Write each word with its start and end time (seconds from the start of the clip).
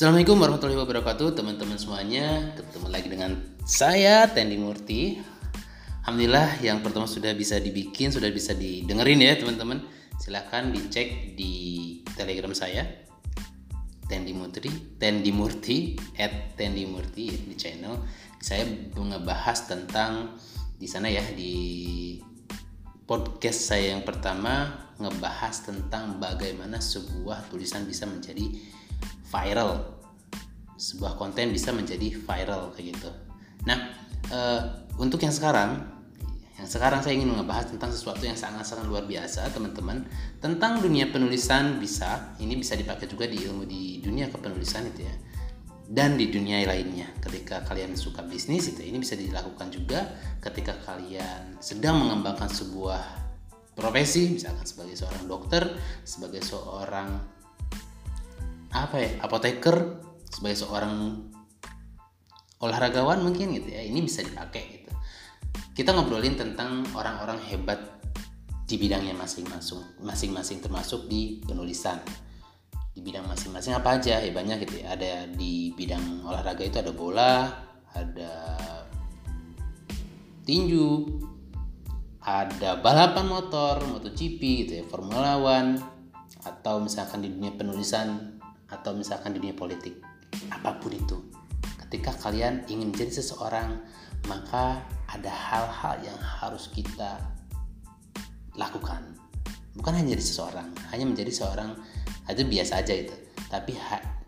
Assalamualaikum 0.00 0.40
warahmatullahi 0.40 0.80
wabarakatuh 0.80 1.36
teman-teman 1.36 1.76
semuanya. 1.76 2.56
Ketemu 2.56 2.88
lagi 2.88 3.08
dengan 3.12 3.36
saya 3.68 4.24
Tendi 4.32 4.56
Murti. 4.56 5.20
Alhamdulillah 6.00 6.56
yang 6.64 6.80
pertama 6.80 7.04
sudah 7.04 7.36
bisa 7.36 7.60
dibikin 7.60 8.08
Sudah 8.08 8.32
bisa 8.32 8.56
didengerin 8.56 9.20
ya 9.20 9.36
teman-teman. 9.36 9.84
Silahkan 10.16 10.72
dicek 10.72 11.36
di 11.36 11.52
telegram 12.16 12.56
saya 12.56 12.88
Tendi 14.08 14.32
Murti 14.32 14.96
Tendi 14.96 15.36
Murti 15.36 15.92
At 16.16 16.56
Tendi 16.56 16.88
Murti 16.88 17.28
di 17.36 17.52
channel. 17.60 18.00
Saya 18.40 18.64
ngebahas 18.96 19.68
tentang 19.68 20.40
di 20.80 20.88
sana 20.88 21.12
ya 21.12 21.28
di 21.36 22.16
podcast 23.04 23.68
saya 23.68 23.92
yang 23.92 24.00
pertama 24.00 24.80
ngebahas 24.96 25.60
tentang 25.60 26.16
bagaimana 26.16 26.80
sebuah 26.80 27.52
tulisan 27.52 27.84
bisa 27.84 28.08
menjadi 28.08 28.79
viral. 29.30 30.00
Sebuah 30.80 31.20
konten 31.20 31.52
bisa 31.52 31.70
menjadi 31.76 32.12
viral 32.16 32.72
kayak 32.72 32.96
gitu. 32.96 33.10
Nah 33.68 33.92
uh, 34.32 34.60
untuk 34.96 35.20
yang 35.20 35.32
sekarang 35.32 36.00
yang 36.60 36.68
sekarang 36.68 37.00
saya 37.00 37.16
ingin 37.16 37.32
ngebahas 37.32 37.72
tentang 37.72 37.88
sesuatu 37.88 38.20
yang 38.20 38.36
sangat-sangat 38.36 38.84
luar 38.84 39.08
biasa 39.08 39.48
teman-teman. 39.48 40.04
Tentang 40.44 40.84
dunia 40.84 41.08
penulisan 41.08 41.80
bisa 41.80 42.36
ini 42.36 42.52
bisa 42.60 42.76
dipakai 42.76 43.08
juga 43.08 43.24
di 43.24 43.40
ilmu 43.40 43.64
di 43.64 44.04
dunia 44.04 44.28
kepenulisan 44.28 44.92
itu 44.92 45.08
ya. 45.08 45.14
Dan 45.90 46.20
di 46.20 46.28
dunia 46.28 46.60
lainnya. 46.68 47.08
Ketika 47.18 47.64
kalian 47.64 47.96
suka 47.96 48.20
bisnis 48.28 48.68
itu 48.76 48.84
ini 48.84 49.00
bisa 49.00 49.16
dilakukan 49.16 49.72
juga 49.72 50.04
ketika 50.44 50.76
kalian 50.84 51.56
sedang 51.64 51.96
mengembangkan 51.96 52.52
sebuah 52.52 53.30
profesi 53.80 54.36
misalkan 54.36 54.68
sebagai 54.68 54.92
seorang 54.92 55.24
dokter 55.24 55.62
sebagai 56.04 56.44
seorang 56.44 57.39
apa 58.70 58.96
ya 59.02 59.10
apoteker 59.26 59.98
sebagai 60.30 60.62
seorang 60.62 61.26
olahragawan 62.62 63.24
mungkin 63.24 63.56
gitu 63.56 63.72
ya 63.72 63.82
ini 63.82 64.04
bisa 64.04 64.22
dipakai 64.22 64.62
gitu. 64.78 64.90
Kita 65.74 65.96
ngobrolin 65.96 66.36
tentang 66.36 66.86
orang-orang 66.94 67.40
hebat 67.50 67.80
di 68.68 68.78
bidangnya 68.78 69.16
masing-masing 69.18 69.82
masing-masing 69.98 70.62
termasuk 70.62 71.10
di 71.10 71.42
penulisan. 71.42 71.98
Di 72.90 73.00
bidang 73.02 73.26
masing-masing 73.26 73.74
apa 73.74 73.98
aja 73.98 74.18
hebatnya 74.20 74.58
gitu 74.60 74.82
ya 74.82 74.94
ada 74.94 75.26
di 75.30 75.72
bidang 75.74 76.26
olahraga 76.26 76.62
itu 76.66 76.78
ada 76.82 76.92
bola 76.92 77.48
ada 77.94 78.34
tinju 80.44 81.06
ada 82.20 82.76
balapan 82.82 83.26
motor 83.30 83.80
MotoGP 83.80 84.40
gitu 84.66 84.72
ya 84.82 84.84
Formula 84.90 85.40
One 85.40 85.80
atau 86.44 86.82
misalkan 86.82 87.24
di 87.24 87.32
dunia 87.32 87.54
penulisan 87.56 88.29
atau 88.70 88.94
misalkan 88.94 89.34
di 89.34 89.42
dunia 89.42 89.54
politik 89.54 89.98
apa 90.50 90.78
pun 90.78 90.94
itu 90.94 91.18
ketika 91.86 92.14
kalian 92.22 92.62
ingin 92.70 92.94
menjadi 92.94 93.18
seseorang 93.18 93.82
maka 94.30 94.78
ada 95.10 95.26
hal-hal 95.26 95.98
yang 96.06 96.18
harus 96.20 96.70
kita 96.70 97.18
lakukan. 98.54 99.02
Bukan 99.74 99.92
hanya 99.94 100.14
jadi 100.14 100.24
seseorang 100.24 100.68
hanya 100.94 101.04
menjadi 101.08 101.32
seorang 101.34 101.74
itu 102.30 102.46
biasa 102.46 102.82
aja 102.82 102.94
itu. 102.94 103.14
Tapi 103.50 103.74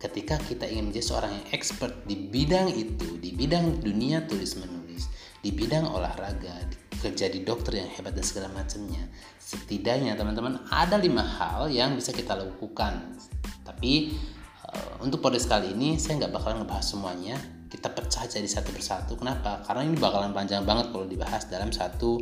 ketika 0.03 0.39
kita 0.43 0.67
ingin 0.67 0.91
menjadi 0.91 1.07
seorang 1.07 1.31
yang 1.39 1.47
expert 1.55 1.95
di 2.03 2.19
bidang 2.19 2.75
itu 2.75 3.23
di 3.23 3.31
bidang 3.31 3.79
dunia 3.79 4.27
tulis 4.27 4.59
menulis 4.59 5.07
di 5.39 5.55
bidang 5.55 5.87
olahraga 5.87 6.67
kerja 6.99 7.31
di 7.31 7.47
dokter 7.47 7.83
yang 7.83 7.91
hebat 7.95 8.15
dan 8.15 8.27
segala 8.27 8.51
macamnya 8.51 9.07
setidaknya 9.39 10.15
teman-teman 10.15 10.63
ada 10.71 10.99
lima 10.99 11.23
hal 11.23 11.71
yang 11.71 11.95
bisa 11.95 12.11
kita 12.15 12.35
lakukan 12.35 13.15
tapi 13.63 14.15
uh, 14.69 15.03
untuk 15.03 15.23
podcast 15.23 15.47
kali 15.51 15.75
ini 15.75 15.99
saya 15.99 16.23
nggak 16.23 16.35
bakalan 16.35 16.63
ngebahas 16.63 16.87
semuanya. 16.87 17.37
Kita 17.73 17.89
pecah 17.89 18.29
jadi 18.29 18.45
satu 18.45 18.69
persatu. 18.69 19.17
Kenapa? 19.17 19.65
Karena 19.65 19.89
ini 19.89 19.97
bakalan 19.97 20.37
panjang 20.37 20.63
banget 20.69 20.93
kalau 20.93 21.09
dibahas 21.09 21.49
dalam 21.49 21.73
satu 21.73 22.21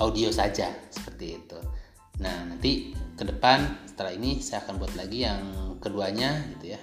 audio 0.00 0.30
saja 0.30 0.70
seperti 0.88 1.36
itu. 1.42 1.58
Nah 2.22 2.46
nanti 2.46 2.94
ke 3.18 3.24
depan 3.26 3.84
setelah 3.84 4.16
ini 4.16 4.40
saya 4.40 4.64
akan 4.64 4.80
buat 4.80 4.94
lagi 4.96 5.26
yang 5.26 5.40
keduanya 5.82 6.40
gitu 6.56 6.76
ya. 6.76 6.80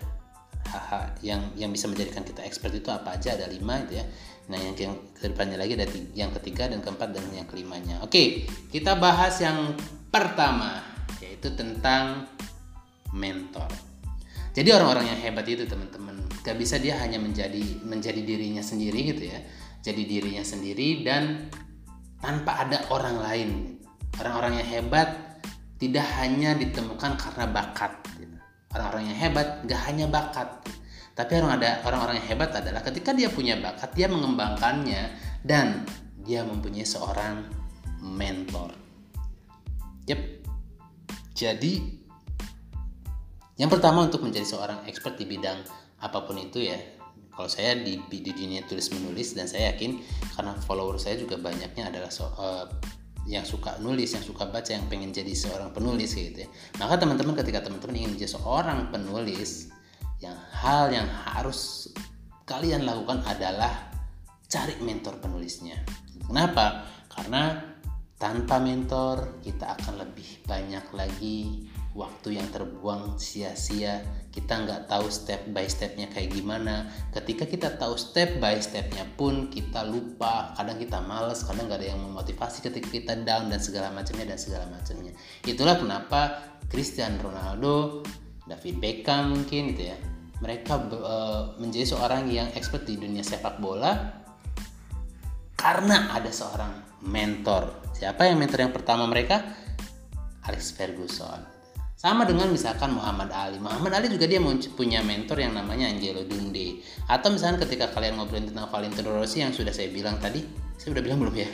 Hal 0.68 1.16
yang 1.24 1.42
yang 1.56 1.72
bisa 1.72 1.88
menjadikan 1.88 2.28
kita 2.28 2.44
expert 2.44 2.76
itu 2.76 2.92
apa 2.92 3.16
aja 3.16 3.34
ada 3.40 3.48
lima 3.48 3.88
gitu 3.88 4.04
ya. 4.04 4.06
Nah 4.52 4.60
yang 4.60 4.76
yang 4.76 4.94
ke 5.16 5.32
depannya 5.32 5.56
lagi 5.56 5.80
ada 5.80 5.88
yang 6.12 6.36
ketiga 6.36 6.68
dan 6.68 6.84
keempat 6.84 7.16
dan 7.16 7.24
yang 7.32 7.48
kelimanya. 7.48 8.04
Oke 8.04 8.44
kita 8.70 9.00
bahas 9.00 9.40
yang 9.40 9.74
pertama 10.12 10.97
yaitu 11.38 11.54
tentang 11.54 12.26
mentor. 13.14 13.70
Jadi 14.58 14.74
orang-orang 14.74 15.14
yang 15.14 15.20
hebat 15.22 15.46
itu 15.46 15.70
teman-teman 15.70 16.18
gak 16.42 16.58
bisa 16.58 16.82
dia 16.82 16.98
hanya 16.98 17.22
menjadi 17.22 17.78
menjadi 17.86 18.26
dirinya 18.26 18.66
sendiri 18.66 19.14
gitu 19.14 19.30
ya, 19.30 19.38
jadi 19.86 20.02
dirinya 20.02 20.42
sendiri 20.42 21.06
dan 21.06 21.54
tanpa 22.18 22.66
ada 22.66 22.90
orang 22.90 23.22
lain. 23.22 23.50
Orang-orang 24.18 24.58
yang 24.58 24.82
hebat 24.82 25.38
tidak 25.78 26.10
hanya 26.18 26.58
ditemukan 26.58 27.22
karena 27.22 27.46
bakat. 27.54 28.02
Gitu. 28.18 28.34
Orang-orang 28.74 29.14
yang 29.14 29.18
hebat 29.30 29.62
gak 29.70 29.82
hanya 29.86 30.10
bakat, 30.10 30.50
tapi 31.14 31.38
orang 31.38 31.62
ada 31.62 31.86
orang-orang 31.86 32.18
yang 32.18 32.34
hebat 32.34 32.50
adalah 32.58 32.82
ketika 32.82 33.14
dia 33.14 33.30
punya 33.30 33.62
bakat 33.62 33.94
dia 33.94 34.10
mengembangkannya 34.10 35.14
dan 35.46 35.86
dia 36.26 36.42
mempunyai 36.42 36.82
seorang 36.82 37.46
mentor. 38.02 38.74
Yep. 40.10 40.37
Jadi 41.38 41.74
yang 43.62 43.70
pertama 43.70 44.10
untuk 44.10 44.26
menjadi 44.26 44.50
seorang 44.50 44.90
expert 44.90 45.22
di 45.22 45.30
bidang 45.30 45.62
apa 46.02 46.26
pun 46.26 46.42
itu 46.42 46.66
ya. 46.66 46.78
Kalau 47.38 47.46
saya 47.46 47.78
di, 47.78 48.02
di 48.10 48.34
dunia 48.34 48.66
tulis 48.66 48.90
menulis 48.90 49.38
dan 49.38 49.46
saya 49.46 49.70
yakin 49.70 50.02
karena 50.34 50.58
follower 50.66 50.98
saya 50.98 51.22
juga 51.22 51.38
banyaknya 51.38 51.94
adalah 51.94 52.10
so, 52.10 52.26
uh, 52.34 52.66
yang 53.30 53.46
suka 53.46 53.78
nulis, 53.78 54.18
yang 54.18 54.26
suka 54.26 54.50
baca, 54.50 54.74
yang 54.74 54.90
pengen 54.90 55.14
jadi 55.14 55.30
seorang 55.38 55.70
penulis 55.70 56.18
gitu 56.18 56.34
ya. 56.34 56.50
Maka 56.82 56.98
teman-teman 56.98 57.38
ketika 57.38 57.62
teman-teman 57.62 57.94
ingin 57.94 58.18
menjadi 58.18 58.42
seorang 58.42 58.90
penulis, 58.90 59.70
yang 60.18 60.34
hal 60.50 60.90
yang 60.90 61.06
harus 61.06 61.92
kalian 62.50 62.90
lakukan 62.90 63.22
adalah 63.30 63.94
cari 64.50 64.74
mentor 64.82 65.22
penulisnya. 65.22 65.78
Kenapa? 66.26 66.90
Karena 67.12 67.62
tanpa 68.18 68.58
mentor 68.58 69.42
kita 69.46 69.78
akan 69.78 70.02
lebih 70.02 70.42
banyak 70.50 70.86
lagi 70.94 71.70
waktu 71.94 72.42
yang 72.42 72.50
terbuang 72.50 73.18
sia-sia. 73.22 74.02
Kita 74.34 74.54
nggak 74.54 74.86
tahu 74.86 75.10
step 75.10 75.50
by 75.50 75.66
stepnya 75.66 76.10
kayak 76.14 76.34
gimana. 76.34 76.86
Ketika 77.10 77.50
kita 77.50 77.74
tahu 77.78 77.98
step 77.98 78.38
by 78.38 78.58
stepnya 78.62 79.06
pun 79.18 79.50
kita 79.50 79.82
lupa. 79.86 80.54
Kadang 80.54 80.78
kita 80.78 81.02
males 81.02 81.42
kadang 81.42 81.66
nggak 81.66 81.82
ada 81.82 81.88
yang 81.94 82.02
memotivasi 82.02 82.62
ketika 82.66 82.90
kita 82.90 83.14
down 83.26 83.50
dan 83.50 83.58
segala 83.58 83.90
macamnya 83.90 84.34
dan 84.34 84.40
segala 84.42 84.66
macamnya. 84.70 85.14
Itulah 85.42 85.82
kenapa 85.82 86.38
Cristiano 86.70 87.18
Ronaldo 87.22 88.06
David 88.46 88.78
Beckham 88.78 89.34
mungkin 89.34 89.74
gitu 89.74 89.92
ya 89.94 89.98
mereka 90.42 90.78
uh, 90.78 91.58
menjadi 91.58 91.98
seorang 91.98 92.30
yang 92.30 92.50
expert 92.54 92.86
di 92.86 92.98
dunia 92.98 93.26
sepak 93.26 93.58
bola 93.58 94.22
karena 95.58 96.14
ada 96.14 96.30
seorang 96.30 97.02
mentor 97.10 97.87
siapa 97.98 98.30
yang 98.30 98.38
mentor 98.38 98.62
yang 98.62 98.74
pertama 98.74 99.10
mereka 99.10 99.42
Alex 100.46 100.72
Ferguson 100.78 101.58
sama 101.98 102.30
dengan 102.30 102.54
misalkan 102.54 102.94
Muhammad 102.94 103.34
Ali. 103.34 103.58
Muhammad 103.58 103.98
Ali 103.98 104.14
juga 104.14 104.30
dia 104.30 104.38
punya 104.78 105.02
mentor 105.02 105.42
yang 105.42 105.58
namanya 105.58 105.90
Angelo 105.90 106.22
Dunde. 106.30 106.86
Atau 107.10 107.34
misalkan 107.34 107.66
ketika 107.66 107.90
kalian 107.90 108.22
ngobrolin 108.22 108.54
tentang 108.54 108.70
Valentino 108.70 109.18
Rossi 109.18 109.42
yang 109.42 109.50
sudah 109.50 109.74
saya 109.74 109.90
bilang 109.90 110.22
tadi, 110.22 110.46
saya 110.78 110.94
udah 110.94 111.02
bilang 111.02 111.26
belum 111.26 111.34
ya? 111.34 111.50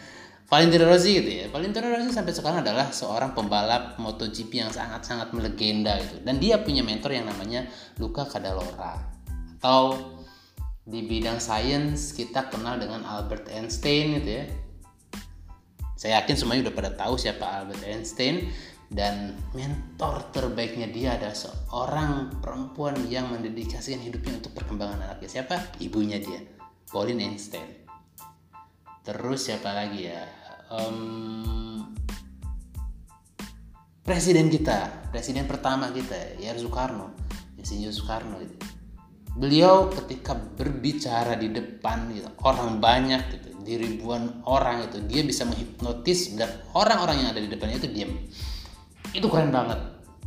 Valentino 0.50 0.88
Rossi 0.88 1.20
gitu 1.20 1.28
ya. 1.28 1.44
Valentino 1.52 1.92
Rossi 1.92 2.08
sampai 2.08 2.32
sekarang 2.32 2.64
adalah 2.64 2.88
seorang 2.88 3.36
pembalap 3.36 4.00
MotoGP 4.00 4.64
yang 4.64 4.72
sangat-sangat 4.72 5.36
melegenda 5.36 6.00
itu. 6.00 6.24
Dan 6.24 6.40
dia 6.40 6.56
punya 6.64 6.80
mentor 6.80 7.12
yang 7.12 7.28
namanya 7.28 7.68
Luca 8.00 8.24
Cadalora. 8.24 8.96
Atau 9.60 10.08
di 10.88 11.04
bidang 11.04 11.36
sains 11.36 12.16
kita 12.16 12.48
kenal 12.48 12.80
dengan 12.80 13.04
Albert 13.04 13.52
Einstein 13.52 14.24
gitu 14.24 14.40
ya. 14.40 14.44
Saya 16.02 16.18
yakin 16.18 16.34
semuanya 16.34 16.66
udah 16.66 16.74
pada 16.74 16.90
tahu 16.98 17.14
siapa 17.14 17.46
Albert 17.46 17.86
Einstein 17.86 18.50
dan 18.90 19.38
mentor 19.54 20.34
terbaiknya 20.34 20.90
dia 20.90 21.14
adalah 21.14 21.38
seorang 21.38 22.42
perempuan 22.42 22.98
yang 23.06 23.30
mendedikasikan 23.30 24.02
hidupnya 24.02 24.42
untuk 24.42 24.50
perkembangan 24.50 24.98
anaknya. 24.98 25.30
Siapa? 25.30 25.78
Ibunya 25.78 26.18
dia 26.18 26.42
Pauline 26.90 27.30
Einstein. 27.30 27.86
Terus 29.06 29.46
siapa 29.46 29.70
lagi 29.70 30.10
ya? 30.10 30.26
Um, 30.74 31.94
presiden 34.02 34.50
kita 34.50 35.06
presiden 35.14 35.46
pertama 35.46 35.94
kita 35.94 36.34
ya 36.42 36.50
Soekarno. 36.58 37.14
Insinyur 37.62 37.94
Soekarno 37.94 38.42
beliau 39.38 39.86
ketika 39.86 40.34
berbicara 40.34 41.38
di 41.38 41.54
depan 41.54 42.10
gitu, 42.10 42.26
orang 42.42 42.82
banyak 42.82 43.22
gitu 43.38 43.51
di 43.62 43.78
ribuan 43.78 44.42
orang 44.44 44.90
itu. 44.90 44.98
Dia 45.06 45.22
bisa 45.22 45.46
menghipnotis 45.46 46.34
dan 46.34 46.50
orang-orang 46.74 47.22
yang 47.22 47.28
ada 47.34 47.40
di 47.40 47.48
depannya 47.48 47.78
itu 47.78 47.88
diam 47.90 48.12
itu 49.12 49.26
keren 49.28 49.52
banget. 49.52 49.78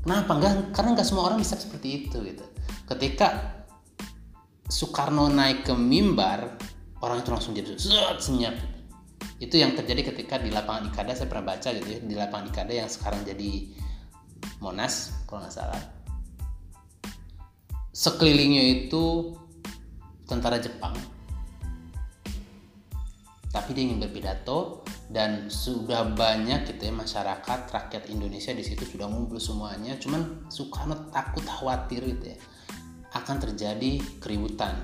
Kenapa? 0.05 0.31
Enggak 0.37 0.51
karena 0.71 0.89
nggak 0.93 1.07
semua 1.07 1.23
orang 1.29 1.41
bisa 1.41 1.57
seperti 1.57 2.05
itu 2.05 2.17
gitu. 2.21 2.45
Ketika 2.85 3.27
Soekarno 4.69 5.29
naik 5.29 5.65
ke 5.65 5.73
mimbar 5.73 6.57
orang 7.01 7.21
itu 7.21 7.29
langsung 7.33 7.53
jadi 7.57 7.73
senyap. 8.17 8.55
Itu 9.41 9.59
yang 9.59 9.75
terjadi 9.75 10.15
ketika 10.15 10.39
di 10.39 10.53
lapangan 10.53 10.89
Ikada 10.93 11.11
saya 11.11 11.27
pernah 11.27 11.53
baca 11.53 11.69
gitu 11.73 11.89
ya 11.89 11.99
di 11.99 12.15
lapangan 12.15 12.45
Ikada 12.49 12.73
yang 12.73 12.89
sekarang 12.89 13.25
jadi 13.25 13.73
Monas 14.61 15.25
kalau 15.25 15.43
nggak 15.43 15.53
salah. 15.53 15.81
Sekelilingnya 17.95 18.85
itu 18.85 19.33
tentara 20.29 20.61
Jepang 20.61 20.93
tapi 23.55 23.71
dia 23.71 23.87
ingin 23.87 24.03
berpidato 24.03 24.83
dan 25.07 25.47
sudah 25.47 26.11
banyak 26.11 26.67
gitu 26.75 26.91
ya 26.91 26.93
masyarakat 26.93 27.71
rakyat 27.71 28.11
Indonesia 28.11 28.51
di 28.51 28.59
situ 28.67 28.83
sudah 28.83 29.07
ngumpul 29.07 29.39
semuanya. 29.39 29.95
Cuman 29.95 30.51
Soekarno 30.51 31.07
takut 31.07 31.47
khawatir 31.47 32.03
gitu 32.03 32.35
ya 32.35 32.37
akan 33.15 33.39
terjadi 33.39 34.03
keributan. 34.19 34.75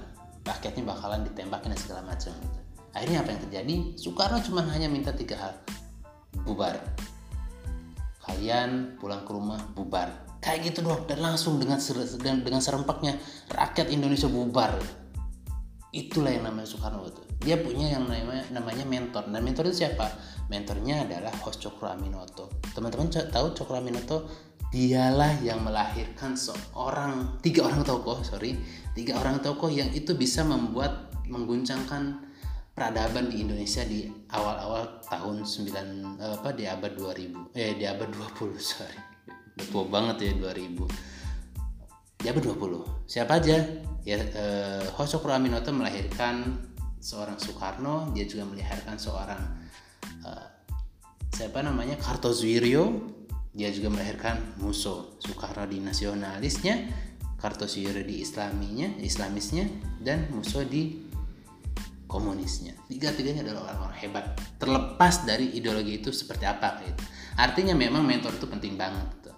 Rakyatnya 0.47 0.87
bakalan 0.87 1.27
ditembakin 1.27 1.75
dan 1.75 1.79
segala 1.83 2.01
macam 2.07 2.31
gitu. 2.31 2.59
akhirnya 2.95 3.19
apa 3.27 3.29
yang 3.35 3.41
terjadi? 3.43 3.75
Soekarno 3.99 4.39
cuma 4.39 4.63
hanya 4.71 4.87
minta 4.87 5.11
tiga 5.11 5.35
hal. 5.35 5.53
Bubar. 6.47 6.79
Kalian 8.23 8.95
pulang 9.03 9.27
ke 9.27 9.31
rumah 9.35 9.59
bubar. 9.75 10.31
Kayak 10.39 10.71
gitu 10.71 10.87
doang 10.87 11.03
dan 11.11 11.19
langsung 11.19 11.59
dengan 11.59 11.77
dengan 12.39 12.63
serempaknya 12.63 13.19
rakyat 13.51 13.91
Indonesia 13.91 14.31
bubar. 14.31 14.79
Itulah 15.91 16.31
yang 16.31 16.47
namanya 16.47 16.71
Soekarno 16.71 17.03
itu 17.03 17.30
dia 17.41 17.57
punya 17.57 17.97
yang 17.97 18.05
namanya 18.05 18.45
namanya 18.53 18.85
mentor. 18.85 19.25
Dan 19.25 19.41
mentor 19.41 19.73
itu 19.73 19.81
siapa? 19.81 20.05
Mentornya 20.47 21.09
adalah 21.09 21.33
host 21.41 21.65
Cokro 21.65 21.89
Aminoto. 21.89 22.53
Teman-teman 22.77 23.09
tahu 23.09 23.57
Cokro 23.57 23.81
Aminoto? 23.81 24.29
Dialah 24.71 25.43
yang 25.43 25.67
melahirkan 25.67 26.37
seorang 26.37 27.41
tiga 27.43 27.67
orang 27.67 27.83
tokoh 27.83 28.23
sorry. 28.23 28.55
Tiga 28.95 29.19
orang 29.19 29.43
tokoh 29.43 29.67
yang 29.67 29.91
itu 29.91 30.15
bisa 30.15 30.47
membuat 30.47 31.11
mengguncangkan 31.27 32.31
peradaban 32.71 33.27
di 33.27 33.43
Indonesia 33.43 33.83
di 33.83 34.07
awal-awal 34.31 35.03
tahun 35.03 35.43
9 35.43 36.23
apa 36.23 36.55
di 36.55 36.63
abad 36.71 36.95
2000 36.95 37.51
eh 37.51 37.75
di 37.75 37.83
abad 37.83 38.07
20 38.15 38.55
sorry. 38.63 38.99
Tua 39.59 39.83
banget 39.91 40.31
ya 40.31 40.31
2000 40.39 41.11
di 42.21 42.29
abad 42.29 42.43
20 42.53 43.09
siapa 43.09 43.41
aja? 43.41 43.57
Ya 44.05 44.17
eh, 44.17 44.85
Hoso 44.95 45.19
Aminoto 45.25 45.73
melahirkan 45.73 46.70
seorang 47.01 47.41
Soekarno 47.41 48.13
dia 48.13 48.29
juga 48.29 48.45
melahirkan 48.45 48.95
seorang 48.95 49.41
eh, 50.21 50.47
siapa 51.33 51.65
namanya 51.65 51.97
Kartosuwiryo 51.97 52.83
dia 53.51 53.67
juga 53.73 53.91
melahirkan 53.91 54.61
Muso 54.61 55.17
Soekarno 55.17 55.65
di 55.65 55.81
nasionalisnya 55.81 56.87
Kartosuwiryo 57.41 58.05
di 58.05 58.21
islaminya 58.21 59.01
islamisnya 59.01 59.65
dan 59.97 60.29
Muso 60.29 60.61
di 60.61 61.09
komunisnya. 62.05 62.75
Tiga-tiganya 62.91 63.47
adalah 63.47 63.71
orang-orang 63.71 63.97
hebat 64.03 64.25
terlepas 64.59 65.23
dari 65.23 65.55
ideologi 65.55 66.03
itu 66.03 66.11
seperti 66.11 66.43
apa 66.43 66.83
gitu. 66.83 67.01
Artinya 67.39 67.71
memang 67.71 68.03
mentor 68.03 68.35
itu 68.35 68.51
penting 68.51 68.75
banget 68.75 69.07
gitu. 69.15 69.31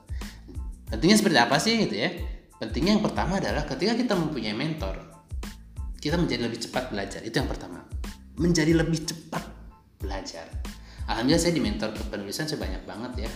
pentingnya 0.90 1.18
seperti 1.22 1.38
apa 1.38 1.62
sih 1.62 1.78
gitu 1.86 1.94
ya? 1.94 2.10
Pentingnya 2.58 2.98
yang 2.98 3.06
pertama 3.06 3.38
adalah 3.38 3.62
ketika 3.70 3.94
kita 3.94 4.18
mempunyai 4.18 4.58
mentor 4.58 5.13
kita 6.04 6.20
menjadi 6.20 6.52
lebih 6.52 6.60
cepat 6.68 6.92
belajar. 6.92 7.24
Itu 7.24 7.40
yang 7.40 7.48
pertama. 7.48 7.80
Menjadi 8.36 8.76
lebih 8.76 9.08
cepat 9.08 9.40
belajar. 10.04 10.52
Alhamdulillah 11.08 11.40
saya 11.40 11.56
di 11.56 11.64
mentor 11.64 11.96
kepenulisan 11.96 12.44
saya 12.44 12.60
banyak 12.60 12.84
banget 12.84 13.24
ya. 13.24 13.32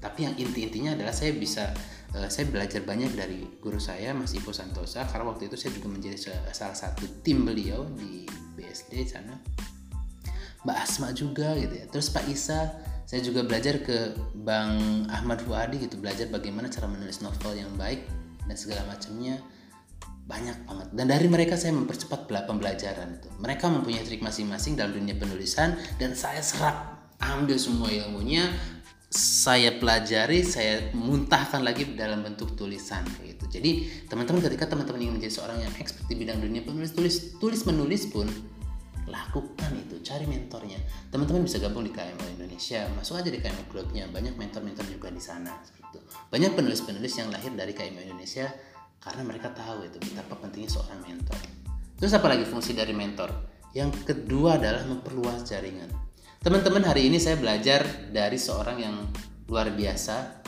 Tapi 0.00 0.24
yang 0.24 0.34
inti-intinya 0.40 0.96
adalah 0.96 1.12
saya 1.12 1.36
bisa 1.36 1.68
uh, 2.16 2.26
saya 2.32 2.48
belajar 2.48 2.82
banyak 2.82 3.12
dari 3.14 3.44
guru 3.60 3.76
saya 3.76 4.16
Mas 4.16 4.32
Ivo 4.32 4.56
Santosa. 4.56 5.04
Karena 5.04 5.28
waktu 5.28 5.52
itu 5.52 5.60
saya 5.60 5.76
juga 5.76 5.92
menjadi 5.92 6.32
salah 6.56 6.74
satu 6.74 7.20
tim 7.20 7.44
beliau 7.44 7.84
di 7.92 8.24
BSD 8.56 9.04
sana. 9.04 9.36
Mbak 10.64 10.78
Asma 10.80 11.12
juga 11.12 11.52
gitu 11.60 11.76
ya. 11.76 11.84
Terus 11.92 12.08
Pak 12.08 12.24
Isa 12.32 12.72
saya 13.04 13.20
juga 13.20 13.44
belajar 13.44 13.84
ke 13.84 14.16
Bang 14.40 15.04
Ahmad 15.12 15.44
Fuadi 15.44 15.84
gitu. 15.84 16.00
Belajar 16.00 16.32
bagaimana 16.32 16.72
cara 16.72 16.88
menulis 16.88 17.20
novel 17.20 17.52
yang 17.60 17.70
baik 17.76 18.08
dan 18.48 18.56
segala 18.56 18.88
macamnya 18.88 19.38
banyak 20.22 20.54
banget 20.64 20.88
dan 20.94 21.06
dari 21.10 21.26
mereka 21.26 21.58
saya 21.58 21.74
mempercepat 21.74 22.30
pembelajaran 22.30 23.18
itu 23.18 23.28
mereka 23.42 23.66
mempunyai 23.66 24.06
trik 24.06 24.22
masing-masing 24.22 24.78
dalam 24.78 24.94
dunia 24.94 25.18
penulisan 25.18 25.74
dan 25.98 26.14
saya 26.14 26.38
serap 26.38 27.10
ambil 27.18 27.58
semua 27.58 27.90
ilmunya 27.90 28.50
saya 29.12 29.76
pelajari, 29.76 30.40
saya 30.40 30.88
muntahkan 30.96 31.60
lagi 31.60 31.84
dalam 31.92 32.24
bentuk 32.24 32.56
tulisan 32.56 33.04
gitu. 33.20 33.44
Jadi 33.44 33.84
teman-teman 34.08 34.40
ketika 34.40 34.72
teman-teman 34.72 35.04
ingin 35.04 35.20
menjadi 35.20 35.36
seorang 35.36 35.60
yang 35.60 35.72
expert 35.76 36.08
di 36.08 36.16
bidang 36.16 36.40
dunia 36.40 36.64
penulis 36.64 36.96
tulis 36.96 37.36
tulis 37.36 37.60
menulis 37.68 38.08
pun 38.08 38.24
lakukan 39.04 39.68
itu, 39.76 40.00
cari 40.00 40.24
mentornya. 40.24 40.80
Teman-teman 41.12 41.44
bisa 41.44 41.60
gabung 41.60 41.84
di 41.84 41.92
KMO 41.92 42.24
Indonesia, 42.40 42.88
masuk 42.96 43.20
aja 43.20 43.28
di 43.28 43.36
KMO 43.36 43.68
Clubnya, 43.68 44.08
banyak 44.08 44.32
mentor-mentor 44.40 44.88
juga 44.88 45.12
di 45.12 45.20
sana. 45.20 45.52
Gitu. 45.60 46.00
Banyak 46.32 46.56
penulis-penulis 46.56 47.12
yang 47.20 47.28
lahir 47.28 47.52
dari 47.52 47.76
KMO 47.76 48.00
Indonesia 48.00 48.48
karena 49.02 49.22
mereka 49.26 49.50
tahu 49.50 49.82
itu 49.84 49.98
betapa 49.98 50.38
pentingnya 50.38 50.70
seorang 50.70 51.02
mentor. 51.02 51.38
Terus 51.98 52.14
apa 52.14 52.30
lagi 52.30 52.46
fungsi 52.46 52.72
dari 52.72 52.94
mentor? 52.94 53.30
Yang 53.74 54.06
kedua 54.06 54.60
adalah 54.60 54.84
memperluas 54.84 55.48
jaringan 55.48 55.90
Teman-teman 56.42 56.82
hari 56.82 57.06
ini 57.06 57.22
saya 57.22 57.38
belajar 57.38 57.86
dari 58.10 58.34
seorang 58.34 58.82
yang 58.82 58.98
luar 59.46 59.70
biasa 59.70 60.42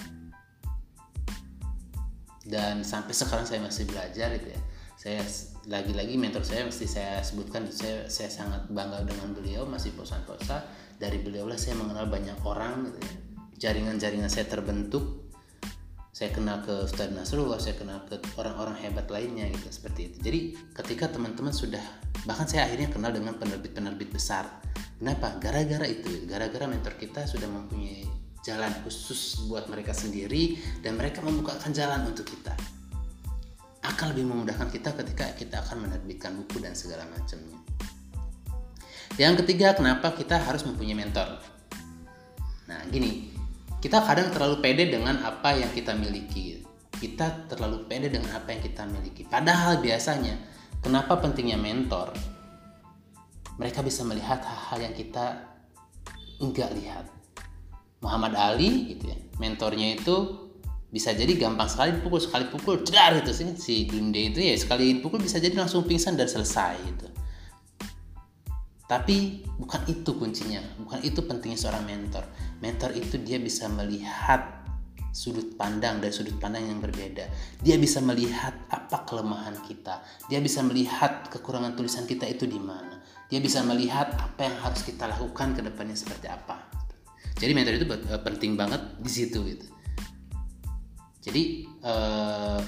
dan 2.51 2.83
sampai 2.83 3.15
sekarang 3.15 3.47
saya 3.47 3.63
masih 3.63 3.87
belajar 3.87 4.35
gitu 4.35 4.59
ya. 4.59 4.61
Saya 4.99 5.23
lagi-lagi 5.71 6.19
mentor 6.19 6.43
saya 6.43 6.67
mesti 6.67 6.91
saya 6.91 7.23
sebutkan 7.23 7.71
saya 7.71 8.11
saya 8.11 8.27
sangat 8.27 8.67
bangga 8.75 9.07
dengan 9.07 9.39
beliau 9.39 9.71
masih 9.71 9.95
Posantosa. 9.95 10.67
Dari 10.99 11.23
beliau 11.23 11.47
lah 11.47 11.55
saya 11.55 11.79
mengenal 11.79 12.11
banyak 12.11 12.43
orang 12.43 12.91
gitu 12.91 12.99
ya. 12.99 13.15
Jaringan-jaringan 13.71 14.27
saya 14.27 14.51
terbentuk 14.51 15.24
saya 16.15 16.31
kenal 16.31 16.63
ke 16.63 16.71
Ustadz 16.87 17.11
Nasrullah, 17.11 17.59
saya 17.59 17.75
kenal 17.75 18.07
ke 18.07 18.23
orang-orang 18.39 18.79
hebat 18.79 19.11
lainnya 19.11 19.51
gitu 19.51 19.67
seperti 19.67 20.15
itu. 20.15 20.17
Jadi 20.23 20.41
ketika 20.71 21.11
teman-teman 21.11 21.51
sudah 21.51 21.83
bahkan 22.23 22.47
saya 22.47 22.71
akhirnya 22.71 22.87
kenal 22.87 23.11
dengan 23.11 23.35
penerbit-penerbit 23.35 24.15
besar. 24.15 24.47
Kenapa? 24.95 25.35
Gara-gara 25.43 25.83
itu, 25.91 26.23
gara-gara 26.31 26.71
mentor 26.71 26.95
kita 27.03 27.27
sudah 27.27 27.51
mempunyai 27.51 28.07
jalan 28.47 28.71
khusus 28.87 29.43
buat 29.51 29.67
mereka 29.67 29.91
sendiri 29.91 30.55
dan 30.87 30.95
mereka 30.95 31.19
membukakan 31.19 31.75
jalan 31.75 32.07
untuk 32.07 32.31
kita. 32.31 32.55
Akan 33.83 34.15
lebih 34.15 34.31
memudahkan 34.31 34.71
kita 34.71 34.95
ketika 34.95 35.35
kita 35.35 35.67
akan 35.67 35.91
menerbitkan 35.91 36.39
buku 36.39 36.63
dan 36.63 36.79
segala 36.79 37.11
macamnya. 37.11 37.59
Yang 39.19 39.43
ketiga, 39.43 39.75
kenapa 39.75 40.15
kita 40.15 40.39
harus 40.39 40.63
mempunyai 40.63 40.95
mentor? 40.95 41.43
Nah, 42.71 42.87
gini, 42.87 43.34
kita 43.85 44.01
kadang 44.01 44.33
terlalu 44.33 44.65
pede 44.65 44.89
dengan 44.89 45.21
apa 45.21 45.53
yang 45.61 45.69
kita 45.69 45.93
miliki. 45.93 46.65
Kita 46.89 47.53
terlalu 47.53 47.85
pede 47.85 48.09
dengan 48.09 48.33
apa 48.33 48.57
yang 48.57 48.65
kita 48.65 48.89
miliki. 48.89 49.29
Padahal 49.29 49.85
biasanya, 49.85 50.41
kenapa 50.81 51.21
pentingnya 51.21 51.61
mentor? 51.61 52.17
Mereka 53.61 53.85
bisa 53.85 54.01
melihat 54.09 54.41
hal-hal 54.41 54.89
yang 54.89 54.95
kita 54.97 55.37
enggak 56.41 56.73
lihat. 56.81 57.13
Muhammad 58.01 58.33
Ali 58.41 58.97
gitu 58.97 59.13
ya, 59.13 59.21
mentornya 59.37 60.01
itu 60.01 60.49
bisa 60.89 61.13
jadi 61.13 61.37
gampang 61.37 61.69
sekali 61.69 62.01
dipukul 62.01 62.25
sekali 62.25 62.49
pukul 62.49 62.81
cedar 62.89 63.21
itu 63.21 63.37
sih 63.37 63.53
si 63.59 63.75
Dunde 63.85 64.31
itu 64.31 64.39
ya 64.39 64.55
sekali 64.55 65.03
pukul 65.03 65.19
bisa 65.19 65.43
jadi 65.43 65.59
langsung 65.59 65.83
pingsan 65.83 66.15
dan 66.15 66.31
selesai 66.31 66.79
gitu 66.87 67.11
tapi 68.85 69.41
bukan 69.57 69.81
itu 69.89 70.13
kuncinya, 70.21 70.61
bukan 70.77 71.01
itu 71.01 71.25
pentingnya 71.25 71.57
seorang 71.57 71.89
mentor. 71.89 72.29
Mentor 72.61 72.93
itu 72.93 73.17
dia 73.25 73.41
bisa 73.41 73.65
melihat 73.73 74.65
sudut 75.09 75.57
pandang 75.57 76.05
dari 76.05 76.13
sudut 76.13 76.37
pandang 76.37 76.69
yang 76.69 76.85
berbeda. 76.85 77.25
Dia 77.65 77.81
bisa 77.81 78.05
melihat 78.05 78.53
apa 78.69 79.09
kelemahan 79.09 79.57
kita. 79.65 80.05
Dia 80.29 80.43
bisa 80.45 80.61
melihat 80.61 81.33
kekurangan 81.33 81.73
tulisan 81.79 82.05
kita 82.05 82.29
itu 82.29 82.45
di 82.45 82.61
mana. 82.61 83.01
Dia 83.33 83.41
bisa 83.41 83.65
melihat 83.65 84.13
apa 84.21 84.53
yang 84.53 84.57
harus 84.61 84.85
kita 84.85 85.09
lakukan 85.09 85.57
ke 85.57 85.65
depannya 85.65 85.97
seperti 85.97 86.29
apa. 86.29 86.69
Jadi 87.41 87.53
mentor 87.57 87.81
itu 87.81 87.87
eh, 87.89 88.21
penting 88.21 88.53
banget 88.59 89.01
di 89.01 89.11
situ 89.11 89.39
gitu. 89.49 89.67
Jadi 91.25 91.65
uh, 91.89 92.61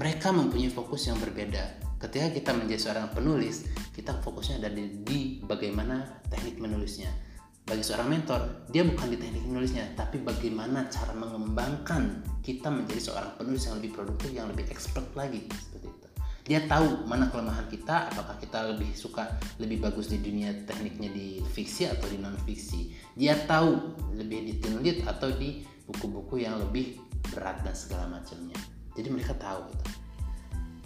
mereka 0.00 0.32
mempunyai 0.32 0.72
fokus 0.72 1.04
yang 1.04 1.20
berbeda 1.20 1.79
ketika 2.00 2.32
kita 2.32 2.50
menjadi 2.56 2.80
seorang 2.80 3.12
penulis 3.12 3.68
kita 3.92 4.16
fokusnya 4.24 4.64
ada 4.64 4.72
di, 4.72 5.04
di 5.04 5.18
bagaimana 5.44 6.24
teknik 6.32 6.56
menulisnya. 6.56 7.12
Bagi 7.60 7.84
seorang 7.86 8.08
mentor 8.10 8.66
dia 8.72 8.82
bukan 8.82 9.12
di 9.12 9.20
teknik 9.20 9.44
menulisnya 9.46 9.84
tapi 9.94 10.18
bagaimana 10.24 10.88
cara 10.88 11.12
mengembangkan 11.12 12.24
kita 12.40 12.72
menjadi 12.72 13.12
seorang 13.12 13.36
penulis 13.36 13.68
yang 13.68 13.76
lebih 13.78 13.90
produktif 13.94 14.28
yang 14.32 14.48
lebih 14.48 14.64
expert 14.72 15.06
lagi. 15.12 15.44
Seperti 15.52 15.86
itu. 15.86 16.08
Dia 16.50 16.66
tahu 16.66 17.04
mana 17.04 17.28
kelemahan 17.28 17.68
kita 17.68 18.10
apakah 18.10 18.40
kita 18.40 18.74
lebih 18.74 18.90
suka 18.96 19.38
lebih 19.60 19.84
bagus 19.84 20.08
di 20.08 20.18
dunia 20.18 20.50
tekniknya 20.66 21.12
di 21.12 21.44
fiksi 21.52 21.86
atau 21.86 22.08
di 22.10 22.18
non 22.18 22.34
fiksi 22.42 22.90
dia 23.14 23.36
tahu 23.44 23.76
lebih 24.16 24.58
di 24.58 25.04
atau 25.04 25.30
di 25.30 25.62
buku-buku 25.84 26.42
yang 26.42 26.58
lebih 26.58 26.96
berat 27.30 27.60
dan 27.62 27.76
segala 27.76 28.08
macamnya. 28.08 28.56
Jadi 28.96 29.08
mereka 29.12 29.36
tahu 29.38 29.68
gitu. 29.70 29.86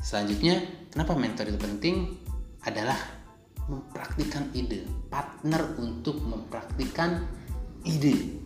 selanjutnya 0.04 0.83
kenapa 0.94 1.12
mentor 1.18 1.50
itu 1.50 1.58
penting 1.58 1.96
adalah 2.62 2.96
mempraktikkan 3.66 4.54
ide 4.54 4.86
partner 5.10 5.74
untuk 5.82 6.22
mempraktikkan 6.22 7.26
ide 7.82 8.38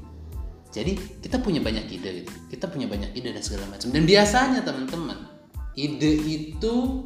jadi 0.73 0.97
kita 1.21 1.45
punya 1.45 1.61
banyak 1.61 1.85
ide 1.93 2.25
gitu 2.25 2.33
kita 2.49 2.73
punya 2.73 2.89
banyak 2.89 3.13
ide 3.13 3.37
dan 3.37 3.45
segala 3.45 3.69
macam 3.77 3.93
dan 3.93 4.03
biasanya 4.09 4.61
teman-teman 4.65 5.19
ide 5.77 6.13
itu 6.25 7.05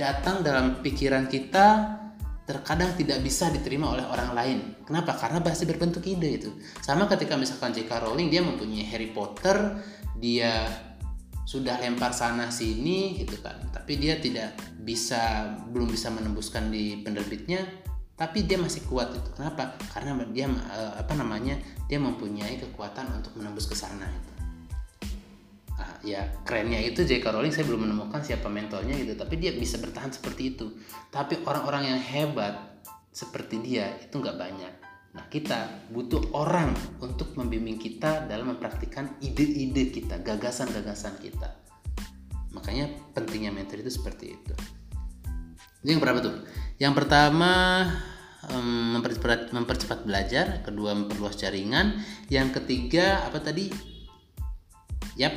datang 0.00 0.40
dalam 0.40 0.80
pikiran 0.80 1.28
kita 1.28 2.00
terkadang 2.42 2.98
tidak 2.98 3.22
bisa 3.22 3.48
diterima 3.54 3.94
oleh 3.94 4.02
orang 4.02 4.30
lain. 4.34 4.58
Kenapa? 4.82 5.14
Karena 5.14 5.38
masih 5.38 5.62
berbentuk 5.70 6.02
ide 6.02 6.42
itu. 6.42 6.50
Sama 6.82 7.06
ketika 7.06 7.38
misalkan 7.38 7.70
J.K. 7.70 8.02
Rowling 8.02 8.28
dia 8.28 8.42
mempunyai 8.42 8.82
Harry 8.90 9.14
Potter, 9.14 9.78
dia 10.18 10.66
sudah 11.42 11.78
lempar 11.82 12.14
sana 12.14 12.48
sini 12.48 13.18
gitu 13.18 13.38
kan. 13.42 13.58
Tapi 13.70 13.98
dia 13.98 14.18
tidak 14.18 14.58
bisa 14.78 15.52
belum 15.70 15.90
bisa 15.90 16.10
menembuskan 16.10 16.70
di 16.70 17.02
penerbitnya, 17.02 17.62
tapi 18.14 18.46
dia 18.46 18.58
masih 18.58 18.86
kuat 18.86 19.10
itu. 19.12 19.30
Kenapa? 19.34 19.74
Karena 19.90 20.16
dia 20.30 20.46
eh, 20.48 20.94
apa 20.98 21.12
namanya? 21.14 21.58
Dia 21.90 22.00
mempunyai 22.00 22.56
kekuatan 22.58 23.20
untuk 23.20 23.36
menembus 23.36 23.68
ke 23.68 23.76
sana 23.76 24.08
itu 24.08 24.32
ya 26.02 26.26
kerennya 26.42 26.82
itu 26.82 27.06
J.K. 27.06 27.30
Rowling 27.30 27.54
saya 27.54 27.66
belum 27.70 27.86
menemukan 27.86 28.20
siapa 28.26 28.50
mentornya 28.50 28.98
gitu 28.98 29.14
tapi 29.14 29.38
dia 29.38 29.54
bisa 29.54 29.78
bertahan 29.78 30.10
seperti 30.10 30.54
itu 30.54 30.66
tapi 31.14 31.38
orang-orang 31.46 31.94
yang 31.94 32.00
hebat 32.02 32.82
seperti 33.14 33.62
dia 33.62 33.86
itu 34.02 34.18
nggak 34.18 34.34
banyak 34.34 34.72
nah 35.12 35.24
kita 35.28 35.88
butuh 35.92 36.32
orang 36.32 36.72
untuk 37.04 37.36
membimbing 37.36 37.76
kita 37.76 38.24
dalam 38.24 38.56
mempraktikkan 38.56 39.20
ide-ide 39.20 39.92
kita 39.92 40.20
gagasan-gagasan 40.24 41.20
kita. 41.20 41.52
Makanya 42.52 42.88
pentingnya 43.12 43.52
mentor 43.52 43.80
itu 43.80 43.92
seperti 43.92 44.36
itu. 44.36 44.54
Ini 45.82 45.98
yang 45.98 46.02
berapa 46.04 46.20
tuh. 46.22 46.36
Yang 46.80 46.94
pertama 47.04 47.52
mempercepat, 48.50 49.54
mempercepat 49.54 49.98
belajar 50.08 50.60
kedua 50.64 50.94
memperluas 50.96 51.36
jaringan. 51.38 52.00
Yang 52.32 52.62
ketiga 52.62 53.26
apa 53.26 53.40
tadi? 53.40 53.68
Yap 55.20 55.34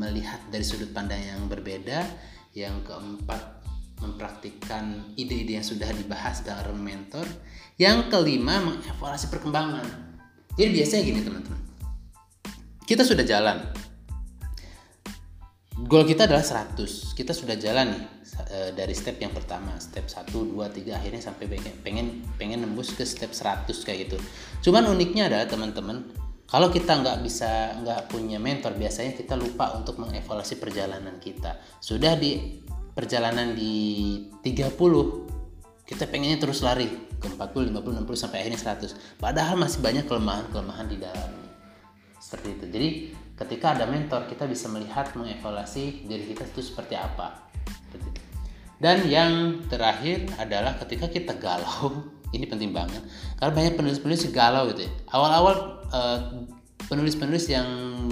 melihat 0.00 0.40
dari 0.48 0.64
sudut 0.64 0.90
pandang 0.92 1.20
yang 1.20 1.46
berbeda. 1.46 2.04
Yang 2.50 2.90
keempat 2.90 3.62
mempraktikkan 4.00 5.12
ide-ide 5.14 5.60
yang 5.60 5.66
sudah 5.66 5.92
dibahas 5.92 6.40
dalam 6.40 6.80
mentor 6.80 7.28
yang 7.80 8.12
kelima 8.12 8.60
mengevaluasi 8.60 9.32
perkembangan. 9.32 9.88
Jadi 10.52 10.68
biasanya 10.68 11.02
gini 11.02 11.20
teman-teman. 11.24 11.60
Kita 12.84 13.08
sudah 13.08 13.24
jalan. 13.24 13.56
Goal 15.80 16.04
kita 16.04 16.28
adalah 16.28 16.44
100 16.44 16.76
kita 17.16 17.32
sudah 17.32 17.56
jalan 17.56 17.96
nih 17.96 18.04
eh, 18.52 18.70
dari 18.76 18.92
step 18.92 19.16
yang 19.16 19.32
pertama 19.32 19.80
step 19.80 20.12
1, 20.12 20.28
2, 20.28 20.52
3 20.60 20.92
akhirnya 20.92 21.24
sampai 21.24 21.48
pengen 21.80 22.20
pengen 22.36 22.68
nembus 22.68 22.92
ke 22.92 23.00
step 23.08 23.32
100 23.32 23.72
kayak 23.80 24.12
gitu. 24.12 24.20
Cuman 24.68 24.84
uniknya 24.92 25.32
adalah 25.32 25.48
teman-teman 25.48 26.04
kalau 26.44 26.68
kita 26.68 27.00
nggak 27.00 27.24
bisa 27.24 27.80
nggak 27.80 28.12
punya 28.12 28.36
mentor 28.36 28.76
biasanya 28.76 29.16
kita 29.16 29.40
lupa 29.40 29.72
untuk 29.72 29.96
mengevaluasi 29.96 30.60
perjalanan 30.60 31.16
kita. 31.16 31.56
Sudah 31.80 32.12
di 32.12 32.60
perjalanan 32.92 33.56
di 33.56 34.28
30 34.44 34.76
kita 35.88 36.04
pengennya 36.12 36.36
terus 36.36 36.60
lari 36.60 37.09
ke 37.20 37.28
40 37.28 37.70
50 37.76 38.08
60 38.08 38.16
sampai 38.16 38.42
akhirnya 38.42 38.60
100 38.60 39.20
padahal 39.20 39.60
masih 39.60 39.84
banyak 39.84 40.08
kelemahan-kelemahan 40.08 40.88
di 40.88 40.96
dalamnya 40.96 41.50
seperti 42.20 42.48
itu. 42.54 42.64
Jadi 42.70 42.88
ketika 43.34 43.74
ada 43.74 43.88
mentor 43.88 44.28
kita 44.28 44.44
bisa 44.44 44.68
melihat 44.68 45.10
mengevaluasi 45.16 46.06
diri 46.06 46.30
kita 46.30 46.46
itu 46.46 46.60
seperti 46.62 46.94
apa. 46.94 47.50
Seperti 47.66 48.06
itu. 48.06 48.22
dan 48.80 49.04
yang 49.04 49.60
terakhir 49.68 50.24
adalah 50.40 50.72
ketika 50.80 51.10
kita 51.12 51.36
galau 51.36 52.06
ini 52.36 52.46
penting 52.46 52.70
banget. 52.70 53.02
Karena 53.34 53.52
banyak 53.56 53.74
penulis-penulis 53.74 54.30
galau 54.30 54.70
gitu 54.70 54.86
ya. 54.86 54.92
Awal-awal 55.10 55.56
uh, 55.90 56.18
penulis-penulis 56.86 57.50
yang 57.50 57.66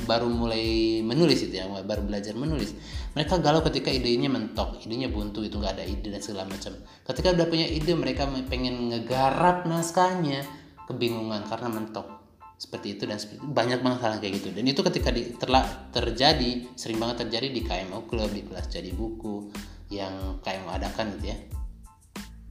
baru 0.05 0.27
mulai 0.27 0.99
menulis 1.07 1.47
itu 1.47 1.63
yang 1.63 1.73
baru 1.87 2.05
belajar 2.05 2.35
menulis 2.37 2.75
mereka 3.17 3.41
galau 3.41 3.65
ketika 3.65 3.89
idenya 3.89 4.29
mentok 4.29 4.81
idenya 4.85 5.09
buntu 5.09 5.45
itu 5.45 5.57
nggak 5.57 5.81
ada 5.81 5.85
ide 5.85 6.09
dan 6.13 6.23
segala 6.25 6.49
macam. 6.49 6.77
Ketika 7.05 7.35
udah 7.37 7.47
punya 7.49 7.67
ide 7.69 7.93
mereka 7.97 8.29
pengen 8.49 8.93
ngegarap 8.93 9.65
naskahnya. 9.69 10.45
Kebingungan 10.89 11.45
karena 11.45 11.69
mentok. 11.69 12.09
Seperti 12.57 12.97
itu 12.97 13.05
dan 13.05 13.21
seperti 13.21 13.45
itu. 13.45 13.53
banyak 13.53 13.85
banget 13.85 14.01
hal 14.03 14.13
kayak 14.25 14.35
gitu. 14.41 14.49
Dan 14.57 14.65
itu 14.65 14.81
ketika 14.81 15.13
di, 15.13 15.37
terla, 15.37 15.61
terjadi 15.93 16.65
sering 16.75 16.97
banget 16.97 17.29
terjadi 17.29 17.53
di 17.53 17.61
KMO 17.61 18.09
Club 18.09 18.33
di 18.33 18.43
kelas 18.49 18.73
jadi 18.73 18.91
buku 18.97 19.53
yang 19.93 20.41
KMO 20.41 20.73
adakan 20.73 21.13
gitu 21.21 21.33
ya 21.33 21.58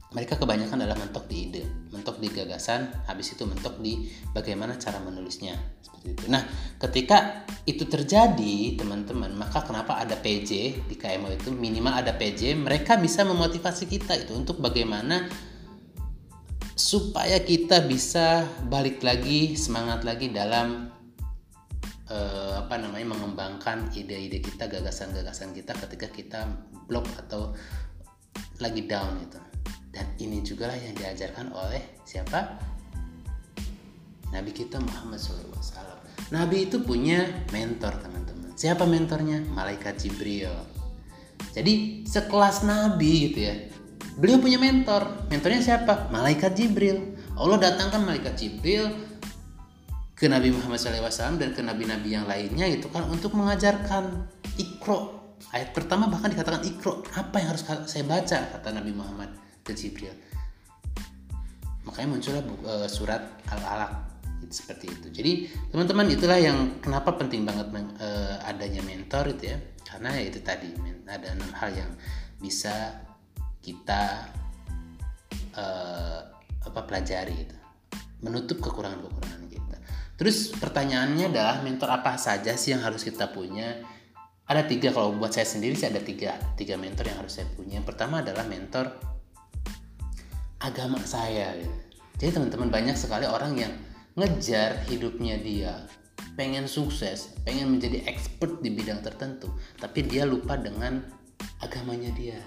mereka 0.08 0.40
kebanyakan 0.40 0.80
adalah 0.80 0.96
mentok 0.96 1.28
di 1.28 1.36
ide, 1.52 1.62
mentok 1.92 2.16
di 2.16 2.32
gagasan, 2.32 2.88
habis 3.04 3.36
itu 3.36 3.44
mentok 3.44 3.76
di 3.84 4.08
bagaimana 4.32 4.80
cara 4.80 5.04
menulisnya. 5.04 5.52
Seperti 5.84 6.16
itu. 6.16 6.24
Nah, 6.32 6.48
ketika 6.80 7.44
itu 7.68 7.84
terjadi, 7.84 8.80
teman-teman, 8.80 9.36
maka 9.36 9.60
kenapa 9.60 10.00
ada 10.00 10.16
PJ 10.16 10.80
di 10.88 10.96
KMO 10.96 11.28
itu? 11.36 11.52
Minimal 11.52 12.00
ada 12.00 12.16
PJ, 12.16 12.56
mereka 12.56 12.96
bisa 12.96 13.20
memotivasi 13.28 13.84
kita 13.84 14.16
itu 14.16 14.32
untuk 14.32 14.64
bagaimana 14.64 15.28
supaya 16.72 17.36
kita 17.44 17.84
bisa 17.84 18.48
balik 18.64 19.04
lagi 19.04 19.60
semangat 19.60 20.08
lagi 20.08 20.32
dalam 20.32 20.88
uh, 22.08 22.64
apa 22.64 22.80
namanya 22.80 23.12
mengembangkan 23.12 23.92
ide-ide 23.92 24.40
kita, 24.40 24.72
gagasan-gagasan 24.72 25.52
kita 25.52 25.76
ketika 25.84 26.08
kita 26.08 26.40
blok 26.88 27.04
atau 27.28 27.52
lagi 28.56 28.88
down 28.88 29.20
itu 29.20 29.47
dan 29.94 30.06
ini 30.20 30.44
juga 30.44 30.70
yang 30.72 30.94
diajarkan 30.94 31.52
oleh 31.52 32.00
siapa? 32.04 32.60
Nabi 34.28 34.52
kita 34.52 34.76
Muhammad 34.76 35.16
SAW. 35.16 35.56
Nabi 36.28 36.68
itu 36.68 36.84
punya 36.84 37.24
mentor 37.54 37.96
teman-teman. 38.04 38.52
Siapa 38.52 38.84
mentornya? 38.84 39.40
Malaikat 39.56 39.96
Jibril. 39.96 40.52
Jadi 41.56 42.04
sekelas 42.04 42.68
Nabi 42.68 43.32
gitu 43.32 43.40
ya 43.48 43.56
beliau 44.18 44.42
punya 44.42 44.58
mentor. 44.58 45.30
Mentornya 45.30 45.62
siapa? 45.62 46.10
Malaikat 46.10 46.58
Jibril. 46.58 47.14
Allah 47.38 47.70
datangkan 47.70 48.02
malaikat 48.02 48.34
Jibril 48.34 48.90
ke 50.18 50.26
Nabi 50.26 50.50
Muhammad 50.50 50.82
SAW 50.82 51.38
dan 51.38 51.54
ke 51.54 51.62
nabi-nabi 51.62 52.18
yang 52.18 52.26
lainnya 52.26 52.66
itu 52.66 52.90
kan 52.90 53.06
untuk 53.06 53.38
mengajarkan 53.38 54.26
ikro 54.58 55.14
ayat 55.54 55.70
pertama 55.70 56.10
bahkan 56.10 56.34
dikatakan 56.34 56.66
ikro 56.66 57.06
apa 57.14 57.38
yang 57.38 57.54
harus 57.54 57.62
saya 57.86 58.02
baca? 58.02 58.38
Kata 58.58 58.74
Nabi 58.74 58.90
Muhammad 58.90 59.30
ke 59.68 59.76
Jibril 59.76 60.16
makanya 61.88 62.08
muncullah 62.12 62.44
uh, 62.68 62.88
surat 62.88 63.24
al-alaq. 63.48 64.06
Seperti 64.48 64.88
itu. 64.88 65.06
Jadi 65.12 65.32
teman-teman 65.74 66.08
itulah 66.08 66.40
yang 66.40 66.80
kenapa 66.80 67.12
penting 67.20 67.44
banget 67.44 67.68
uh, 68.00 68.40
adanya 68.48 68.80
mentor 68.80 69.34
itu 69.34 69.52
ya. 69.52 69.58
Karena 69.84 70.14
ya 70.14 70.24
itu 70.24 70.40
tadi 70.40 70.72
ada 71.04 71.32
enam 71.32 71.52
hal 71.52 71.68
yang 71.74 71.90
bisa 72.40 72.96
kita 73.60 74.30
uh, 75.52 76.20
apa 76.64 76.80
pelajari 76.86 77.34
itu. 77.44 77.56
Menutup 78.24 78.62
kekurangan-kekurangan 78.62 79.42
kita. 79.52 79.76
Terus 80.16 80.54
pertanyaannya 80.56 81.28
adalah 81.28 81.60
mentor 81.60 81.98
apa 81.98 82.16
saja 82.16 82.56
sih 82.56 82.72
yang 82.72 82.80
harus 82.80 83.04
kita 83.04 83.28
punya? 83.28 83.84
Ada 84.48 84.64
tiga. 84.64 84.96
Kalau 84.96 85.12
buat 85.12 85.34
saya 85.34 85.44
sendiri 85.44 85.76
sih 85.76 85.92
ada 85.92 86.00
tiga 86.00 86.40
tiga 86.56 86.80
mentor 86.80 87.04
yang 87.04 87.20
harus 87.20 87.36
saya 87.36 87.50
punya. 87.52 87.82
Yang 87.82 87.92
pertama 87.92 88.24
adalah 88.24 88.48
mentor 88.48 89.17
agama 90.62 90.98
saya 91.02 91.54
gitu. 91.58 91.76
Jadi 92.18 92.30
teman-teman 92.34 92.70
banyak 92.70 92.96
sekali 92.98 93.26
orang 93.30 93.54
yang 93.54 93.72
ngejar 94.18 94.82
hidupnya 94.90 95.38
dia, 95.38 95.86
pengen 96.34 96.66
sukses, 96.66 97.38
pengen 97.46 97.78
menjadi 97.78 98.02
expert 98.10 98.58
di 98.58 98.74
bidang 98.74 98.98
tertentu, 99.06 99.46
tapi 99.78 100.02
dia 100.02 100.26
lupa 100.26 100.58
dengan 100.58 100.98
agamanya 101.62 102.10
dia. 102.18 102.42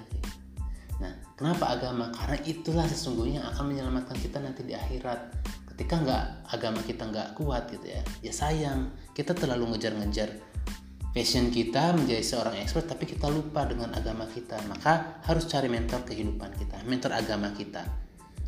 Nah, 0.99 1.15
kenapa 1.39 1.79
agama? 1.79 2.11
Karena 2.11 2.37
itulah 2.43 2.83
sesungguhnya 2.83 3.47
akan 3.55 3.71
menyelamatkan 3.71 4.19
kita 4.19 4.43
nanti 4.43 4.67
di 4.67 4.75
akhirat. 4.75 5.39
Ketika 5.71 6.03
nggak 6.03 6.25
agama 6.51 6.83
kita 6.83 7.07
nggak 7.07 7.39
kuat 7.39 7.71
gitu 7.71 7.87
ya, 7.87 8.03
ya 8.21 8.33
sayang 8.35 8.91
kita 9.15 9.31
terlalu 9.31 9.71
ngejar-ngejar 9.71 10.29
passion 11.11 11.51
kita 11.51 11.91
menjadi 11.91 12.23
seorang 12.23 12.55
expert 12.63 12.87
tapi 12.87 13.03
kita 13.03 13.27
lupa 13.27 13.67
dengan 13.67 13.91
agama 13.91 14.23
kita. 14.31 14.59
Maka 14.67 15.23
harus 15.27 15.47
cari 15.47 15.67
mentor 15.67 16.07
kehidupan 16.07 16.55
kita 16.55 16.79
mentor 16.87 17.11
agama 17.13 17.51
kita. 17.51 17.83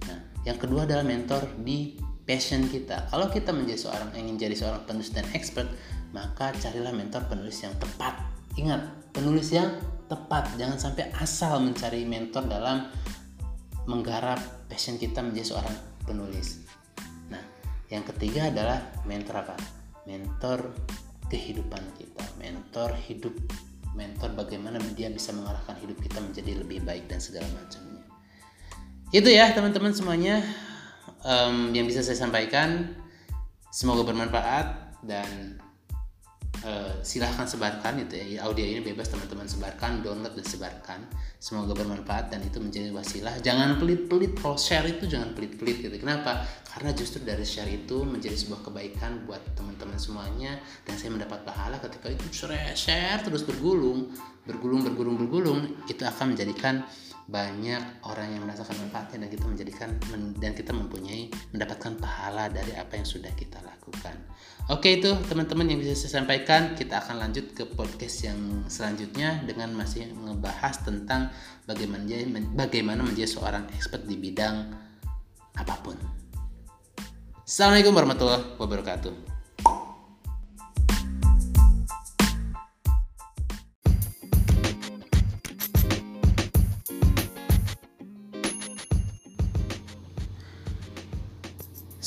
Nah 0.08 0.20
yang 0.48 0.58
kedua 0.58 0.88
adalah 0.88 1.04
mentor 1.04 1.44
di 1.60 2.00
passion 2.24 2.66
kita. 2.72 3.12
Kalau 3.12 3.28
kita 3.28 3.52
menjadi 3.52 3.88
seorang 3.88 4.10
ingin 4.16 4.36
jadi 4.40 4.56
seorang 4.56 4.88
penulis 4.88 5.12
dan 5.12 5.28
expert 5.36 5.68
maka 6.16 6.56
carilah 6.56 6.96
mentor 6.96 7.28
penulis 7.28 7.60
yang 7.62 7.76
tepat. 7.76 8.16
Ingat 8.56 9.12
penulis 9.12 9.52
yang 9.52 9.70
tepat. 10.08 10.56
Jangan 10.56 10.78
sampai 10.80 11.12
asal 11.20 11.60
mencari 11.60 12.08
mentor 12.08 12.48
dalam 12.48 12.88
menggarap 13.84 14.40
passion 14.72 14.96
kita 14.96 15.20
menjadi 15.20 15.58
seorang 15.58 15.76
penulis. 16.08 16.64
Nah 17.28 17.44
yang 17.92 18.08
ketiga 18.08 18.48
adalah 18.48 18.80
mentor 19.04 19.44
apa? 19.44 19.56
Mentor 20.08 20.72
kehidupan 21.34 21.82
kita. 21.98 22.22
Mentor 22.38 22.94
hidup 23.10 23.34
mentor 23.98 24.34
bagaimana 24.38 24.78
dia 24.94 25.10
bisa 25.10 25.34
mengarahkan 25.34 25.78
hidup 25.82 25.98
kita 26.02 26.22
menjadi 26.22 26.62
lebih 26.62 26.86
baik 26.86 27.10
dan 27.10 27.18
segala 27.18 27.50
macamnya. 27.58 28.06
Itu 29.10 29.30
ya 29.30 29.54
teman-teman 29.54 29.94
semuanya 29.94 30.46
um, 31.26 31.74
yang 31.74 31.90
bisa 31.90 32.06
saya 32.06 32.18
sampaikan. 32.22 32.94
Semoga 33.74 34.06
bermanfaat 34.06 35.02
dan 35.02 35.58
uh, 36.64 36.92
silahkan 37.04 37.46
sebarkan 37.46 38.04
gitu 38.08 38.20
ya. 38.20 38.44
Audio 38.48 38.64
ini 38.64 38.82
bebas 38.82 39.12
teman-teman 39.12 39.46
sebarkan 39.46 40.02
download 40.02 40.34
dan 40.34 40.48
sebarkan. 40.48 41.00
Semoga 41.38 41.76
bermanfaat 41.76 42.32
dan 42.32 42.40
itu 42.44 42.58
menjadi 42.64 42.90
wasilah. 42.96 43.36
Jangan 43.44 43.78
pelit-pelit 43.78 44.40
kalau 44.40 44.56
share 44.56 44.88
itu 44.88 45.06
jangan 45.06 45.36
pelit-pelit 45.36 45.84
gitu. 45.84 45.96
Kenapa? 46.00 46.48
Karena 46.64 46.96
justru 46.96 47.22
dari 47.22 47.44
share 47.44 47.70
itu 47.70 48.02
menjadi 48.08 48.34
sebuah 48.34 48.66
kebaikan 48.72 49.28
buat 49.28 49.44
teman-teman 49.54 50.00
semuanya. 50.00 50.58
Dan 50.88 50.96
saya 50.96 51.12
mendapat 51.12 51.44
pahala 51.44 51.78
ketika 51.84 52.08
itu 52.10 52.26
share, 52.32 52.74
share 52.74 53.20
terus 53.22 53.44
bergulung. 53.44 54.10
Bergulung 54.44 54.84
bergulung 54.84 55.16
bergulung 55.16 55.60
itu 55.88 56.04
akan 56.04 56.36
menjadikan 56.36 56.84
banyak 57.24 58.04
orang 58.04 58.36
yang 58.36 58.44
merasakan 58.44 58.76
manfaatnya 58.84 59.24
dan 59.24 59.30
kita 59.32 59.46
menjadikan 59.48 59.90
dan 60.44 60.52
kita 60.52 60.72
mempunyai 60.76 61.32
mendapatkan 61.56 61.96
pahala 61.96 62.52
dari 62.52 62.76
apa 62.76 63.00
yang 63.00 63.08
sudah 63.08 63.32
kita 63.32 63.64
lakukan. 63.64 64.16
Oke 64.72 65.00
itu 65.00 65.12
teman-teman 65.28 65.68
yang 65.68 65.80
bisa 65.80 65.96
saya 65.96 66.24
sampaikan. 66.24 66.76
Kita 66.76 67.04
akan 67.04 67.24
lanjut 67.24 67.56
ke 67.56 67.64
podcast 67.68 68.28
yang 68.28 68.68
selanjutnya 68.68 69.44
dengan 69.44 69.72
masih 69.76 70.12
ngebahas 70.12 70.84
tentang 70.84 71.32
bagaimana 71.64 72.04
bagaimana 72.56 73.04
menjadi 73.04 73.40
seorang 73.40 73.72
expert 73.76 74.04
di 74.04 74.20
bidang 74.20 74.72
apa 75.56 75.76
pun. 75.84 75.96
Assalamualaikum 77.44 77.92
warahmatullahi 77.92 78.56
wabarakatuh. 78.56 79.33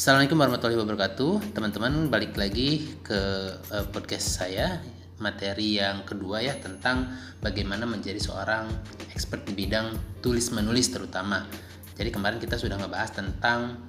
Assalamualaikum 0.06 0.38
warahmatullahi 0.38 0.80
wabarakatuh. 0.86 1.32
Teman-teman 1.50 2.06
balik 2.06 2.38
lagi 2.38 2.94
ke 3.02 3.18
uh, 3.58 3.90
podcast 3.90 4.38
saya 4.38 4.78
Materi 5.18 5.82
yang 5.82 6.06
kedua 6.06 6.38
ya 6.46 6.54
tentang 6.62 7.10
bagaimana 7.42 7.90
menjadi 7.90 8.14
seorang 8.22 8.70
expert 9.10 9.42
di 9.50 9.58
bidang 9.58 9.98
tulis 10.22 10.54
menulis 10.54 10.94
terutama. 10.94 11.42
Jadi 11.98 12.14
kemarin 12.14 12.38
kita 12.38 12.54
sudah 12.54 12.78
ngebahas 12.78 13.18
tentang 13.18 13.82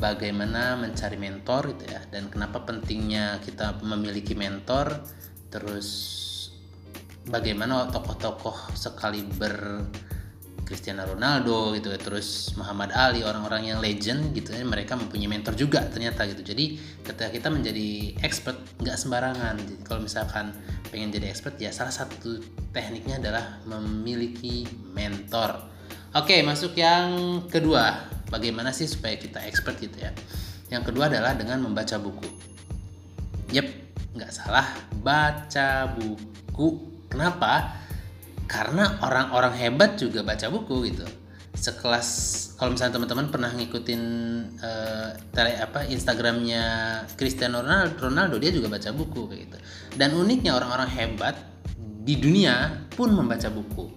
bagaimana 0.00 0.80
mencari 0.80 1.20
mentor 1.20 1.76
gitu 1.76 1.84
ya 1.84 2.00
dan 2.08 2.32
kenapa 2.32 2.64
pentingnya 2.64 3.36
kita 3.44 3.76
memiliki 3.84 4.32
mentor 4.32 5.04
terus 5.52 5.88
bagaimana 7.28 7.92
tokoh-tokoh 7.92 8.72
sekali 8.72 9.20
ber 9.36 9.84
Cristiano 10.66 11.06
Ronaldo 11.06 11.70
gitu 11.78 11.94
ya 11.94 11.98
terus 12.02 12.50
Muhammad 12.58 12.90
Ali 12.90 13.22
orang-orang 13.22 13.70
yang 13.70 13.78
legend 13.78 14.34
gitu 14.34 14.50
ya 14.50 14.66
mereka 14.66 14.98
mempunyai 14.98 15.30
mentor 15.30 15.54
juga 15.54 15.86
ternyata 15.86 16.26
gitu. 16.26 16.42
Jadi 16.42 16.74
ketika 17.06 17.30
kita 17.30 17.48
menjadi 17.54 18.18
expert 18.26 18.58
nggak 18.82 18.98
sembarangan. 18.98 19.54
Jadi 19.62 19.74
kalau 19.86 20.02
misalkan 20.02 20.50
pengen 20.90 21.14
jadi 21.14 21.30
expert 21.30 21.54
ya 21.62 21.70
salah 21.70 21.94
satu 21.94 22.42
tekniknya 22.74 23.22
adalah 23.22 23.62
memiliki 23.62 24.66
mentor. 24.90 25.54
Oke 26.18 26.42
masuk 26.42 26.74
yang 26.74 27.40
kedua. 27.46 28.10
Bagaimana 28.26 28.74
sih 28.74 28.90
supaya 28.90 29.14
kita 29.14 29.38
expert 29.46 29.78
gitu 29.78 30.02
ya? 30.02 30.10
Yang 30.66 30.90
kedua 30.90 31.06
adalah 31.06 31.38
dengan 31.38 31.62
membaca 31.62 31.94
buku. 32.02 32.26
Yep 33.54 33.86
nggak 34.18 34.32
salah 34.34 34.66
baca 34.98 35.94
buku. 35.94 36.98
Kenapa 37.06 37.85
karena 38.46 38.98
orang-orang 39.02 39.54
hebat 39.58 39.98
juga 39.98 40.22
baca 40.22 40.46
buku 40.50 40.90
gitu. 40.90 41.06
Sekelas 41.56 42.08
kalau 42.56 42.72
misalnya 42.72 42.96
teman-teman 42.96 43.26
pernah 43.28 43.50
ngikutin 43.52 44.02
uh, 44.62 45.10
apa 45.36 45.84
Instagramnya 45.90 46.64
Cristiano 47.18 47.60
Ronaldo, 47.60 48.08
Ronaldo 48.08 48.36
dia 48.40 48.54
juga 48.54 48.72
baca 48.72 48.90
buku 48.94 49.28
kayak 49.28 49.40
gitu. 49.50 49.58
Dan 49.98 50.16
uniknya 50.16 50.56
orang-orang 50.56 50.88
hebat 50.88 51.36
di 51.76 52.16
dunia 52.16 52.86
pun 52.94 53.12
membaca 53.12 53.50
buku. 53.50 53.92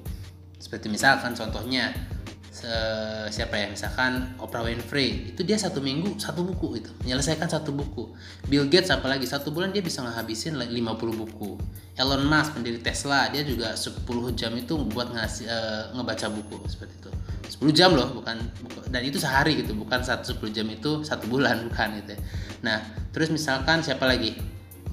Seperti 0.60 0.92
misalkan 0.92 1.38
contohnya 1.38 1.94
siapa 3.30 3.56
ya? 3.56 3.68
Misalkan 3.72 4.36
Oprah 4.42 4.66
Winfrey. 4.66 5.32
Itu 5.32 5.46
dia 5.48 5.56
satu 5.56 5.80
minggu 5.80 6.20
satu 6.20 6.44
buku 6.44 6.84
itu 6.84 6.92
menyelesaikan 7.06 7.48
satu 7.48 7.72
buku. 7.72 8.12
Bill 8.50 8.68
Gates 8.68 8.92
apalagi 8.92 9.28
satu 9.28 9.54
bulan 9.54 9.72
dia 9.72 9.84
bisa 9.84 10.04
ngehabisin 10.04 10.60
50 10.60 10.74
buku. 11.16 11.60
Elon 12.00 12.24
Musk 12.28 12.56
pendiri 12.56 12.80
Tesla 12.80 13.28
dia 13.28 13.44
juga 13.44 13.76
10 13.76 14.08
jam 14.36 14.52
itu 14.56 14.74
buat 14.90 15.12
ngasih 15.12 15.46
uh, 15.48 15.84
ngebaca 15.96 16.28
buku 16.32 16.58
seperti 16.68 16.96
itu. 17.00 17.12
10 17.50 17.74
jam 17.74 17.92
loh 17.98 18.14
bukan 18.14 18.38
dan 18.94 19.02
itu 19.02 19.18
sehari 19.18 19.58
gitu 19.58 19.74
bukan 19.74 20.00
satu 20.06 20.38
10 20.38 20.54
jam 20.54 20.68
itu 20.70 21.02
satu 21.02 21.26
bulan 21.26 21.60
bukan 21.68 22.00
gitu 22.00 22.14
ya. 22.14 22.20
nah 22.62 22.78
terus 23.10 23.34
misalkan 23.34 23.82
siapa 23.82 24.06
lagi 24.06 24.38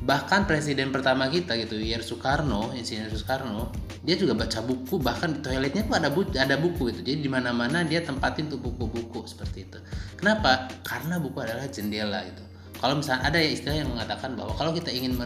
bahkan 0.06 0.46
presiden 0.46 0.94
pertama 0.94 1.26
kita 1.26 1.58
gitu 1.58 1.76
Yer 1.76 1.98
Soekarno 2.00 2.70
Insinyur 2.72 3.10
Soekarno 3.10 3.74
dia 4.06 4.14
juga 4.14 4.38
baca 4.38 4.62
buku 4.62 5.02
bahkan 5.02 5.34
di 5.34 5.42
toiletnya 5.42 5.82
tuh 5.82 5.98
ada 5.98 6.08
buku 6.14 6.30
ada 6.38 6.56
buku 6.56 6.94
itu 6.94 7.00
jadi 7.02 7.18
di 7.18 7.30
mana 7.30 7.50
mana 7.50 7.82
dia 7.82 8.00
tempatin 8.06 8.46
tuh 8.46 8.62
buku-buku 8.62 9.26
seperti 9.26 9.66
itu. 9.66 9.78
Kenapa? 10.14 10.70
Karena 10.86 11.18
buku 11.18 11.42
adalah 11.42 11.66
jendela 11.66 12.22
itu 12.22 12.46
kalau 12.78 13.02
misalnya 13.02 13.26
ada 13.26 13.38
ya 13.40 13.50
istilah 13.50 13.76
yang 13.82 13.90
mengatakan 13.90 14.38
bahwa 14.38 14.52
kalau 14.54 14.70
kita 14.70 14.94
ingin 14.94 15.18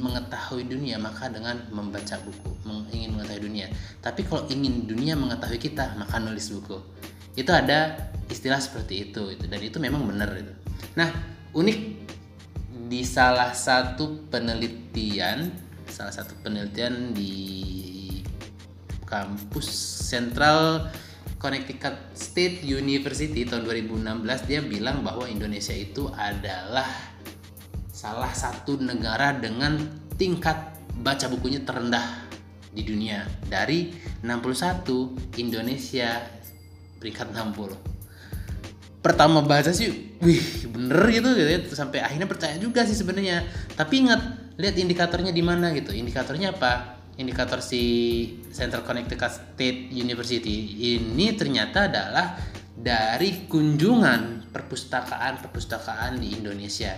mengetahui 0.00 0.64
dunia 0.64 0.96
maka 0.96 1.28
dengan 1.28 1.60
membaca 1.68 2.16
buku 2.24 2.50
ingin 2.96 3.12
mengetahui 3.12 3.44
dunia. 3.44 3.68
Tapi 4.00 4.24
kalau 4.24 4.48
ingin 4.48 4.88
dunia 4.88 5.12
mengetahui 5.14 5.60
kita 5.60 5.92
maka 6.00 6.16
nulis 6.16 6.48
buku. 6.48 6.80
Itu 7.36 7.50
ada 7.50 8.08
istilah 8.28 8.60
seperti 8.60 9.10
itu 9.10 9.22
itu 9.32 9.44
dan 9.44 9.60
itu 9.60 9.76
memang 9.80 10.04
benar 10.08 10.32
itu 10.36 10.52
nah 10.96 11.10
unik 11.54 11.93
di 12.94 13.02
salah 13.02 13.50
satu 13.50 14.30
penelitian 14.30 15.50
salah 15.90 16.14
satu 16.14 16.38
penelitian 16.46 17.10
di 17.10 17.42
kampus 19.02 19.66
Central 20.06 20.94
Connecticut 21.42 22.14
State 22.14 22.62
University 22.62 23.42
tahun 23.50 23.66
2016 23.66 24.46
dia 24.46 24.62
bilang 24.62 25.02
bahwa 25.02 25.26
Indonesia 25.26 25.74
itu 25.74 26.06
adalah 26.14 26.86
salah 27.90 28.30
satu 28.30 28.78
negara 28.78 29.34
dengan 29.42 29.74
tingkat 30.14 30.54
baca 31.02 31.26
bukunya 31.26 31.66
terendah 31.66 32.30
di 32.70 32.86
dunia. 32.86 33.26
Dari 33.50 33.90
61 34.22 35.42
Indonesia 35.42 36.22
peringkat 37.02 37.34
60 37.34 37.93
pertama 39.04 39.44
baca 39.44 39.68
sih 39.68 40.16
wih 40.24 40.40
bener 40.72 41.04
gitu 41.12 41.28
gitu 41.36 41.50
ya 41.52 41.60
sampai 41.76 42.00
akhirnya 42.00 42.24
percaya 42.24 42.56
juga 42.56 42.88
sih 42.88 42.96
sebenarnya 42.96 43.44
tapi 43.76 44.08
ingat 44.08 44.20
lihat 44.56 44.80
indikatornya 44.80 45.28
di 45.28 45.44
mana 45.44 45.76
gitu 45.76 45.92
indikatornya 45.92 46.56
apa 46.56 47.04
indikator 47.20 47.60
si 47.60 47.82
Central 48.48 48.82
Connecticut 48.82 49.28
State 49.28 49.92
University 49.92 50.88
ini 50.96 51.36
ternyata 51.36 51.92
adalah 51.92 52.40
dari 52.74 53.46
kunjungan 53.46 54.50
perpustakaan-perpustakaan 54.50 56.18
di 56.18 56.34
Indonesia. 56.34 56.90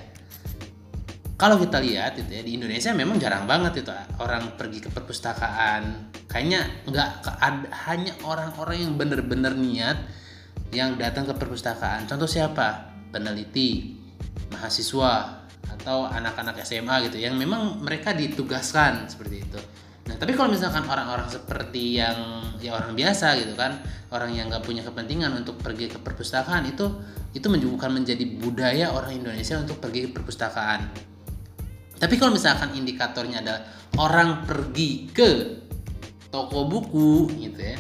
Kalau 1.37 1.61
kita 1.61 1.85
lihat 1.85 2.17
itu 2.17 2.33
ya 2.33 2.41
di 2.41 2.57
Indonesia 2.57 2.97
memang 2.97 3.21
jarang 3.21 3.45
banget 3.45 3.85
itu 3.85 3.93
orang 4.17 4.57
pergi 4.57 4.81
ke 4.81 4.89
perpustakaan. 4.89 6.17
Kayaknya 6.33 6.89
nggak 6.89 7.09
hanya 7.85 8.13
orang-orang 8.25 8.89
yang 8.89 8.93
bener-bener 8.97 9.53
niat 9.53 10.01
yang 10.75 10.99
datang 10.99 11.27
ke 11.27 11.35
perpustakaan. 11.37 12.09
Contoh 12.09 12.27
siapa? 12.27 12.95
Peneliti, 13.11 13.97
mahasiswa, 14.51 15.47
atau 15.67 16.07
anak-anak 16.07 16.63
SMA 16.63 17.11
gitu 17.11 17.19
yang 17.23 17.35
memang 17.35 17.83
mereka 17.83 18.15
ditugaskan 18.15 19.07
seperti 19.11 19.43
itu. 19.43 19.61
Nah, 20.07 20.15
tapi 20.15 20.39
kalau 20.39 20.55
misalkan 20.55 20.87
orang-orang 20.87 21.27
seperti 21.27 21.99
yang 21.99 22.43
ya 22.63 22.79
orang 22.79 22.95
biasa 22.95 23.35
gitu 23.43 23.59
kan, 23.59 23.83
orang 24.15 24.31
yang 24.31 24.47
nggak 24.47 24.63
punya 24.63 24.87
kepentingan 24.87 25.35
untuk 25.35 25.59
pergi 25.59 25.91
ke 25.91 25.99
perpustakaan 25.99 26.71
itu 26.71 26.87
itu 27.35 27.47
bukan 27.51 27.91
menjadi 28.03 28.23
budaya 28.39 28.95
orang 28.95 29.19
Indonesia 29.19 29.59
untuk 29.59 29.83
pergi 29.83 30.07
ke 30.07 30.11
perpustakaan. 30.15 30.81
Tapi 31.97 32.15
kalau 32.21 32.39
misalkan 32.39 32.77
indikatornya 32.77 33.43
adalah 33.43 33.63
orang 33.99 34.47
pergi 34.47 35.11
ke 35.11 35.31
toko 36.31 36.69
buku 36.71 37.33
gitu 37.35 37.61
ya, 37.61 37.77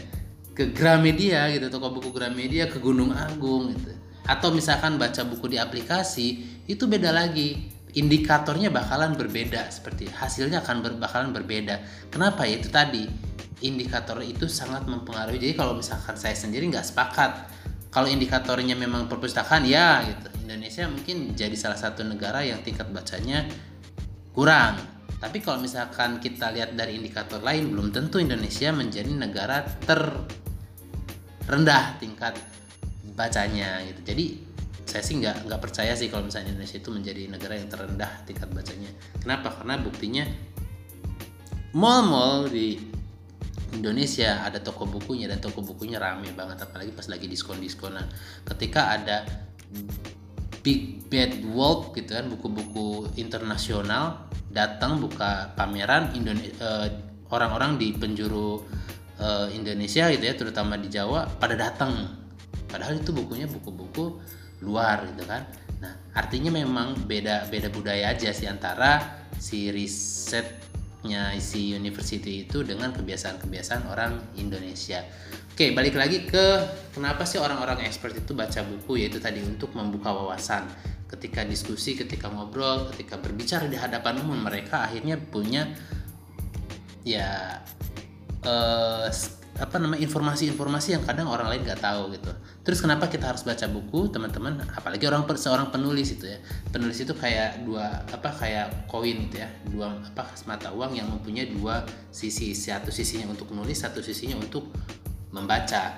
ke 0.56 0.72
Gramedia 0.72 1.52
gitu 1.52 1.68
toko 1.68 1.92
buku 1.92 2.16
Gramedia 2.16 2.64
ke 2.72 2.80
Gunung 2.80 3.12
Agung 3.12 3.76
gitu. 3.76 3.92
Atau 4.24 4.56
misalkan 4.56 4.96
baca 4.96 5.22
buku 5.28 5.52
di 5.52 5.60
aplikasi 5.60 6.26
itu 6.64 6.88
beda 6.88 7.12
lagi. 7.12 7.76
Indikatornya 7.96 8.68
bakalan 8.68 9.16
berbeda 9.16 9.72
seperti 9.72 10.08
hasilnya 10.12 10.60
akan 10.60 10.84
ber, 10.84 10.92
bakalan 11.00 11.32
berbeda. 11.32 11.80
Kenapa? 12.12 12.44
Ya 12.48 12.60
itu 12.60 12.68
tadi. 12.68 13.04
Indikator 13.64 14.20
itu 14.20 14.48
sangat 14.52 14.84
mempengaruhi. 14.84 15.40
Jadi 15.40 15.54
kalau 15.56 15.76
misalkan 15.76 16.12
saya 16.12 16.36
sendiri 16.36 16.68
nggak 16.68 16.84
sepakat 16.84 17.48
kalau 17.88 18.12
indikatornya 18.12 18.76
memang 18.76 19.08
perpustakaan 19.08 19.64
ya 19.64 20.04
gitu. 20.04 20.28
Indonesia 20.44 20.84
mungkin 20.92 21.32
jadi 21.32 21.56
salah 21.56 21.80
satu 21.80 22.04
negara 22.04 22.44
yang 22.44 22.60
tingkat 22.60 22.92
bacanya 22.92 23.48
kurang. 24.36 24.76
Tapi 25.16 25.40
kalau 25.40 25.64
misalkan 25.64 26.20
kita 26.20 26.52
lihat 26.52 26.76
dari 26.76 27.00
indikator 27.00 27.40
lain 27.40 27.72
belum 27.72 27.96
tentu 27.96 28.20
Indonesia 28.20 28.68
menjadi 28.76 29.08
negara 29.08 29.64
terendah 31.46 31.96
tingkat 32.02 32.34
bacanya 33.14 33.80
gitu. 33.86 34.12
Jadi 34.12 34.26
saya 34.86 35.02
sih 35.02 35.18
nggak 35.18 35.50
nggak 35.50 35.60
percaya 35.62 35.92
sih 35.98 36.06
kalau 36.10 36.26
misalnya 36.26 36.54
Indonesia 36.54 36.78
itu 36.78 36.90
menjadi 36.94 37.22
negara 37.30 37.54
yang 37.58 37.70
terendah 37.70 38.12
tingkat 38.26 38.50
bacanya. 38.50 38.90
Kenapa? 39.18 39.54
Karena 39.54 39.78
buktinya 39.78 40.24
mall-mall 41.74 42.50
di 42.50 42.78
Indonesia 43.76 44.40
ada 44.46 44.62
toko 44.62 44.86
bukunya 44.88 45.26
dan 45.28 45.42
toko 45.42 45.60
bukunya 45.60 46.00
rame 46.00 46.32
banget 46.32 46.64
apalagi 46.64 46.94
pas 46.94 47.04
lagi 47.10 47.28
diskon-diskonan 47.28 48.08
ketika 48.48 48.94
ada 48.96 49.26
Big 50.64 51.04
Bad 51.12 51.44
Wolf 51.52 51.92
gitu 51.92 52.16
kan 52.16 52.26
buku-buku 52.32 53.12
internasional 53.20 54.26
datang 54.48 54.98
buka 55.02 55.52
pameran 55.52 56.16
Indonesia 56.16 56.56
uh, 56.62 56.88
orang-orang 57.30 57.76
di 57.76 57.92
penjuru 57.92 58.62
uh, 59.20 59.48
Indonesia 59.52 60.08
gitu 60.12 60.24
ya 60.24 60.34
terutama 60.36 60.76
di 60.80 60.88
Jawa 60.88 61.28
pada 61.38 61.56
datang. 61.56 62.16
Padahal 62.66 62.98
itu 63.00 63.14
bukunya 63.14 63.48
buku-buku 63.48 64.20
luar 64.64 65.04
gitu 65.12 65.24
kan. 65.28 65.46
Nah 65.80 65.92
artinya 66.16 66.52
memang 66.52 67.04
beda 67.04 67.48
beda 67.48 67.68
budaya 67.72 68.12
aja 68.12 68.32
sih 68.32 68.48
antara 68.48 69.24
si 69.36 69.68
risetnya 69.68 71.36
si 71.38 71.76
university 71.76 72.48
itu 72.48 72.64
dengan 72.64 72.92
kebiasaan-kebiasaan 72.96 73.82
orang 73.88 74.36
Indonesia. 74.40 75.04
Oke, 75.56 75.72
balik 75.72 75.96
lagi 75.96 76.28
ke 76.28 76.68
kenapa 76.92 77.24
sih 77.24 77.40
orang-orang 77.40 77.88
expert 77.88 78.12
itu 78.12 78.36
baca 78.36 78.60
buku 78.60 79.00
yaitu 79.00 79.16
tadi 79.16 79.40
untuk 79.40 79.72
membuka 79.72 80.12
wawasan. 80.12 80.68
Ketika 81.08 81.48
diskusi, 81.48 81.96
ketika 81.96 82.28
ngobrol, 82.28 82.92
ketika 82.92 83.16
berbicara 83.16 83.64
di 83.64 83.78
hadapan 83.78 84.20
umum 84.20 84.36
mereka 84.36 84.84
akhirnya 84.84 85.16
punya 85.16 85.70
ya 87.06 87.62
eh, 88.46 89.08
apa 89.56 89.80
namanya 89.80 90.04
informasi-informasi 90.04 91.00
yang 91.00 91.02
kadang 91.08 91.32
orang 91.32 91.48
lain 91.48 91.64
nggak 91.64 91.80
tahu 91.80 92.12
gitu. 92.12 92.28
Terus 92.60 92.78
kenapa 92.84 93.08
kita 93.08 93.32
harus 93.32 93.40
baca 93.40 93.64
buku, 93.72 94.12
teman-teman? 94.12 94.60
Apalagi 94.76 95.08
orang 95.08 95.24
seorang 95.32 95.72
penulis 95.72 96.12
itu 96.12 96.28
ya. 96.28 96.38
Penulis 96.68 97.00
itu 97.00 97.16
kayak 97.16 97.64
dua 97.64 98.04
apa 98.04 98.30
kayak 98.36 98.84
koin 98.84 99.28
gitu 99.28 99.40
ya, 99.40 99.48
dua 99.72 99.96
apa 99.96 100.28
mata 100.44 100.68
uang 100.76 100.92
yang 100.92 101.08
mempunyai 101.08 101.48
dua 101.56 101.88
sisi. 102.12 102.52
Satu 102.52 102.92
sisinya 102.92 103.32
untuk 103.32 103.48
menulis, 103.50 103.80
satu 103.80 104.04
sisinya 104.04 104.36
untuk 104.36 104.68
membaca. 105.32 105.96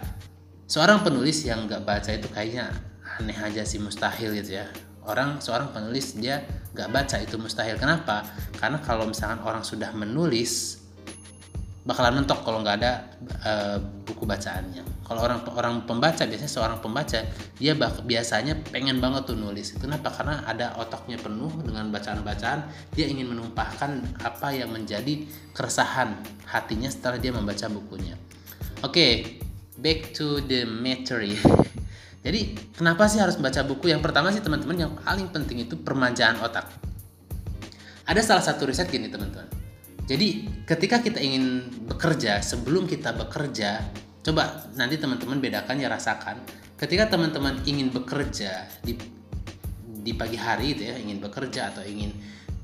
Seorang 0.70 1.02
penulis 1.02 1.42
yang 1.42 1.66
nggak 1.66 1.82
baca 1.82 2.10
itu 2.14 2.30
kayaknya 2.30 2.70
aneh 3.18 3.34
aja 3.34 3.66
sih 3.66 3.82
mustahil 3.82 4.30
gitu 4.38 4.62
ya 4.62 4.68
orang 5.08 5.40
seorang 5.40 5.72
penulis 5.72 6.14
dia 6.20 6.44
nggak 6.76 6.88
baca 6.92 7.16
itu 7.18 7.40
mustahil 7.40 7.80
kenapa 7.80 8.28
karena 8.60 8.78
kalau 8.84 9.08
misalkan 9.08 9.40
orang 9.40 9.64
sudah 9.64 9.90
menulis 9.96 10.77
bakalan 11.88 12.20
mentok 12.20 12.44
kalau 12.44 12.60
nggak 12.60 12.76
ada 12.84 12.92
e, 13.24 13.52
buku 14.04 14.28
bacaannya 14.28 14.84
kalau 15.08 15.24
orang 15.24 15.40
orang 15.56 15.74
pembaca 15.88 16.28
biasanya 16.28 16.52
seorang 16.52 16.78
pembaca 16.84 17.24
dia 17.56 17.72
bak, 17.72 18.04
biasanya 18.04 18.60
pengen 18.68 19.00
banget 19.00 19.24
tuh 19.24 19.40
nulis 19.40 19.72
kenapa 19.80 20.12
karena 20.12 20.44
ada 20.44 20.76
otaknya 20.76 21.16
penuh 21.16 21.48
dengan 21.64 21.88
bacaan-bacaan 21.88 22.92
dia 22.92 23.08
ingin 23.08 23.32
menumpahkan 23.32 24.04
apa 24.20 24.52
yang 24.52 24.68
menjadi 24.68 25.24
keresahan 25.56 26.12
hatinya 26.44 26.92
setelah 26.92 27.16
dia 27.16 27.32
membaca 27.32 27.64
bukunya 27.72 28.20
oke 28.84 28.92
okay, 28.92 29.40
back 29.80 30.12
to 30.12 30.44
the 30.44 30.68
matter 30.68 31.24
Jadi 32.18 32.58
kenapa 32.74 33.06
sih 33.06 33.22
harus 33.22 33.38
baca 33.38 33.62
buku? 33.62 33.88
Yang 33.88 34.04
pertama 34.04 34.28
sih 34.34 34.42
teman-teman 34.42 34.76
yang 34.76 34.92
paling 35.00 35.30
penting 35.30 35.64
itu 35.64 35.78
permajaan 35.78 36.42
otak. 36.42 36.66
Ada 38.04 38.20
salah 38.20 38.44
satu 38.44 38.66
riset 38.66 38.90
gini 38.90 39.06
teman-teman. 39.06 39.57
Jadi 40.08 40.48
ketika 40.64 41.04
kita 41.04 41.20
ingin 41.20 41.68
bekerja, 41.84 42.40
sebelum 42.40 42.88
kita 42.88 43.12
bekerja, 43.12 43.84
coba 44.24 44.72
nanti 44.72 44.96
teman-teman 44.96 45.36
bedakan 45.36 45.76
ya 45.76 45.92
rasakan. 45.92 46.40
Ketika 46.80 47.12
teman-teman 47.12 47.60
ingin 47.68 47.92
bekerja 47.92 48.64
di 48.80 48.96
di 50.00 50.16
pagi 50.16 50.40
hari 50.40 50.72
itu 50.72 50.88
ya, 50.88 50.96
ingin 50.96 51.20
bekerja 51.20 51.76
atau 51.76 51.84
ingin 51.84 52.16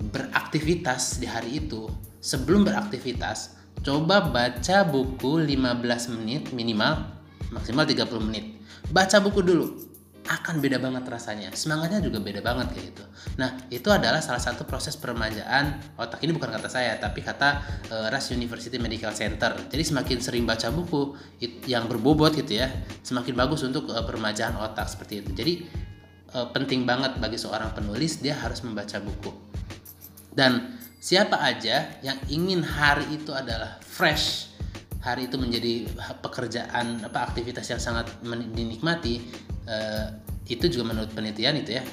beraktivitas 0.09 1.21
di 1.21 1.29
hari 1.29 1.61
itu, 1.61 1.85
sebelum 2.25 2.65
beraktivitas, 2.65 3.61
coba 3.85 4.25
baca 4.25 4.89
buku 4.89 5.45
15 5.45 6.17
menit 6.17 6.49
minimal, 6.57 7.05
maksimal 7.53 7.85
30 7.85 8.09
menit 8.25 8.55
baca 8.91 9.17
buku 9.23 9.41
dulu 9.41 9.67
akan 10.25 10.65
beda 10.65 10.81
banget 10.81 11.05
rasanya. 11.05 11.53
Semangatnya 11.53 12.01
juga 12.01 12.17
beda 12.17 12.41
banget 12.41 12.73
kayak 12.73 12.85
gitu. 12.97 13.05
Nah 13.37 13.61
itu 13.69 13.89
adalah 13.93 14.25
salah 14.25 14.41
satu 14.41 14.65
proses 14.65 14.97
peremajaan 14.97 15.97
otak. 16.01 16.25
Ini 16.25 16.33
bukan 16.33 16.49
kata 16.49 16.69
saya 16.73 16.97
tapi 16.97 17.21
kata 17.21 17.61
uh, 17.93 18.07
Rush 18.09 18.33
University 18.33 18.81
Medical 18.81 19.13
Center. 19.13 19.53
Jadi 19.69 19.83
semakin 19.85 20.19
sering 20.25 20.45
baca 20.49 20.73
buku 20.73 21.13
yang 21.69 21.85
berbobot 21.85 22.33
gitu 22.41 22.57
ya 22.65 22.73
semakin 23.05 23.37
bagus 23.37 23.69
untuk 23.69 23.93
uh, 23.93 24.01
peremajaan 24.01 24.57
otak 24.57 24.89
seperti 24.89 25.21
itu. 25.21 25.31
Jadi 25.37 25.53
uh, 26.33 26.49
penting 26.57 26.89
banget 26.89 27.21
bagi 27.21 27.37
seorang 27.37 27.77
penulis 27.77 28.25
dia 28.25 28.33
harus 28.41 28.65
membaca 28.65 28.97
buku. 29.05 29.33
Dan 30.33 30.81
siapa 31.05 31.37
aja 31.37 32.01
yang 32.01 32.17
ingin 32.33 32.65
hari 32.65 33.07
itu 33.13 33.31
adalah 33.37 33.77
fresh 33.85 34.57
hari 35.05 35.29
itu 35.29 35.37
menjadi 35.37 35.85
pekerjaan 36.25 37.05
apa 37.05 37.29
aktivitas 37.29 37.69
yang 37.69 37.77
sangat 37.77 38.09
dinikmati 38.57 39.21
uh, 39.68 40.09
itu 40.48 40.68
juga 40.68 40.92
menurut 40.92 41.11
penelitian 41.12 41.61
itu 41.61 41.77
ya. 41.81 41.85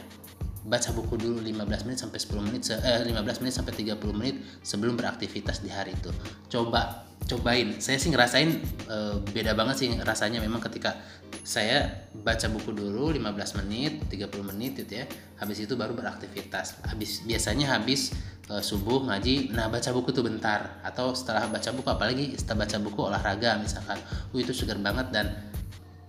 Baca 0.61 0.93
buku 0.93 1.17
dulu 1.17 1.41
15 1.41 1.89
menit 1.89 1.99
sampai 1.99 2.19
10 2.21 2.45
menit 2.45 2.61
eh, 2.69 3.01
15 3.01 3.41
menit 3.41 3.53
sampai 3.57 3.73
30 3.73 3.97
menit 4.13 4.35
sebelum 4.61 4.93
beraktivitas 4.93 5.65
di 5.65 5.73
hari 5.73 5.97
itu. 5.97 6.13
Coba 6.53 7.09
cobain. 7.31 7.77
Saya 7.79 7.97
sih 7.97 8.09
ngerasain 8.09 8.49
e, 8.85 8.97
beda 9.31 9.53
banget 9.53 9.75
sih 9.85 9.87
rasanya 10.01 10.43
memang 10.43 10.59
ketika 10.61 10.97
saya 11.41 12.05
baca 12.11 12.45
buku 12.51 12.75
dulu 12.75 13.15
15 13.15 13.63
menit 13.63 14.05
30 14.11 14.49
menit 14.53 14.71
gitu 14.83 15.01
ya. 15.01 15.05
Habis 15.39 15.63
itu 15.63 15.73
baru 15.79 15.95
beraktivitas. 15.95 16.81
Habis 16.85 17.23
biasanya 17.23 17.77
habis 17.77 18.11
e, 18.49 18.53
subuh 18.59 19.05
ngaji 19.07 19.55
nah 19.55 19.71
baca 19.71 19.89
buku 19.93 20.11
tuh 20.11 20.25
bentar. 20.25 20.81
Atau 20.83 21.13
setelah 21.15 21.47
baca 21.47 21.69
buku 21.71 21.87
apalagi 21.89 22.25
setelah 22.35 22.67
baca 22.67 22.77
buku 22.81 22.99
olahraga 23.01 23.57
misalkan. 23.57 23.97
Uh 24.35 24.39
itu 24.41 24.51
segar 24.51 24.77
banget 24.81 25.09
dan 25.13 25.31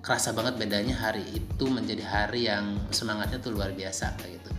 kerasa 0.02 0.34
banget 0.34 0.58
bedanya 0.58 0.98
hari 0.98 1.22
itu 1.30 1.64
menjadi 1.70 2.02
hari 2.02 2.50
yang 2.50 2.76
semangatnya 2.90 3.38
tuh 3.38 3.54
luar 3.54 3.70
biasa 3.72 4.18
kayak 4.18 4.42
gitu 4.42 4.50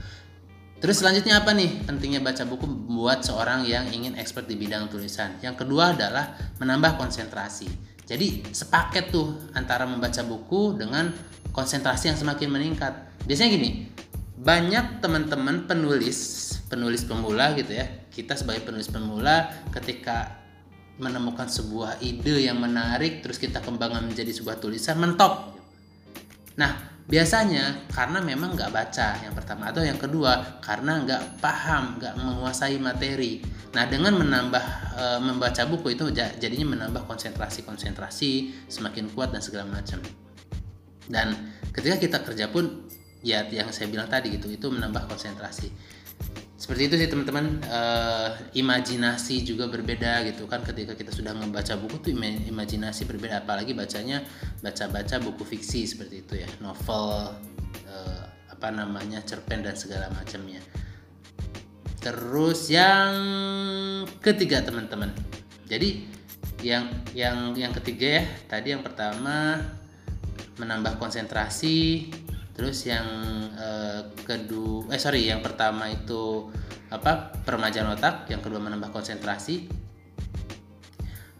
Terus 0.83 0.99
selanjutnya 0.99 1.39
apa 1.39 1.55
nih 1.55 1.87
pentingnya 1.87 2.19
baca 2.19 2.43
buku 2.43 2.67
buat 2.67 3.23
seorang 3.23 3.63
yang 3.63 3.87
ingin 3.87 4.19
expert 4.19 4.51
di 4.51 4.59
bidang 4.59 4.91
tulisan? 4.91 5.39
Yang 5.39 5.63
kedua 5.63 5.95
adalah 5.95 6.35
menambah 6.59 6.99
konsentrasi. 6.99 7.71
Jadi 8.03 8.43
sepaket 8.51 9.07
tuh 9.07 9.31
antara 9.55 9.87
membaca 9.87 10.19
buku 10.27 10.75
dengan 10.75 11.07
konsentrasi 11.55 12.11
yang 12.11 12.19
semakin 12.19 12.51
meningkat. 12.51 12.99
Biasanya 13.23 13.49
gini, 13.55 13.87
banyak 14.35 14.99
teman-teman 14.99 15.71
penulis, 15.71 16.51
penulis 16.67 17.07
pemula 17.07 17.55
gitu 17.55 17.79
ya. 17.79 17.87
Kita 18.11 18.35
sebagai 18.35 18.67
penulis 18.67 18.91
pemula 18.91 19.55
ketika 19.71 20.42
menemukan 21.01 21.49
sebuah 21.49 22.01
ide 22.05 22.45
yang 22.45 22.61
menarik 22.61 23.25
terus 23.25 23.41
kita 23.41 23.63
kembangkan 23.63 24.05
menjadi 24.05 24.29
sebuah 24.29 24.61
tulisan 24.61 25.01
mentok. 25.01 25.57
Nah, 26.53 26.93
biasanya 27.03 27.89
karena 27.91 28.23
memang 28.23 28.55
nggak 28.55 28.71
baca 28.71 29.19
yang 29.19 29.35
pertama 29.35 29.73
atau 29.73 29.83
yang 29.83 29.99
kedua 29.99 30.61
karena 30.63 31.03
nggak 31.03 31.43
paham 31.43 31.99
nggak 31.99 32.15
menguasai 32.15 32.79
materi. 32.79 33.43
Nah 33.73 33.89
dengan 33.89 34.15
menambah 34.15 34.65
e, 34.95 35.05
membaca 35.19 35.65
buku 35.65 35.97
itu 35.97 36.13
jadinya 36.13 36.77
menambah 36.77 37.09
konsentrasi 37.09 37.65
konsentrasi 37.65 38.53
semakin 38.69 39.09
kuat 39.11 39.33
dan 39.33 39.41
segala 39.41 39.67
macam. 39.67 39.99
Dan 41.03 41.35
ketika 41.75 41.99
kita 41.99 42.17
kerja 42.23 42.47
pun 42.47 42.87
ya 43.19 43.43
yang 43.51 43.67
saya 43.75 43.91
bilang 43.91 44.07
tadi 44.07 44.31
gitu 44.39 44.47
itu 44.47 44.71
menambah 44.71 45.09
konsentrasi 45.09 45.71
seperti 46.63 46.87
itu 46.87 46.95
sih 46.95 47.09
teman-teman. 47.11 47.59
Uh, 47.67 48.31
imajinasi 48.55 49.43
juga 49.43 49.67
berbeda 49.67 50.23
gitu 50.31 50.47
kan. 50.47 50.63
Ketika 50.63 50.95
kita 50.95 51.11
sudah 51.11 51.35
membaca 51.35 51.75
buku 51.75 51.99
tuh 51.99 52.15
imajinasi 52.47 53.03
berbeda. 53.03 53.43
Apalagi 53.43 53.75
bacanya 53.75 54.23
baca-baca 54.63 55.19
buku 55.19 55.43
fiksi 55.43 55.83
seperti 55.83 56.23
itu 56.23 56.39
ya. 56.39 56.47
Novel 56.63 57.35
uh, 57.91 58.23
apa 58.47 58.67
namanya 58.71 59.19
cerpen 59.27 59.59
dan 59.59 59.75
segala 59.75 60.07
macamnya. 60.15 60.63
Terus 61.99 62.71
yang 62.71 63.11
ketiga 64.23 64.63
teman-teman. 64.63 65.11
Jadi 65.67 66.07
yang 66.63 66.87
yang 67.11 67.59
yang 67.59 67.75
ketiga 67.75 68.23
ya. 68.23 68.25
Tadi 68.47 68.71
yang 68.71 68.87
pertama 68.87 69.59
menambah 70.55 70.95
konsentrasi 70.95 72.07
terus 72.53 72.85
yang 72.85 73.05
uh, 73.57 74.05
kedua 74.21 74.93
eh 74.93 75.01
sorry 75.01 75.25
yang 75.25 75.41
pertama 75.41 75.89
itu 75.89 76.53
apa 76.93 77.33
peremajaan 77.41 77.97
otak 77.97 78.29
yang 78.29 78.39
kedua 78.39 78.61
menambah 78.61 78.93
konsentrasi. 78.93 79.81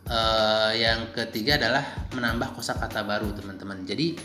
Uh, 0.04 0.70
yang 0.76 1.16
ketiga 1.16 1.56
adalah 1.56 1.86
menambah 2.12 2.60
kosakata 2.60 3.08
baru 3.08 3.32
teman-teman. 3.38 3.86
Jadi 3.88 4.18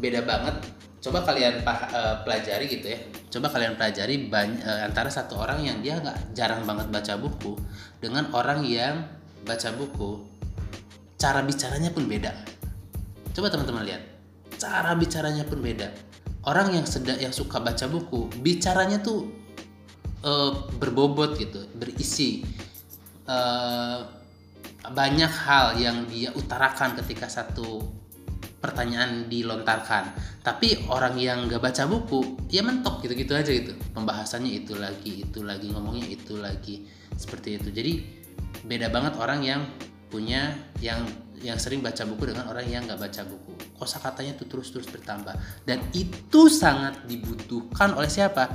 beda 0.00 0.24
banget. 0.24 0.56
Coba 0.98 1.22
kalian 1.22 1.62
uh, 1.62 2.24
pelajari 2.26 2.66
gitu 2.66 2.90
ya. 2.90 2.98
Coba 3.30 3.52
kalian 3.52 3.78
pelajari 3.78 4.26
banyak, 4.26 4.64
uh, 4.64 4.82
antara 4.88 5.12
satu 5.12 5.38
orang 5.38 5.62
yang 5.62 5.78
dia 5.78 6.00
nggak 6.00 6.34
jarang 6.34 6.66
banget 6.66 6.90
baca 6.90 7.14
buku 7.20 7.54
dengan 8.02 8.32
orang 8.34 8.66
yang 8.66 9.06
baca 9.46 9.70
buku 9.76 10.26
cara 11.20 11.44
bicaranya 11.44 11.92
pun 11.94 12.08
beda. 12.08 12.32
Coba 13.30 13.46
teman-teman 13.52 13.86
lihat 13.86 14.02
cara 14.58 14.94
bicaranya 14.94 15.42
pun 15.46 15.58
beda 15.58 16.11
orang 16.46 16.74
yang 16.74 16.86
sedang 16.86 17.18
yang 17.18 17.34
suka 17.34 17.62
baca 17.62 17.86
buku 17.86 18.30
bicaranya 18.42 18.98
tuh 18.98 19.30
uh, 20.26 20.66
berbobot 20.78 21.38
gitu 21.38 21.66
berisi 21.78 22.42
uh, 23.30 24.22
banyak 24.82 25.30
hal 25.30 25.78
yang 25.78 26.10
dia 26.10 26.34
utarakan 26.34 26.98
ketika 26.98 27.30
satu 27.30 27.86
pertanyaan 28.62 29.26
dilontarkan. 29.26 30.14
Tapi 30.46 30.86
orang 30.86 31.18
yang 31.18 31.50
gak 31.50 31.62
baca 31.62 31.82
buku 31.90 32.46
ya 32.50 32.62
mentok 32.62 33.02
gitu-gitu 33.02 33.34
aja 33.34 33.50
gitu. 33.50 33.74
Pembahasannya 33.94 34.62
itu 34.62 34.78
lagi 34.78 35.26
itu 35.26 35.42
lagi 35.42 35.70
ngomongnya 35.70 36.06
itu 36.06 36.38
lagi 36.38 36.86
seperti 37.18 37.58
itu. 37.58 37.68
Jadi 37.74 37.92
beda 38.62 38.90
banget 38.94 39.18
orang 39.18 39.42
yang 39.42 39.60
punya 40.10 40.54
yang 40.78 41.02
yang 41.42 41.58
sering 41.58 41.82
baca 41.82 42.06
buku 42.06 42.30
dengan 42.30 42.46
orang 42.48 42.64
yang 42.70 42.86
gak 42.86 43.02
baca 43.02 43.22
buku. 43.26 43.52
Kosa 43.76 43.98
katanya 43.98 44.38
tuh 44.38 44.46
terus-terus 44.46 44.86
bertambah. 44.88 45.34
Dan 45.66 45.82
itu 45.92 46.46
sangat 46.46 47.02
dibutuhkan 47.10 47.92
oleh 47.98 48.08
siapa? 48.08 48.48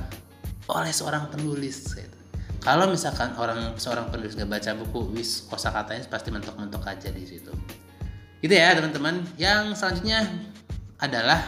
Oleh 0.68 0.92
seorang 0.92 1.32
penulis 1.32 1.96
gitu. 1.96 2.16
kalau 2.58 2.90
misalkan 2.90 3.32
orang 3.38 3.78
seorang 3.78 4.10
penulis 4.10 4.34
gak 4.34 4.50
baca 4.50 4.74
buku 4.74 5.14
wis 5.14 5.46
kosa 5.46 5.70
katanya 5.70 6.04
pasti 6.10 6.34
mentok-mentok 6.34 6.82
aja 6.90 7.08
di 7.08 7.22
situ. 7.24 7.54
Gitu 8.42 8.52
ya 8.52 8.74
teman-teman. 8.74 9.22
Yang 9.38 9.78
selanjutnya 9.78 10.26
adalah 10.98 11.46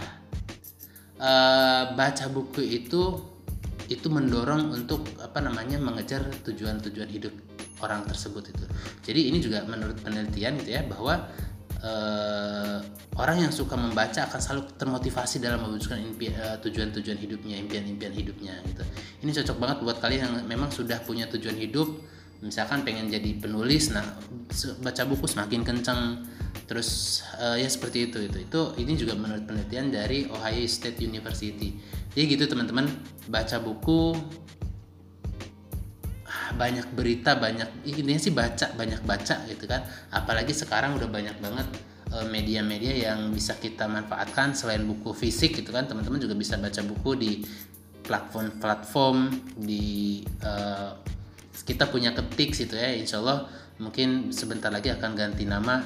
uh, 1.18 1.92
baca 1.98 2.24
buku 2.30 2.62
itu 2.62 3.18
itu 3.90 4.06
mendorong 4.06 4.70
untuk 4.70 5.02
apa 5.18 5.42
namanya 5.42 5.82
mengejar 5.82 6.22
tujuan-tujuan 6.46 7.10
hidup 7.10 7.34
orang 7.80 8.06
tersebut 8.06 8.52
itu. 8.52 8.64
Jadi 9.04 9.20
ini 9.32 9.38
juga 9.40 9.64
menurut 9.64 9.98
penelitian 10.00 10.56
gitu 10.60 10.70
ya 10.76 10.82
bahwa 10.84 11.28
uh, 11.82 12.78
orang 13.16 13.48
yang 13.48 13.52
suka 13.52 13.76
membaca 13.76 14.28
akan 14.28 14.40
selalu 14.40 14.62
termotivasi 14.76 15.42
dalam 15.42 15.64
mewujudkan 15.64 16.00
uh, 16.00 16.56
tujuan-tujuan 16.62 17.18
hidupnya 17.18 17.56
impian-impian 17.60 18.12
hidupnya 18.12 18.54
gitu. 18.68 18.84
Ini 19.26 19.30
cocok 19.42 19.56
banget 19.56 19.76
buat 19.84 19.96
kalian 19.98 20.20
yang 20.24 20.34
memang 20.46 20.72
sudah 20.72 21.00
punya 21.04 21.28
tujuan 21.28 21.56
hidup 21.56 21.88
misalkan 22.40 22.80
pengen 22.88 23.12
jadi 23.12 23.36
penulis 23.36 23.92
nah 23.92 24.04
baca 24.80 25.02
buku 25.04 25.28
semakin 25.28 25.60
kencang 25.60 26.24
terus 26.64 27.20
uh, 27.36 27.52
ya 27.52 27.68
seperti 27.68 28.08
itu 28.08 28.18
itu 28.24 28.48
itu 28.48 28.60
ini 28.80 28.96
juga 28.96 29.12
menurut 29.12 29.44
penelitian 29.44 29.92
dari 29.92 30.26
Ohio 30.30 30.64
State 30.66 31.02
University. 31.04 31.76
Jadi 32.10 32.24
gitu 32.26 32.44
teman-teman 32.50 32.90
baca 33.30 33.58
buku 33.62 34.16
banyak 36.54 36.86
berita 36.94 37.36
banyak 37.38 37.86
ini 37.86 38.16
sih 38.16 38.34
baca 38.34 38.72
banyak 38.74 39.02
baca 39.04 39.46
gitu 39.46 39.64
kan. 39.66 39.86
Apalagi 40.14 40.54
sekarang 40.54 40.96
udah 40.98 41.08
banyak 41.10 41.36
banget 41.38 41.68
eh, 42.14 42.26
media-media 42.26 43.10
yang 43.10 43.30
bisa 43.34 43.58
kita 43.58 43.86
manfaatkan 43.90 44.54
selain 44.54 44.86
buku 44.86 45.14
fisik 45.14 45.58
gitu 45.58 45.70
kan. 45.70 45.86
Teman-teman 45.86 46.18
juga 46.22 46.34
bisa 46.34 46.58
baca 46.58 46.80
buku 46.82 47.10
di 47.18 47.32
platform-platform 48.00 49.18
di 49.60 50.18
uh, 50.42 50.98
kita 51.62 51.86
punya 51.86 52.10
ketik 52.10 52.58
situ 52.58 52.74
ya. 52.74 52.90
Insya 52.90 53.22
Allah 53.22 53.46
mungkin 53.78 54.34
sebentar 54.34 54.68
lagi 54.68 54.90
akan 54.90 55.14
ganti 55.14 55.46
nama 55.46 55.78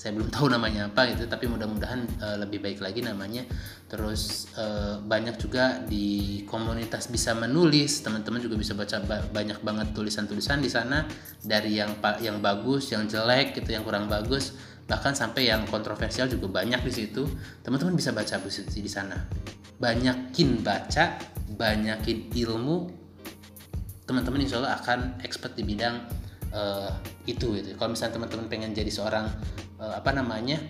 saya 0.00 0.16
belum 0.16 0.32
tahu 0.32 0.48
namanya 0.48 0.88
apa 0.88 1.12
gitu 1.12 1.28
tapi 1.28 1.44
mudah-mudahan 1.44 2.08
uh, 2.24 2.40
lebih 2.40 2.64
baik 2.64 2.80
lagi 2.80 3.04
namanya. 3.04 3.44
Terus 3.84 4.48
uh, 4.56 4.96
banyak 5.04 5.36
juga 5.36 5.84
di 5.84 6.40
komunitas 6.48 7.12
bisa 7.12 7.36
menulis 7.36 8.00
teman-teman 8.00 8.40
juga 8.40 8.56
bisa 8.56 8.72
baca 8.72 8.96
ba 9.04 9.20
banyak 9.28 9.60
banget 9.60 9.92
tulisan-tulisan 9.92 10.64
di 10.64 10.72
sana 10.72 11.04
dari 11.44 11.76
yang 11.76 12.00
yang 12.24 12.40
bagus 12.40 12.96
yang 12.96 13.04
jelek 13.04 13.52
gitu 13.60 13.76
yang 13.76 13.84
kurang 13.84 14.08
bagus 14.08 14.56
bahkan 14.88 15.12
sampai 15.12 15.52
yang 15.52 15.68
kontroversial 15.68 16.32
juga 16.32 16.48
banyak 16.64 16.80
di 16.80 16.92
situ. 16.96 17.28
Teman-teman 17.60 17.92
bisa 17.92 18.16
baca 18.16 18.40
di 18.40 18.88
sana. 18.88 19.20
Banyakin 19.76 20.64
baca 20.64 21.20
banyakin 21.60 22.32
ilmu 22.32 22.88
teman-teman 24.08 24.42
insya 24.42 24.58
Allah 24.64 24.80
akan 24.80 25.20
expert 25.22 25.54
di 25.54 25.62
bidang 25.62 26.19
uh, 26.54 26.92
itu 27.26 27.56
gitu. 27.58 27.74
Kalau 27.78 27.94
misalnya 27.94 28.20
teman-teman 28.20 28.46
pengen 28.46 28.70
jadi 28.74 28.90
seorang 28.90 29.26
uh, 29.78 29.94
apa 29.98 30.10
namanya 30.14 30.60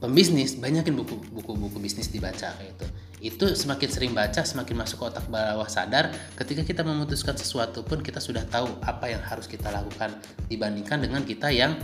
pembisnis, 0.00 0.56
banyakin 0.56 0.96
buku 0.96 1.20
buku-buku 1.32 1.76
bisnis 1.76 2.08
dibaca 2.08 2.56
kayak 2.56 2.76
itu. 2.76 2.86
Itu 3.20 3.52
semakin 3.52 3.88
sering 3.92 4.12
baca, 4.16 4.40
semakin 4.40 4.80
masuk 4.80 4.96
ke 4.96 5.04
otak 5.12 5.28
bawah 5.28 5.68
sadar. 5.68 6.08
Ketika 6.40 6.64
kita 6.64 6.80
memutuskan 6.80 7.36
sesuatu 7.36 7.84
pun 7.84 8.00
kita 8.00 8.16
sudah 8.16 8.48
tahu 8.48 8.80
apa 8.80 9.12
yang 9.12 9.20
harus 9.20 9.44
kita 9.44 9.68
lakukan 9.68 10.16
dibandingkan 10.48 11.04
dengan 11.04 11.20
kita 11.28 11.52
yang 11.52 11.76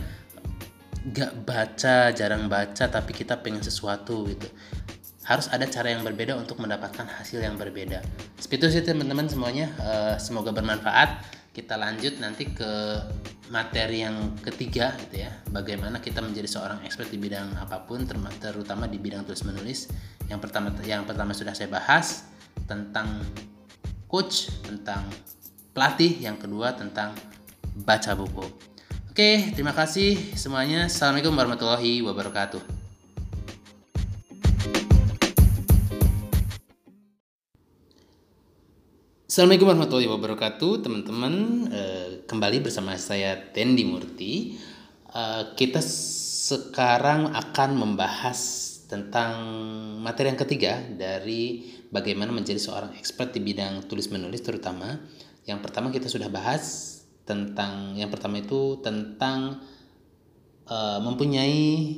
gak 1.13 1.45
baca, 1.45 2.09
jarang 2.09 2.49
baca, 2.49 2.89
tapi 2.89 3.13
kita 3.13 3.37
pengen 3.37 3.61
sesuatu 3.61 4.25
gitu 4.25 4.49
harus 5.27 5.51
ada 5.51 5.67
cara 5.67 5.91
yang 5.91 6.07
berbeda 6.07 6.39
untuk 6.39 6.55
mendapatkan 6.63 7.03
hasil 7.03 7.43
yang 7.43 7.59
berbeda. 7.59 7.99
Seperti 8.39 8.63
itu 8.63 8.67
sih 8.79 8.83
teman-teman 8.87 9.27
semuanya. 9.27 9.67
Uh, 9.75 10.15
semoga 10.15 10.55
bermanfaat. 10.55 11.19
Kita 11.57 11.73
lanjut 11.73 12.21
nanti 12.21 12.53
ke 12.53 13.01
materi 13.49 14.05
yang 14.05 14.37
ketiga 14.45 14.93
gitu 15.01 15.25
ya. 15.25 15.33
Bagaimana 15.49 15.97
kita 15.97 16.21
menjadi 16.21 16.45
seorang 16.45 16.85
expert 16.85 17.09
di 17.09 17.17
bidang 17.17 17.57
apa 17.57 17.81
pun, 17.81 18.05
terutama 18.05 18.85
di 18.85 19.01
bidang 19.01 19.25
tulis 19.25 19.41
menulis. 19.41 19.89
Yang 20.29 20.39
pertama 20.45 20.69
yang 20.85 21.09
pertama 21.09 21.33
sudah 21.33 21.57
saya 21.57 21.73
bahas 21.73 22.29
tentang 22.69 23.25
coach, 24.05 24.53
tentang 24.69 25.09
pelatih, 25.73 26.13
yang 26.21 26.37
kedua 26.37 26.77
tentang 26.77 27.17
baca 27.73 28.13
buku. 28.13 28.45
Oke, 29.09 29.49
terima 29.57 29.73
kasih 29.73 30.37
semuanya. 30.37 30.85
Assalamualaikum 30.85 31.33
warahmatullahi 31.33 32.05
wabarakatuh. 32.05 32.76
Assalamualaikum 39.37 39.69
warahmatullahi 39.69 40.09
wabarakatuh 40.17 40.71
teman-teman. 40.81 41.33
Uh, 41.69 42.25
kembali 42.25 42.57
bersama 42.57 42.97
saya 42.97 43.37
Tendi 43.37 43.85
Murti. 43.85 44.57
Uh, 45.13 45.53
kita 45.53 45.77
sekarang 45.77 47.29
akan 47.29 47.77
membahas 47.77 48.41
tentang 48.89 49.37
materi 50.01 50.33
yang 50.33 50.41
ketiga 50.41 50.81
dari 50.89 51.69
bagaimana 51.93 52.33
menjadi 52.33 52.57
seorang 52.57 52.97
expert 52.97 53.29
di 53.29 53.45
bidang 53.45 53.85
tulis 53.85 54.09
menulis 54.09 54.41
terutama. 54.41 55.05
Yang 55.45 55.69
pertama 55.69 55.93
kita 55.93 56.09
sudah 56.09 56.33
bahas 56.33 56.97
tentang 57.21 57.93
yang 57.93 58.09
pertama 58.09 58.41
itu 58.41 58.81
tentang 58.81 59.61
uh, 60.65 60.97
mempunyai 61.05 61.93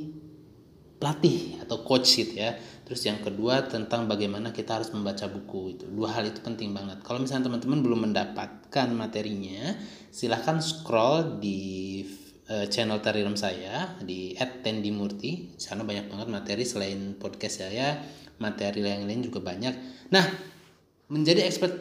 pelatih 1.00 1.56
atau 1.64 1.88
coach 1.88 2.20
gitu 2.20 2.36
ya 2.36 2.60
Terus 2.90 3.06
yang 3.06 3.22
kedua 3.22 3.70
tentang 3.70 4.10
bagaimana 4.10 4.50
kita 4.50 4.82
harus 4.82 4.90
membaca 4.90 5.30
buku 5.30 5.78
itu. 5.78 5.86
Dua 5.86 6.10
hal 6.10 6.26
itu 6.26 6.42
penting 6.42 6.74
banget. 6.74 7.06
Kalau 7.06 7.22
misalnya 7.22 7.46
teman-teman 7.46 7.86
belum 7.86 8.10
mendapatkan 8.10 8.90
materinya, 8.90 9.78
silahkan 10.10 10.58
scroll 10.58 11.38
di 11.38 12.02
uh, 12.50 12.66
channel 12.66 12.98
Tariram 12.98 13.38
saya 13.38 13.94
di 14.02 14.34
@tendimurti. 14.66 15.54
Di 15.54 15.62
sana 15.62 15.86
banyak 15.86 16.10
banget 16.10 16.34
materi 16.34 16.66
selain 16.66 17.14
podcast 17.14 17.62
saya, 17.62 18.02
materi 18.42 18.82
yang 18.82 19.06
lain 19.06 19.22
juga 19.22 19.46
banyak. 19.46 20.10
Nah, 20.10 20.26
menjadi 21.14 21.46
expert 21.46 21.78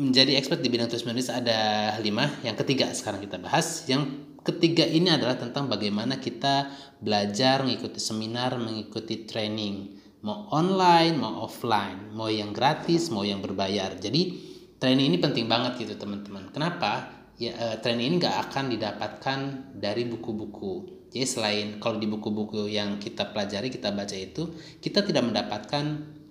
menjadi 0.00 0.40
expert 0.40 0.64
di 0.64 0.72
bidang 0.72 0.88
tulis 0.88 1.04
menulis 1.04 1.28
ada 1.28 1.92
lima. 2.00 2.24
Yang 2.40 2.64
ketiga 2.64 2.88
sekarang 2.96 3.20
kita 3.20 3.36
bahas. 3.36 3.84
Yang 3.84 4.24
ketiga 4.40 4.88
ini 4.88 5.12
adalah 5.12 5.36
tentang 5.36 5.68
bagaimana 5.68 6.16
kita 6.16 6.72
belajar, 6.96 7.60
mengikuti 7.60 8.00
seminar, 8.00 8.56
mengikuti 8.56 9.28
training 9.28 10.00
mau 10.20 10.52
online 10.52 11.16
mau 11.16 11.48
offline 11.48 12.12
mau 12.12 12.28
yang 12.28 12.52
gratis 12.52 13.08
mau 13.08 13.24
yang 13.24 13.40
berbayar. 13.40 13.96
Jadi 13.96 14.36
training 14.76 15.12
ini 15.12 15.18
penting 15.20 15.48
banget 15.48 15.80
gitu 15.80 15.96
teman-teman. 15.96 16.52
Kenapa? 16.52 17.08
Ya 17.40 17.56
uh, 17.56 17.76
training 17.80 18.06
ini 18.12 18.14
nggak 18.20 18.36
akan 18.48 18.64
didapatkan 18.72 19.38
dari 19.76 20.04
buku-buku. 20.04 21.00
Jadi 21.10 21.26
selain 21.26 21.68
kalau 21.80 21.96
di 21.96 22.06
buku-buku 22.06 22.68
yang 22.68 23.00
kita 23.00 23.32
pelajari 23.32 23.72
kita 23.72 23.90
baca 23.90 24.14
itu 24.14 24.52
kita 24.78 25.02
tidak 25.02 25.24
mendapatkan 25.26 25.84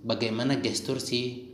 bagaimana 0.06 0.62
gestur 0.62 1.02
si 1.02 1.50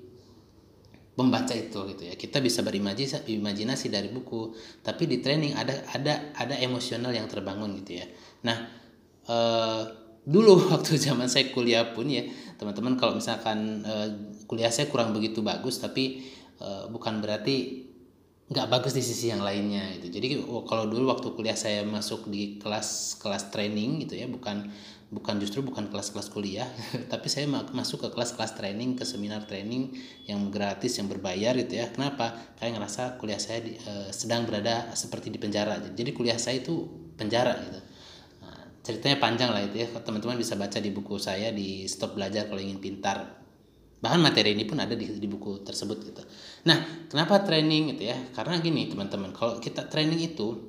pembaca 1.15 1.55
itu 1.55 1.87
gitu 1.95 2.03
ya. 2.03 2.19
Kita 2.19 2.43
bisa 2.43 2.61
berimajinasi 2.67 3.87
dari 3.87 4.11
buku. 4.11 4.51
Tapi 4.83 5.07
di 5.07 5.23
training 5.23 5.55
ada 5.55 5.87
ada 5.87 6.35
ada 6.35 6.55
emosional 6.59 7.15
yang 7.15 7.31
terbangun 7.31 7.79
gitu 7.79 8.03
ya. 8.03 8.05
Nah 8.43 8.57
uh, 9.31 10.04
dulu 10.25 10.57
waktu 10.73 10.97
zaman 10.97 11.29
saya 11.29 11.53
kuliah 11.53 11.93
pun 11.93 12.09
ya 12.09 12.25
teman-teman 12.57 12.97
kalau 12.97 13.15
misalkan 13.15 13.85
uh, 13.85 14.09
kuliah 14.49 14.73
saya 14.73 14.89
kurang 14.89 15.13
begitu 15.13 15.45
bagus 15.45 15.77
tapi 15.77 16.25
uh, 16.59 16.89
bukan 16.89 17.21
berarti 17.21 17.85
nggak 18.45 18.69
bagus 18.69 18.93
di 18.93 19.01
sisi 19.01 19.33
yang 19.33 19.41
lainnya 19.41 19.97
itu 19.97 20.13
jadi 20.13 20.37
kalau 20.69 20.85
dulu 20.85 21.09
waktu 21.09 21.33
kuliah 21.33 21.57
saya 21.57 21.81
masuk 21.81 22.29
di 22.29 22.61
kelas 22.61 23.17
kelas 23.17 23.49
training 23.49 24.05
gitu 24.05 24.21
ya 24.21 24.29
bukan 24.29 24.69
bukan 25.09 25.37
justru 25.37 25.61
bukan 25.65 25.89
kelas-kelas 25.89 26.29
kuliah 26.33 26.69
tapi 27.13 27.25
saya 27.29 27.49
masuk 27.49 28.05
ke 28.05 28.09
kelas-kelas 28.13 28.57
training 28.57 28.97
ke 28.97 29.05
seminar 29.05 29.45
training 29.49 29.93
yang 30.29 30.49
gratis 30.49 30.97
yang 30.97 31.05
berbayar 31.05 31.53
gitu 31.61 31.77
ya. 31.77 31.93
Kenapa? 31.93 32.33
Kayak 32.57 32.81
ngerasa 32.81 33.21
kuliah 33.21 33.37
saya 33.37 33.61
di, 33.61 33.77
uh, 33.85 34.09
sedang 34.09 34.49
berada 34.49 34.89
seperti 34.97 35.29
di 35.29 35.37
penjara. 35.37 35.77
Jadi 35.93 36.09
kuliah 36.09 36.41
saya 36.41 36.59
itu 36.59 36.89
penjara 37.15 37.53
gitu 37.69 37.94
ceritanya 38.85 39.17
panjang 39.17 39.49
lah 39.49 39.65
itu 39.65 39.81
ya. 39.81 39.87
Teman-teman 39.89 40.37
bisa 40.37 40.53
baca 40.53 40.77
di 40.77 40.93
buku 40.93 41.17
saya 41.17 41.49
di 41.49 41.89
stop 41.89 42.13
belajar 42.13 42.45
kalau 42.45 42.61
ingin 42.61 42.77
pintar. 42.77 43.41
Bahkan 43.97 44.21
materi 44.21 44.53
ini 44.53 44.69
pun 44.69 44.77
ada 44.77 44.93
di, 44.93 45.09
di 45.09 45.25
buku 45.25 45.65
tersebut 45.65 45.97
gitu. 46.05 46.21
Nah 46.69 47.09
kenapa 47.09 47.41
training 47.41 47.97
gitu 47.97 48.13
ya? 48.13 48.17
Karena 48.37 48.61
gini 48.61 48.85
teman-teman 48.85 49.33
kalau 49.33 49.57
kita 49.57 49.89
training 49.89 50.21
itu 50.21 50.61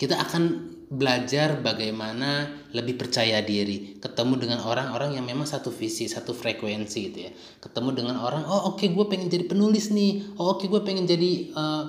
kita 0.00 0.16
akan 0.16 0.72
belajar 0.88 1.60
bagaimana 1.60 2.48
lebih 2.72 2.96
percaya 2.96 3.44
diri. 3.44 4.00
Ketemu 4.00 4.34
dengan 4.40 4.58
orang-orang 4.64 5.20
yang 5.20 5.28
memang 5.28 5.44
satu 5.44 5.68
visi 5.68 6.08
satu 6.08 6.32
frekuensi 6.32 6.98
gitu 7.12 7.18
ya. 7.28 7.30
Ketemu 7.60 7.90
dengan 7.92 8.16
orang 8.24 8.48
oh 8.48 8.72
oke 8.72 8.80
okay, 8.80 8.88
gue 8.96 9.04
pengen 9.04 9.28
jadi 9.28 9.44
penulis 9.44 9.92
nih. 9.92 10.40
Oh 10.40 10.56
oke 10.56 10.64
okay, 10.64 10.66
gue 10.72 10.80
pengen 10.80 11.04
jadi 11.04 11.52
uh, 11.52 11.84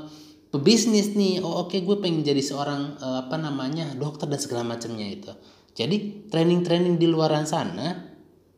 pebisnis 0.50 1.14
nih 1.14 1.42
oh 1.46 1.66
oke 1.66 1.74
okay, 1.74 1.86
gue 1.86 1.98
pengen 2.02 2.26
jadi 2.26 2.42
seorang 2.42 2.98
uh, 2.98 3.26
apa 3.26 3.38
namanya 3.38 3.94
dokter 3.94 4.26
dan 4.26 4.42
segala 4.42 4.66
macamnya 4.66 5.06
itu. 5.06 5.32
Jadi 5.78 6.28
training-training 6.28 7.00
di 7.00 7.08
luar 7.08 7.32
sana 7.48 8.10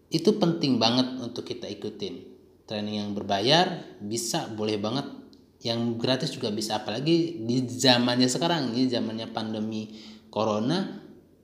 itu 0.09 0.35
penting 0.39 0.81
banget 0.81 1.21
untuk 1.21 1.45
kita 1.45 1.69
ikutin. 1.69 2.31
Training 2.65 3.03
yang 3.03 3.11
berbayar 3.13 3.99
bisa 4.01 4.49
boleh 4.51 4.79
banget. 4.79 5.05
Yang 5.61 5.79
gratis 6.01 6.29
juga 6.33 6.49
bisa 6.49 6.81
apalagi 6.81 7.45
di 7.45 7.61
zamannya 7.69 8.25
sekarang 8.25 8.73
ini 8.73 8.89
zamannya 8.89 9.29
pandemi 9.29 9.93
corona 10.33 10.97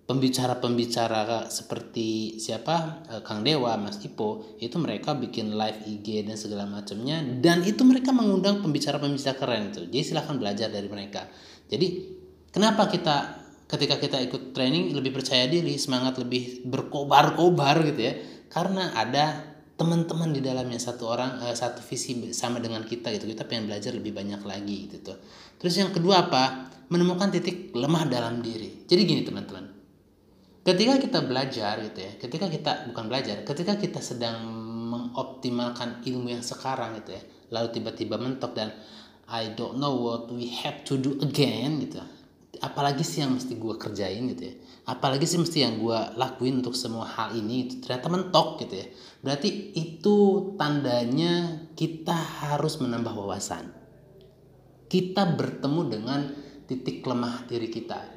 pembicara-pembicara 0.07 1.51
seperti 1.51 2.39
siapa? 2.39 3.03
Eh, 3.11 3.21
Kang 3.27 3.43
Dewa, 3.43 3.75
Mas 3.75 3.99
Ipo 3.99 4.55
itu 4.57 4.79
mereka 4.79 5.13
bikin 5.13 5.53
live 5.53 5.83
IG 5.83 6.23
dan 6.23 6.39
segala 6.39 6.63
macamnya. 6.63 7.19
Dan 7.21 7.67
itu 7.67 7.83
mereka 7.83 8.15
mengundang 8.15 8.63
pembicara-pembicara 8.63 9.35
keren 9.35 9.75
itu 9.75 9.83
jadi 9.91 10.03
silahkan 10.15 10.39
belajar 10.39 10.71
dari 10.71 10.87
mereka. 10.87 11.27
Jadi 11.67 12.07
kenapa 12.55 12.87
kita 12.87 13.43
ketika 13.67 13.99
kita 13.99 14.17
ikut 14.23 14.55
training 14.55 14.95
lebih 14.95 15.11
percaya 15.11 15.43
diri 15.43 15.75
semangat 15.75 16.15
lebih 16.23 16.63
berkobar-kobar 16.63 17.83
gitu 17.91 18.01
ya? 18.07 18.13
Karena 18.47 18.95
ada 18.95 19.43
teman-teman 19.75 20.31
di 20.31 20.39
dalamnya 20.39 20.79
satu 20.79 21.03
orang 21.05 21.43
uh, 21.43 21.53
satu 21.53 21.83
visi 21.83 22.31
sama 22.31 22.63
dengan 22.63 22.87
kita 22.87 23.11
gitu. 23.11 23.27
Kita 23.27 23.43
pengen 23.43 23.67
belajar 23.67 23.91
lebih 23.91 24.15
banyak 24.15 24.39
lagi 24.47 24.87
gitu 24.87 25.11
tuh. 25.11 25.19
Terus 25.59 25.75
yang 25.83 25.91
kedua 25.91 26.31
apa? 26.31 26.71
Menemukan 26.87 27.27
titik 27.27 27.75
lemah 27.75 28.07
dalam 28.07 28.39
diri. 28.39 28.87
Jadi 28.87 29.01
gini 29.03 29.27
teman-teman 29.27 29.76
ketika 30.67 30.99
kita 30.99 31.19
belajar 31.23 31.79
gitu 31.79 31.99
ya 32.03 32.11
ketika 32.19 32.51
kita 32.51 32.71
bukan 32.91 33.07
belajar 33.07 33.47
ketika 33.47 33.79
kita 33.79 34.03
sedang 34.03 34.43
mengoptimalkan 34.91 36.03
ilmu 36.03 36.35
yang 36.35 36.43
sekarang 36.43 36.99
gitu 36.99 37.15
ya 37.15 37.23
lalu 37.55 37.71
tiba-tiba 37.71 38.19
mentok 38.19 38.51
dan 38.51 38.75
I 39.31 39.55
don't 39.55 39.79
know 39.79 39.95
what 39.95 40.27
we 40.27 40.51
have 40.63 40.83
to 40.91 40.99
do 40.99 41.15
again 41.23 41.79
gitu 41.79 42.03
apalagi 42.59 43.07
sih 43.07 43.23
yang 43.23 43.39
mesti 43.39 43.55
gue 43.55 43.75
kerjain 43.79 44.27
gitu 44.35 44.43
ya 44.51 44.53
apalagi 44.87 45.23
sih 45.27 45.39
mesti 45.39 45.67
yang 45.67 45.83
gue 45.83 45.99
lakuin 46.15 46.63
untuk 46.63 46.75
semua 46.75 47.03
hal 47.03 47.35
ini 47.35 47.67
itu 47.67 47.83
ternyata 47.83 48.07
mentok 48.07 48.63
gitu 48.63 48.79
ya. 48.79 48.87
Berarti 49.19 49.75
itu 49.75 50.15
tandanya 50.55 51.67
kita 51.75 52.15
harus 52.15 52.79
menambah 52.79 53.11
wawasan. 53.11 53.67
Kita 54.87 55.35
bertemu 55.35 55.81
dengan 55.91 56.19
titik 56.63 57.03
lemah 57.03 57.43
diri 57.51 57.67
kita 57.67 58.16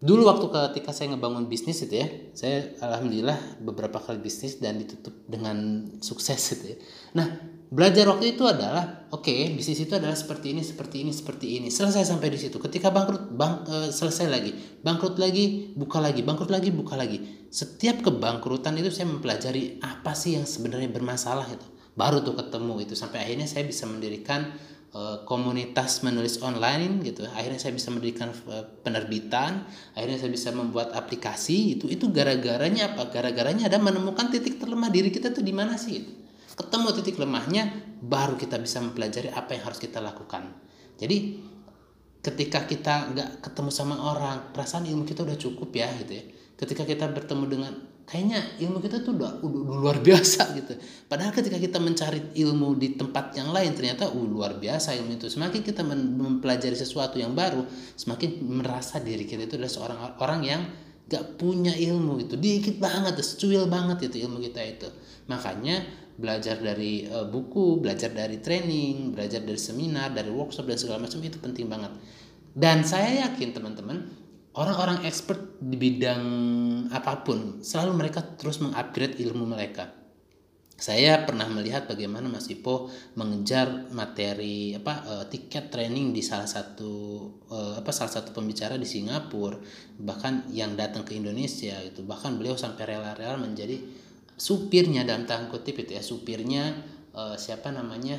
dulu 0.00 0.24
waktu 0.24 0.48
ketika 0.48 0.96
saya 0.96 1.12
ngebangun 1.12 1.44
bisnis 1.44 1.84
itu 1.84 2.00
ya 2.00 2.08
saya 2.32 2.72
alhamdulillah 2.80 3.60
beberapa 3.60 4.00
kali 4.00 4.16
bisnis 4.16 4.56
dan 4.56 4.80
ditutup 4.80 5.12
dengan 5.28 5.84
sukses 6.00 6.40
gitu 6.56 6.72
ya. 6.72 6.76
Nah 7.20 7.28
belajar 7.68 8.08
waktu 8.08 8.34
itu 8.34 8.48
adalah 8.48 9.06
oke 9.12 9.28
okay, 9.28 9.52
bisnis 9.52 9.84
itu 9.84 9.92
adalah 9.92 10.16
seperti 10.16 10.56
ini 10.56 10.64
seperti 10.64 10.96
ini 11.04 11.12
seperti 11.12 11.46
ini. 11.60 11.68
Selesai 11.68 12.08
sampai 12.08 12.32
di 12.32 12.40
situ. 12.40 12.56
Ketika 12.56 12.88
bangkrut 12.88 13.36
bang 13.36 13.60
e, 13.68 13.76
selesai 13.92 14.26
lagi. 14.32 14.56
Bangkrut 14.80 15.20
lagi 15.20 15.76
buka 15.76 16.00
lagi. 16.00 16.24
Bangkrut 16.24 16.48
lagi 16.48 16.72
buka 16.72 16.96
lagi. 16.96 17.20
Setiap 17.52 18.00
kebangkrutan 18.00 18.80
itu 18.80 18.88
saya 18.88 19.04
mempelajari 19.04 19.84
apa 19.84 20.16
sih 20.16 20.40
yang 20.40 20.48
sebenarnya 20.48 20.88
bermasalah 20.88 21.44
itu. 21.44 21.68
Baru 21.92 22.24
tuh 22.24 22.40
ketemu 22.40 22.88
itu. 22.88 22.96
Sampai 22.96 23.20
akhirnya 23.20 23.44
saya 23.44 23.68
bisa 23.68 23.84
mendirikan 23.84 24.48
e, 24.90 25.00
komunitas 25.26 26.02
menulis 26.06 26.42
online 26.42 27.02
gitu. 27.06 27.26
Akhirnya 27.30 27.58
saya 27.62 27.74
bisa 27.74 27.88
mendirikan 27.94 28.30
e, 28.34 28.56
penerbitan. 28.82 29.66
Akhirnya 29.94 30.18
saya 30.20 30.30
bisa 30.30 30.50
membuat 30.50 30.92
aplikasi 30.92 31.78
itu 31.78 31.86
itu 31.90 32.10
gara-garanya 32.10 32.94
apa? 32.94 33.10
Gara-garanya 33.10 33.66
ada 33.70 33.78
menemukan 33.80 34.30
titik 34.30 34.58
terlemah 34.60 34.90
diri 34.92 35.10
kita 35.10 35.30
tuh 35.34 35.42
di 35.42 35.54
mana 35.54 35.74
sih 35.78 35.94
itu 36.04 36.12
ketemu 36.60 36.92
titik 36.92 37.16
lemahnya 37.16 37.72
baru 38.04 38.36
kita 38.36 38.60
bisa 38.60 38.84
mempelajari 38.84 39.32
apa 39.32 39.56
yang 39.56 39.64
harus 39.64 39.80
kita 39.80 39.96
lakukan. 39.96 40.52
Jadi 41.00 41.40
ketika 42.20 42.68
kita 42.68 43.16
nggak 43.16 43.28
ketemu 43.40 43.70
sama 43.72 43.96
orang 43.96 44.52
perasaan 44.52 44.84
ilmu 44.84 45.08
kita 45.08 45.24
udah 45.24 45.40
cukup 45.40 45.72
ya 45.72 45.88
gitu 46.04 46.20
ya 46.20 46.24
ketika 46.60 46.84
kita 46.84 47.08
bertemu 47.08 47.44
dengan 47.48 47.72
kayaknya 48.04 48.42
ilmu 48.60 48.84
kita 48.84 49.00
tuh 49.00 49.16
udah, 49.16 49.40
udah, 49.40 49.60
udah 49.64 49.76
luar 49.80 49.98
biasa 50.04 50.52
gitu. 50.60 50.76
Padahal 51.08 51.32
ketika 51.32 51.56
kita 51.56 51.80
mencari 51.80 52.36
ilmu 52.36 52.76
di 52.76 53.00
tempat 53.00 53.32
yang 53.32 53.48
lain 53.48 53.72
ternyata 53.72 54.12
uh, 54.12 54.26
luar 54.28 54.60
biasa 54.60 54.92
ilmu 55.00 55.16
itu. 55.16 55.32
Semakin 55.32 55.64
kita 55.64 55.80
mempelajari 55.86 56.76
sesuatu 56.76 57.16
yang 57.16 57.32
baru 57.32 57.64
semakin 57.96 58.44
merasa 58.44 59.00
diri 59.00 59.24
kita 59.24 59.48
itu 59.48 59.56
adalah 59.56 59.72
seorang 59.72 59.98
orang 60.20 60.40
yang 60.44 60.62
gak 61.08 61.40
punya 61.40 61.72
ilmu 61.72 62.20
itu. 62.28 62.36
Dikit 62.36 62.76
banget 62.76 63.16
secuil 63.24 63.64
banget 63.64 64.12
itu 64.12 64.28
ilmu 64.28 64.42
kita 64.44 64.60
itu. 64.60 64.88
Makanya 65.32 65.80
belajar 66.20 66.60
dari 66.60 67.08
uh, 67.08 67.24
buku, 67.24 67.80
belajar 67.80 68.12
dari 68.12 68.36
training, 68.44 69.16
belajar 69.16 69.40
dari 69.40 69.56
seminar, 69.56 70.12
dari 70.12 70.28
workshop 70.28 70.68
dan 70.68 70.76
segala 70.76 71.08
macam 71.08 71.24
itu 71.24 71.40
penting 71.40 71.70
banget. 71.70 71.94
Dan 72.50 72.82
saya 72.82 73.30
yakin 73.30 73.54
teman-teman, 73.54 74.10
orang-orang 74.58 75.06
expert 75.06 75.62
di 75.62 75.78
bidang 75.78 76.24
apa 76.90 77.22
pun 77.22 77.62
selalu 77.62 77.92
mereka 78.06 78.24
terus 78.34 78.58
mengupgrade 78.58 79.20
ilmu 79.22 79.46
mereka. 79.46 79.94
Saya 80.80 81.28
pernah 81.28 81.44
melihat 81.44 81.84
bagaimana 81.84 82.24
Mas 82.32 82.48
Ipo 82.48 82.88
mengejar 83.12 83.92
materi 83.92 84.72
apa 84.72 85.04
uh, 85.04 85.24
tiket 85.28 85.68
training 85.68 86.16
di 86.16 86.24
salah 86.24 86.48
satu 86.48 86.92
uh, 87.52 87.76
apa 87.76 87.92
salah 87.92 88.08
satu 88.08 88.32
pembicara 88.32 88.80
di 88.80 88.88
Singapura, 88.88 89.60
bahkan 90.00 90.48
yang 90.48 90.80
datang 90.80 91.04
ke 91.04 91.12
Indonesia 91.12 91.76
itu 91.84 92.00
bahkan 92.00 92.40
beliau 92.40 92.56
sampai 92.56 92.96
rela-rela 92.96 93.36
menjadi 93.36 93.76
supirnya 94.40 95.04
dalam 95.04 95.28
tanda 95.28 95.52
kutip 95.52 95.84
itu 95.84 95.92
ya 95.92 96.00
supirnya 96.00 96.72
uh, 97.12 97.36
siapa 97.36 97.68
namanya 97.76 98.16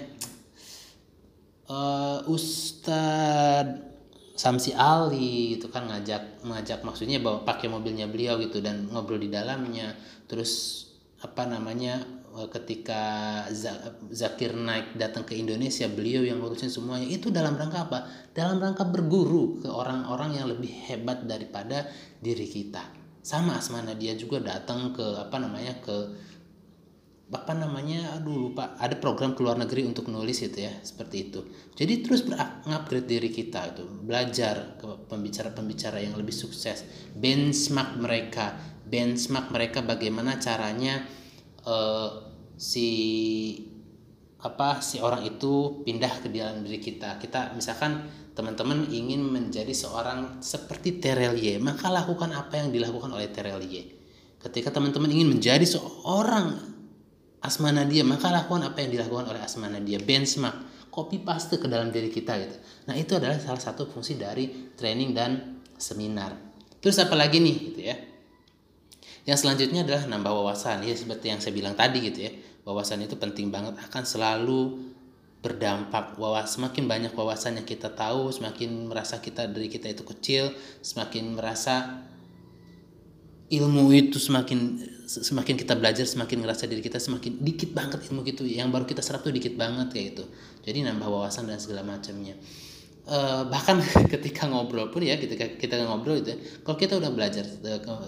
uh, 1.66 2.22
Ustadz 2.30 3.91
Samsi 4.32 4.72
Ali 4.74 5.60
itu 5.60 5.68
kan 5.68 5.86
ngajak 5.92 6.48
ngajak 6.48 6.80
maksudnya 6.82 7.20
bawa 7.20 7.44
pakai 7.44 7.68
mobilnya 7.68 8.08
beliau 8.08 8.40
gitu 8.40 8.64
dan 8.64 8.88
ngobrol 8.90 9.20
di 9.20 9.28
dalamnya. 9.28 9.94
Terus 10.26 10.84
apa 11.22 11.46
namanya 11.46 12.02
eh, 12.34 12.50
ketika 12.50 13.02
Zakir 14.10 14.58
naik 14.58 14.98
datang 14.98 15.28
ke 15.28 15.38
Indonesia 15.38 15.86
beliau 15.92 16.26
yang 16.26 16.42
ngurusin 16.42 16.72
semuanya 16.72 17.06
itu 17.06 17.30
dalam 17.30 17.60
rangka 17.60 17.86
apa? 17.92 18.00
Dalam 18.32 18.58
rangka 18.58 18.88
berguru 18.88 19.62
ke 19.62 19.70
orang-orang 19.70 20.40
yang 20.40 20.48
lebih 20.50 20.72
hebat 20.90 21.28
daripada 21.28 21.86
diri 22.18 22.48
kita. 22.48 22.82
Sama 23.22 23.62
Asmana 23.62 23.94
dia 23.94 24.18
juga 24.18 24.42
datang 24.42 24.98
ke 24.98 25.06
apa 25.22 25.38
namanya 25.38 25.78
ke 25.78 26.10
apa 27.32 27.56
namanya 27.56 28.20
aduh 28.20 28.52
lupa. 28.52 28.76
Ada 28.76 29.00
program 29.00 29.32
ke 29.32 29.40
luar 29.40 29.56
negeri 29.56 29.88
untuk 29.88 30.12
nulis 30.12 30.44
itu 30.44 30.68
ya 30.68 30.74
seperti 30.84 31.32
itu. 31.32 31.40
Jadi 31.74 32.04
terus 32.04 32.28
upgrade 32.68 33.08
diri 33.08 33.32
kita 33.32 33.72
itu 33.72 33.88
belajar 34.04 34.76
ke 34.76 35.08
pembicara-pembicara 35.08 36.04
yang 36.04 36.20
lebih 36.20 36.36
sukses. 36.36 36.84
Benchmark 37.16 37.96
mereka. 37.96 38.60
Benchmark 38.84 39.48
mereka 39.56 39.80
bagaimana 39.80 40.36
caranya 40.44 41.08
uh, 41.64 42.28
si 42.60 42.90
apa 44.42 44.82
si 44.82 44.98
orang 45.00 45.24
itu 45.24 45.86
pindah 45.88 46.20
ke 46.20 46.28
dalam 46.28 46.68
diri 46.68 46.84
kita. 46.84 47.16
Kita 47.16 47.56
misalkan 47.56 48.12
teman-teman 48.36 48.92
ingin 48.92 49.24
menjadi 49.24 49.72
seorang 49.72 50.44
seperti 50.44 51.00
Terelie, 51.00 51.64
maka 51.64 51.88
lakukan 51.88 52.36
apa 52.36 52.60
yang 52.60 52.76
dilakukan 52.76 53.12
oleh 53.16 53.32
Terelie. 53.32 54.02
Ketika 54.42 54.74
teman-teman 54.74 55.14
ingin 55.14 55.38
menjadi 55.38 55.64
seorang 55.64 56.81
asmana 57.42 57.84
dia, 57.90 58.06
maka 58.06 58.30
lakukan 58.30 58.70
apa 58.70 58.86
yang 58.86 58.94
dilakukan 58.94 59.34
oleh 59.34 59.42
asmana 59.42 59.82
dia. 59.82 59.98
Benchmark, 59.98 60.90
copy 60.94 61.26
paste 61.26 61.58
ke 61.58 61.66
dalam 61.66 61.90
diri 61.90 62.14
kita 62.14 62.38
gitu. 62.38 62.58
Nah 62.86 62.96
itu 62.96 63.18
adalah 63.18 63.42
salah 63.42 63.60
satu 63.60 63.90
fungsi 63.90 64.16
dari 64.16 64.74
training 64.78 65.12
dan 65.12 65.62
seminar. 65.76 66.38
Terus 66.78 67.02
apa 67.02 67.18
lagi 67.18 67.42
nih 67.42 67.56
gitu 67.74 67.82
ya? 67.82 67.98
Yang 69.26 69.46
selanjutnya 69.46 69.86
adalah 69.86 70.06
nambah 70.10 70.34
wawasan 70.34 70.82
ya 70.86 70.94
seperti 70.98 71.30
yang 71.30 71.40
saya 71.42 71.54
bilang 71.54 71.74
tadi 71.78 72.02
gitu 72.02 72.20
ya. 72.26 72.32
Wawasan 72.62 73.02
itu 73.06 73.18
penting 73.18 73.50
banget 73.50 73.74
akan 73.90 74.04
selalu 74.06 74.92
berdampak 75.42 76.22
wawas 76.22 76.54
semakin 76.54 76.86
banyak 76.86 77.14
wawasan 77.18 77.58
yang 77.58 77.66
kita 77.66 77.90
tahu 77.90 78.30
semakin 78.30 78.86
merasa 78.86 79.18
kita 79.18 79.50
dari 79.50 79.74
kita 79.74 79.90
itu 79.90 80.06
kecil 80.06 80.54
semakin 80.86 81.34
merasa 81.34 82.06
ilmu 83.50 83.90
itu 83.90 84.22
semakin 84.22 84.78
semakin 85.20 85.60
kita 85.60 85.76
belajar 85.76 86.08
semakin 86.08 86.48
ngerasa 86.48 86.72
diri 86.72 86.80
kita 86.80 86.96
semakin 86.96 87.44
dikit 87.44 87.76
banget 87.76 88.00
ilmu 88.08 88.24
gitu. 88.24 88.48
Yang 88.48 88.68
baru 88.72 88.86
kita 88.88 89.04
serap 89.04 89.28
tuh 89.28 89.36
dikit 89.36 89.60
banget 89.60 89.92
kayak 89.92 90.08
itu 90.16 90.24
jadi 90.64 90.88
nambah 90.88 91.08
wawasan 91.12 91.52
dan 91.52 91.60
segala 91.60 91.84
macamnya. 91.84 92.40
Uh, 93.04 93.44
bahkan 93.52 93.82
ketika 94.14 94.48
ngobrol 94.48 94.88
pun 94.94 95.04
ya 95.04 95.20
ketika 95.20 95.58
kita 95.60 95.84
ngobrol 95.84 96.22
itu 96.22 96.32
ya, 96.32 96.40
kalau 96.64 96.78
kita 96.80 97.02
udah 97.02 97.12
belajar 97.12 97.44
uh, 97.44 98.08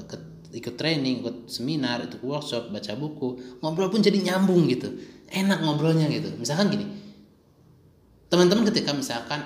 ikut 0.54 0.78
training 0.78 1.26
ikut 1.26 1.50
seminar 1.50 2.06
ikut 2.06 2.22
workshop 2.22 2.70
baca 2.70 2.94
buku 2.94 3.60
ngobrol 3.60 3.92
pun 3.92 4.00
jadi 4.00 4.16
nyambung 4.24 4.70
gitu. 4.72 4.88
Enak 5.34 5.66
ngobrolnya 5.66 6.08
gitu. 6.08 6.32
Misalkan 6.40 6.72
gini 6.72 7.04
teman-teman 8.34 8.66
ketika 8.74 8.98
misalkan 8.98 9.46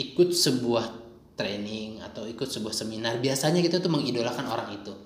ikut 0.00 0.32
sebuah 0.32 0.96
training 1.36 2.00
atau 2.00 2.24
ikut 2.24 2.48
sebuah 2.48 2.72
seminar 2.72 3.20
biasanya 3.20 3.60
kita 3.60 3.84
tuh 3.84 3.92
mengidolakan 3.92 4.48
orang 4.48 4.80
itu 4.80 4.96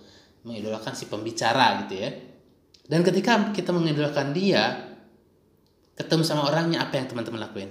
mengidolakan 0.42 0.92
si 0.94 1.06
pembicara 1.06 1.86
gitu 1.86 1.94
ya. 1.98 2.10
Dan 2.86 3.06
ketika 3.06 3.54
kita 3.54 3.70
mengidolakan 3.70 4.34
dia 4.34 4.94
ketemu 5.94 6.22
sama 6.26 6.50
orangnya 6.50 6.82
apa 6.82 6.98
yang 6.98 7.06
teman-teman 7.06 7.40
lakuin? 7.42 7.70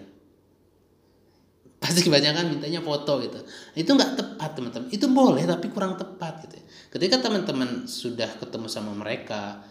Pasti 1.82 2.05
kebanyakan 2.05 2.53
mintanya 2.53 2.80
foto 2.80 3.17
gitu. 3.19 3.41
Itu 3.74 3.97
nggak 3.97 4.13
tepat 4.13 4.49
teman-teman. 4.53 4.88
Itu 4.93 5.09
boleh 5.09 5.43
tapi 5.49 5.67
kurang 5.74 5.97
tepat 5.97 6.45
gitu 6.47 6.61
ya. 6.61 6.65
ketika 6.91 7.24
teman-teman 7.24 7.88
sudah 7.88 8.28
ketemu 8.36 8.67
sama 8.67 8.91
mereka 8.91 9.63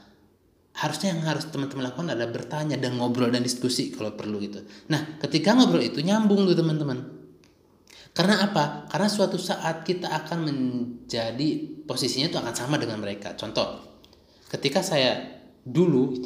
harusnya 0.73 1.13
yang 1.13 1.21
harus 1.29 1.51
teman-teman 1.53 1.93
lakukan 1.93 2.09
adalah 2.15 2.33
bertanya 2.33 2.81
dan 2.81 2.97
ngobrol 2.97 3.29
dan 3.29 3.45
diskusi 3.45 3.93
kalau 3.93 4.17
perlu 4.17 4.41
gitu. 4.41 4.65
Nah 4.89 5.21
ketika 5.21 5.53
ngobrol 5.53 5.85
itu 5.85 6.01
nyambung 6.01 6.49
tuh 6.49 6.57
teman-teman 6.57 7.20
karena 8.11 8.43
apa? 8.43 8.91
Karena 8.91 9.07
suatu 9.07 9.39
saat 9.39 9.87
kita 9.87 10.11
akan 10.11 10.39
menjadi 10.51 11.49
posisinya 11.87 12.27
itu 12.27 12.39
akan 12.43 12.55
sama 12.55 12.75
dengan 12.75 12.99
mereka. 12.99 13.39
Contoh, 13.39 13.81
ketika 14.51 14.83
saya 14.83 15.41
dulu 15.63 16.19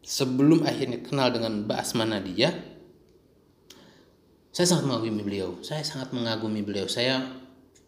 sebelum 0.00 0.64
akhirnya 0.64 1.04
kenal 1.04 1.28
dengan 1.28 1.68
Mbak 1.68 1.78
Asma 1.78 2.08
Nadia, 2.08 2.48
saya 4.56 4.66
sangat 4.72 4.88
mengagumi 4.88 5.20
beliau. 5.20 5.60
Saya 5.60 5.84
sangat 5.84 6.16
mengagumi 6.16 6.64
beliau. 6.64 6.88
Saya 6.88 7.20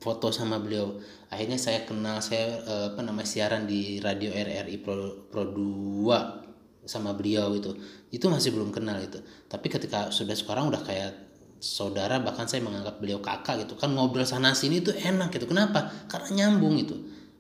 foto 0.04 0.28
sama 0.28 0.60
beliau. 0.60 1.00
Akhirnya 1.32 1.56
saya 1.56 1.88
kenal 1.88 2.20
saya 2.20 2.60
eh, 2.60 2.84
apa 2.92 3.00
namanya 3.00 3.24
siaran 3.24 3.64
di 3.64 4.04
radio 4.04 4.28
RRI 4.36 4.76
Pro, 4.84 5.28
Pro 5.32 5.48
2 5.48 6.84
sama 6.84 7.16
beliau 7.16 7.56
itu. 7.56 7.72
Itu 8.12 8.28
masih 8.28 8.52
belum 8.52 8.68
kenal 8.68 9.00
itu. 9.00 9.16
Tapi 9.48 9.66
ketika 9.72 10.12
sudah 10.12 10.36
sekarang 10.36 10.68
udah 10.68 10.84
kayak 10.84 11.27
saudara 11.58 12.22
bahkan 12.22 12.46
saya 12.46 12.62
menganggap 12.62 13.02
beliau 13.02 13.18
kakak 13.18 13.66
gitu 13.66 13.74
kan 13.74 13.90
ngobrol 13.90 14.22
sana 14.22 14.54
sini 14.54 14.78
itu 14.78 14.94
enak 14.94 15.34
gitu. 15.34 15.50
Kenapa? 15.50 15.90
Karena 16.06 16.46
nyambung 16.46 16.78
itu 16.78 16.94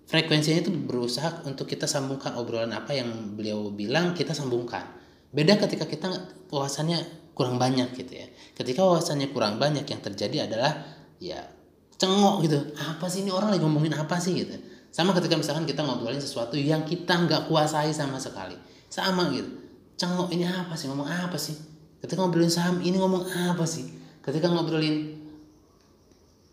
frekuensinya 0.08 0.64
itu 0.64 0.72
berusaha 0.74 1.46
untuk 1.46 1.70
kita 1.70 1.86
sambungkan 1.86 2.34
obrolan 2.34 2.74
apa 2.74 2.96
yang 2.96 3.36
beliau 3.38 3.70
bilang 3.70 4.16
kita 4.16 4.34
sambungkan. 4.34 4.82
Beda 5.30 5.60
ketika 5.60 5.84
kita 5.84 6.08
wawasannya 6.48 7.30
kurang 7.36 7.60
banyak 7.60 7.94
gitu 7.94 8.12
ya. 8.18 8.26
Ketika 8.56 8.82
wawasannya 8.82 9.30
kurang 9.30 9.60
banyak 9.60 9.84
yang 9.86 10.00
terjadi 10.00 10.50
adalah 10.50 10.72
ya 11.22 11.38
cengok 12.00 12.36
gitu. 12.48 12.58
Apa 12.74 13.06
sih 13.06 13.22
ini 13.22 13.30
orang 13.30 13.54
lagi 13.54 13.62
ngomongin 13.62 13.94
apa 13.94 14.16
sih 14.18 14.34
gitu? 14.34 14.56
Sama 14.88 15.12
ketika 15.12 15.36
misalkan 15.36 15.68
kita 15.68 15.84
ngobrolin 15.84 16.18
sesuatu 16.18 16.56
yang 16.56 16.82
kita 16.88 17.12
nggak 17.28 17.46
kuasai 17.46 17.92
sama 17.92 18.16
sekali. 18.16 18.56
Sama 18.88 19.28
gitu. 19.30 19.52
Cengok 20.00 20.32
ini 20.32 20.48
apa 20.48 20.72
sih? 20.72 20.88
Ngomong 20.88 21.06
apa 21.06 21.36
sih? 21.36 21.54
Ketika 22.00 22.24
ngobrolin 22.24 22.48
saham 22.48 22.80
ini 22.80 22.96
ngomong 22.96 23.28
apa 23.28 23.68
sih 23.68 23.97
ketika 24.28 24.52
ngobrolin 24.52 25.16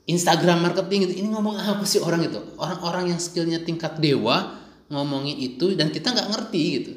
Instagram 0.05 0.61
marketing 0.61 1.09
itu 1.09 1.13
ini 1.19 1.33
ngomong 1.33 1.57
apa 1.57 1.83
sih 1.83 1.97
orang 1.97 2.23
itu? 2.23 2.37
Orang-orang 2.61 3.11
yang 3.11 3.19
skillnya 3.19 3.59
tingkat 3.65 3.97
dewa 3.97 4.53
ngomongin 4.87 5.33
itu 5.41 5.73
dan 5.73 5.89
kita 5.89 6.13
nggak 6.13 6.29
ngerti 6.29 6.61
gitu. 6.77 6.91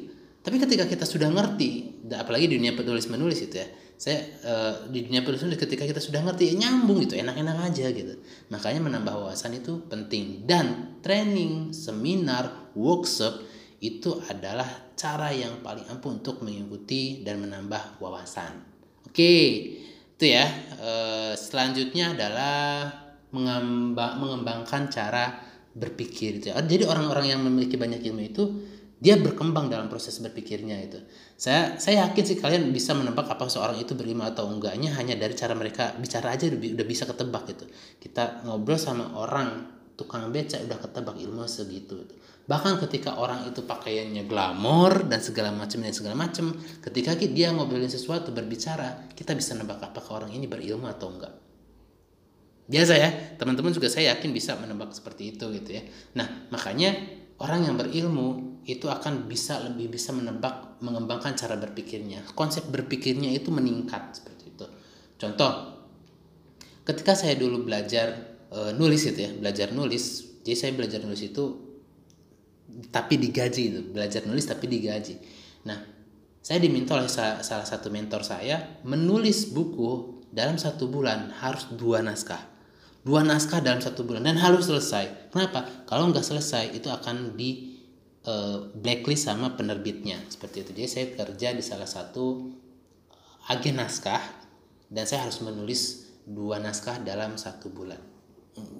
Tapi 0.45 0.61
ketika 0.61 0.85
kita 0.85 1.03
sudah 1.09 1.27
ngerti 1.27 1.99
apalagi 2.13 2.47
di 2.47 2.61
dunia 2.61 2.73
penulis 2.77 3.09
menulis 3.09 3.43
itu 3.43 3.59
ya 3.59 3.67
saya 3.99 4.23
uh, 4.45 4.73
di 4.87 5.03
dunia 5.03 5.25
penulis 5.25 5.43
menulis 5.43 5.59
ketika 5.59 5.83
kita 5.83 5.99
sudah 5.99 6.23
ngerti 6.23 6.53
ya 6.53 6.65
nyambung 6.65 7.01
gitu 7.03 7.17
enak-enak 7.17 7.73
aja 7.73 7.89
gitu. 7.89 8.13
Makanya 8.53 8.79
menambah 8.85 9.13
wawasan 9.25 9.57
itu 9.57 9.83
penting. 9.89 10.45
Dan 10.45 10.95
training 11.01 11.73
seminar 11.73 12.71
workshop 12.77 13.41
itu 13.81 14.21
adalah 14.29 14.69
cara 14.93 15.33
yang 15.33 15.65
paling 15.65 15.89
ampuh 15.89 16.13
untuk 16.13 16.45
mengikuti 16.45 17.25
dan 17.25 17.41
menambah 17.41 17.97
wawasan. 17.97 18.53
Oke. 19.09 19.17
okay 19.17 19.47
itu 20.19 20.35
ya. 20.35 20.45
E, 20.75 20.91
selanjutnya 21.39 22.11
adalah 22.11 22.91
mengembang, 23.31 24.19
mengembangkan 24.19 24.91
cara 24.91 25.39
berpikir 25.71 26.43
itu. 26.43 26.51
Ya. 26.51 26.59
jadi 26.59 26.83
orang-orang 26.91 27.31
yang 27.31 27.39
memiliki 27.39 27.79
banyak 27.79 28.03
ilmu 28.03 28.21
itu 28.27 28.43
dia 28.99 29.15
berkembang 29.15 29.71
dalam 29.71 29.87
proses 29.87 30.19
berpikirnya 30.19 30.75
itu. 30.83 30.99
Saya 31.39 31.79
saya 31.79 32.03
yakin 32.11 32.23
sih 32.27 32.35
kalian 32.35 32.67
bisa 32.75 32.91
menebak 32.91 33.31
apa 33.31 33.47
seorang 33.47 33.79
itu 33.79 33.95
berilmu 33.95 34.27
atau 34.27 34.51
enggaknya 34.51 34.91
hanya 34.99 35.15
dari 35.15 35.31
cara 35.39 35.55
mereka 35.55 35.95
bicara 35.95 36.35
aja 36.35 36.51
udah, 36.51 36.83
bisa 36.83 37.07
ketebak 37.07 37.47
gitu. 37.47 37.63
Kita 38.03 38.43
ngobrol 38.43 38.75
sama 38.75 39.15
orang 39.15 39.71
tukang 39.95 40.27
beca 40.35 40.59
udah 40.59 40.77
ketebak 40.83 41.15
ilmu 41.15 41.47
segitu. 41.47 41.95
itu 42.03 42.15
bahkan 42.49 42.81
ketika 42.81 43.13
orang 43.21 43.45
itu 43.45 43.61
pakaiannya 43.61 44.25
glamor 44.25 45.05
dan 45.05 45.21
segala 45.21 45.53
macam 45.53 45.85
dan 45.85 45.93
segala 45.93 46.17
macam 46.17 46.49
ketika 46.81 47.13
dia 47.13 47.53
ngobrolin 47.53 47.85
sesuatu 47.85 48.33
berbicara 48.33 49.05
kita 49.13 49.37
bisa 49.37 49.53
nebak 49.53 49.77
apakah 49.77 50.25
orang 50.25 50.33
ini 50.33 50.49
berilmu 50.49 50.89
atau 50.89 51.13
enggak. 51.13 51.29
Biasa 52.65 52.93
ya 52.97 53.37
teman-teman 53.37 53.69
juga 53.69 53.85
saya 53.85 54.17
yakin 54.17 54.33
bisa 54.33 54.57
menebak 54.57 54.89
seperti 54.97 55.37
itu 55.37 55.45
gitu 55.61 55.77
ya. 55.77 55.85
Nah 56.17 56.49
makanya 56.49 56.97
orang 57.37 57.69
yang 57.69 57.77
berilmu 57.77 58.57
itu 58.65 58.89
akan 58.89 59.29
bisa 59.29 59.61
lebih 59.69 59.93
bisa 59.93 60.09
menebak 60.09 60.81
mengembangkan 60.81 61.37
cara 61.37 61.53
berpikirnya. 61.53 62.25
Konsep 62.33 62.65
berpikirnya 62.65 63.29
itu 63.29 63.53
meningkat 63.53 64.17
seperti 64.17 64.49
itu. 64.49 64.65
Contoh 65.21 65.77
ketika 66.81 67.13
saya 67.13 67.37
dulu 67.37 67.61
belajar 67.61 68.41
e, 68.49 68.73
nulis 68.73 69.05
itu 69.05 69.21
ya 69.21 69.29
belajar 69.37 69.69
nulis 69.69 70.25
jadi 70.41 70.57
saya 70.57 70.71
belajar 70.73 71.05
nulis 71.05 71.21
itu 71.21 71.68
tapi 72.89 73.19
digaji 73.19 73.63
itu 73.73 73.81
belajar 73.91 74.23
nulis 74.23 74.47
tapi 74.47 74.65
digaji. 74.71 75.19
Nah 75.67 75.79
saya 76.39 76.63
diminta 76.63 76.95
oleh 76.95 77.11
salah 77.11 77.67
satu 77.67 77.91
mentor 77.91 78.23
saya 78.23 78.81
menulis 78.87 79.51
buku 79.51 80.23
dalam 80.31 80.55
satu 80.55 80.87
bulan 80.87 81.35
harus 81.43 81.67
dua 81.75 81.99
naskah. 81.99 82.39
Dua 83.03 83.23
naskah 83.23 83.59
dalam 83.59 83.83
satu 83.83 84.07
bulan 84.07 84.23
dan 84.23 84.39
harus 84.39 84.67
selesai. 84.67 85.31
Kenapa? 85.33 85.65
Kalau 85.87 86.11
nggak 86.11 86.23
selesai 86.23 86.75
itu 86.75 86.87
akan 86.87 87.35
di 87.35 87.79
uh, 88.27 88.71
blacklist 88.75 89.27
sama 89.27 89.55
penerbitnya. 89.55 90.19
Seperti 90.27 90.63
itu. 90.63 90.71
Jadi 90.75 90.87
saya 90.87 91.05
kerja 91.15 91.55
di 91.55 91.63
salah 91.63 91.87
satu 91.87 92.53
agen 93.49 93.81
naskah 93.81 94.21
dan 94.91 95.03
saya 95.09 95.25
harus 95.25 95.41
menulis 95.41 96.11
dua 96.27 96.61
naskah 96.61 97.01
dalam 97.01 97.35
satu 97.39 97.71
bulan. 97.71 97.99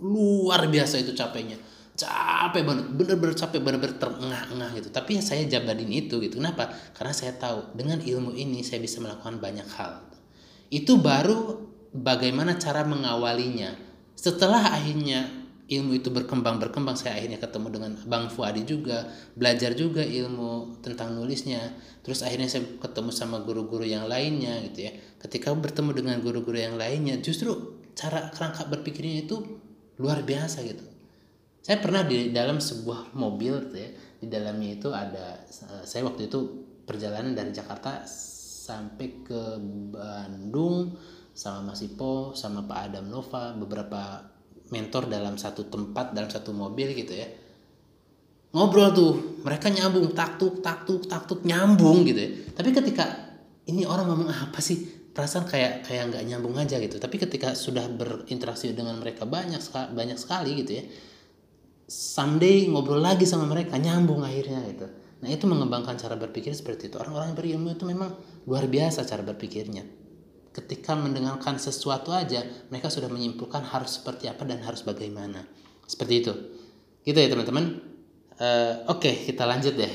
Luar 0.03 0.67
biasa 0.67 0.99
itu 0.99 1.15
capeknya 1.15 1.57
capek 1.99 2.63
banget 2.63 2.85
bener-bener 2.95 3.35
capek 3.35 3.59
bener-bener 3.59 3.99
terengah-engah 3.99 4.71
gitu. 4.79 4.87
Tapi 4.87 5.19
ya 5.19 5.21
saya 5.21 5.43
jabadin 5.43 5.91
itu 5.91 6.23
gitu 6.23 6.39
kenapa? 6.39 6.71
Karena 6.95 7.11
saya 7.11 7.35
tahu 7.35 7.75
dengan 7.75 7.99
ilmu 7.99 8.31
ini 8.39 8.63
saya 8.63 8.79
bisa 8.79 9.03
melakukan 9.03 9.43
banyak 9.43 9.67
hal. 9.75 10.07
Itu 10.71 11.03
baru 11.03 11.59
bagaimana 11.91 12.55
cara 12.55 12.87
mengawalinya. 12.87 13.75
Setelah 14.15 14.79
akhirnya 14.79 15.27
ilmu 15.69 15.99
itu 15.99 16.09
berkembang 16.09 16.57
berkembang 16.57 16.95
saya 16.97 17.19
akhirnya 17.19 17.37
ketemu 17.37 17.67
dengan 17.69 17.91
Bang 18.07 18.31
Fuadi 18.31 18.63
juga 18.65 19.05
belajar 19.35 19.75
juga 19.75 20.01
ilmu 20.01 20.79
tentang 20.79 21.19
nulisnya. 21.19 21.75
Terus 21.99 22.23
akhirnya 22.23 22.47
saya 22.47 22.63
ketemu 22.79 23.11
sama 23.11 23.43
guru-guru 23.43 23.83
yang 23.83 24.07
lainnya 24.07 24.63
gitu 24.71 24.87
ya. 24.87 24.95
Ketika 25.19 25.51
bertemu 25.51 25.91
dengan 25.91 26.15
guru-guru 26.23 26.55
yang 26.55 26.79
lainnya 26.79 27.19
justru 27.19 27.75
cara 27.91 28.31
kerangka 28.31 28.71
berpikirnya 28.71 29.27
itu 29.27 29.59
luar 29.99 30.23
biasa 30.23 30.63
gitu 30.63 30.88
saya 31.59 31.77
pernah 31.83 32.07
di 32.07 32.31
dalam 32.31 32.57
sebuah 32.57 33.13
mobil 33.13 33.69
gitu 33.69 33.77
ya 33.77 33.89
di 34.19 34.27
dalamnya 34.27 34.69
itu 34.75 34.89
ada 34.91 35.43
saya 35.83 36.03
waktu 36.03 36.27
itu 36.27 36.39
perjalanan 36.83 37.37
dari 37.37 37.55
Jakarta 37.55 38.03
sampai 38.69 39.23
ke 39.23 39.41
Bandung 39.93 40.97
sama 41.31 41.71
Mas 41.71 41.85
Ipo 41.85 42.35
sama 42.35 42.67
Pak 42.67 42.79
Adam 42.91 43.07
Nova 43.07 43.55
beberapa 43.55 44.25
mentor 44.69 45.07
dalam 45.07 45.39
satu 45.39 45.71
tempat 45.71 46.11
dalam 46.11 46.29
satu 46.29 46.51
mobil 46.51 46.93
gitu 46.93 47.15
ya. 47.15 47.27
Ngobrol 48.49 48.89
tuh 48.91 49.11
mereka 49.45 49.69
nyambung 49.69 50.11
taktuk 50.17 50.59
taktuk 50.65 51.05
taktuk 51.05 51.45
nyambung 51.45 52.03
gitu 52.03 52.19
ya. 52.19 52.29
Tapi 52.53 52.69
ketika 52.73 53.05
ini 53.69 53.85
orang 53.85 54.09
ngomong 54.09 54.29
apa 54.29 54.59
sih? 54.59 54.99
Perasaan 55.09 55.45
kayak 55.49 55.89
kayak 55.89 56.13
nggak 56.13 56.23
nyambung 56.27 56.53
aja 56.57 56.77
gitu. 56.77 56.97
Tapi 57.01 57.17
ketika 57.17 57.53
sudah 57.57 57.87
berinteraksi 57.89 58.73
dengan 58.73 58.99
mereka 59.01 59.25
banyak 59.25 59.61
banyak 59.95 60.17
sekali 60.17 60.59
gitu 60.59 60.71
ya 60.81 60.83
someday 61.89 62.69
ngobrol 62.69 63.01
lagi 63.01 63.25
sama 63.25 63.49
mereka 63.49 63.75
nyambung 63.81 64.21
akhirnya 64.21 64.61
gitu. 64.69 64.87
Nah 65.19 65.27
itu 65.27 65.43
mengembangkan 65.49 65.97
cara 65.97 66.15
berpikir 66.15 66.53
seperti 66.53 66.93
itu. 66.93 67.01
Orang-orang 67.01 67.33
yang 67.33 67.37
berilmu 67.37 67.69
itu 67.73 67.83
memang 67.83 68.13
luar 68.45 68.69
biasa 68.69 69.03
cara 69.09 69.25
berpikirnya. 69.25 69.83
Ketika 70.53 70.93
mendengarkan 70.93 71.57
sesuatu 71.57 72.13
aja 72.13 72.45
mereka 72.69 72.87
sudah 72.93 73.09
menyimpulkan 73.09 73.65
harus 73.65 73.99
seperti 73.99 74.29
apa 74.29 74.45
dan 74.45 74.61
harus 74.61 74.85
bagaimana. 74.85 75.43
Seperti 75.89 76.13
itu. 76.21 76.33
Gitu 77.03 77.17
ya 77.17 77.27
teman-teman. 77.27 77.81
Uh, 78.39 78.87
oke 78.87 79.03
okay, 79.03 79.13
kita 79.25 79.43
lanjut 79.43 79.75
deh. 79.75 79.91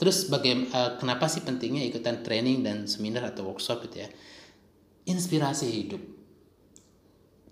Terus 0.00 0.26
bagaimana 0.32 0.72
uh, 0.74 0.90
kenapa 0.98 1.28
sih 1.30 1.44
pentingnya 1.44 1.84
ikutan 1.86 2.24
training 2.24 2.64
dan 2.66 2.88
seminar 2.90 3.30
atau 3.30 3.46
workshop 3.46 3.86
gitu 3.86 4.02
ya? 4.02 4.08
Inspirasi 5.06 5.70
hidup 5.70 6.15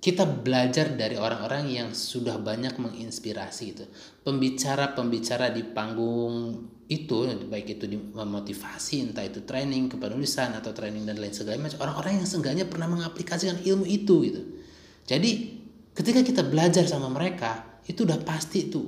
kita 0.05 0.29
belajar 0.29 0.93
dari 0.93 1.17
orang-orang 1.17 1.65
yang 1.73 1.89
sudah 1.97 2.37
banyak 2.37 2.77
menginspirasi 2.77 3.65
itu. 3.73 3.89
Pembicara-pembicara 4.21 5.49
di 5.49 5.65
panggung 5.65 6.61
itu 6.93 7.25
baik 7.49 7.81
itu 7.81 7.89
memotivasi 8.13 9.01
entah 9.01 9.25
itu 9.25 9.49
training 9.49 9.89
kepenulisan 9.89 10.53
atau 10.53 10.77
training 10.77 11.09
dan 11.09 11.17
lain 11.17 11.33
macam 11.33 11.81
orang-orang 11.81 12.21
yang 12.21 12.29
seenggaknya 12.29 12.69
pernah 12.69 12.85
mengaplikasikan 12.93 13.65
ilmu 13.65 13.89
itu 13.89 14.29
gitu. 14.29 14.43
Jadi 15.09 15.57
ketika 15.97 16.21
kita 16.21 16.45
belajar 16.45 16.85
sama 16.85 17.09
mereka 17.09 17.81
itu 17.89 18.05
udah 18.05 18.21
pasti 18.29 18.69
tuh 18.69 18.85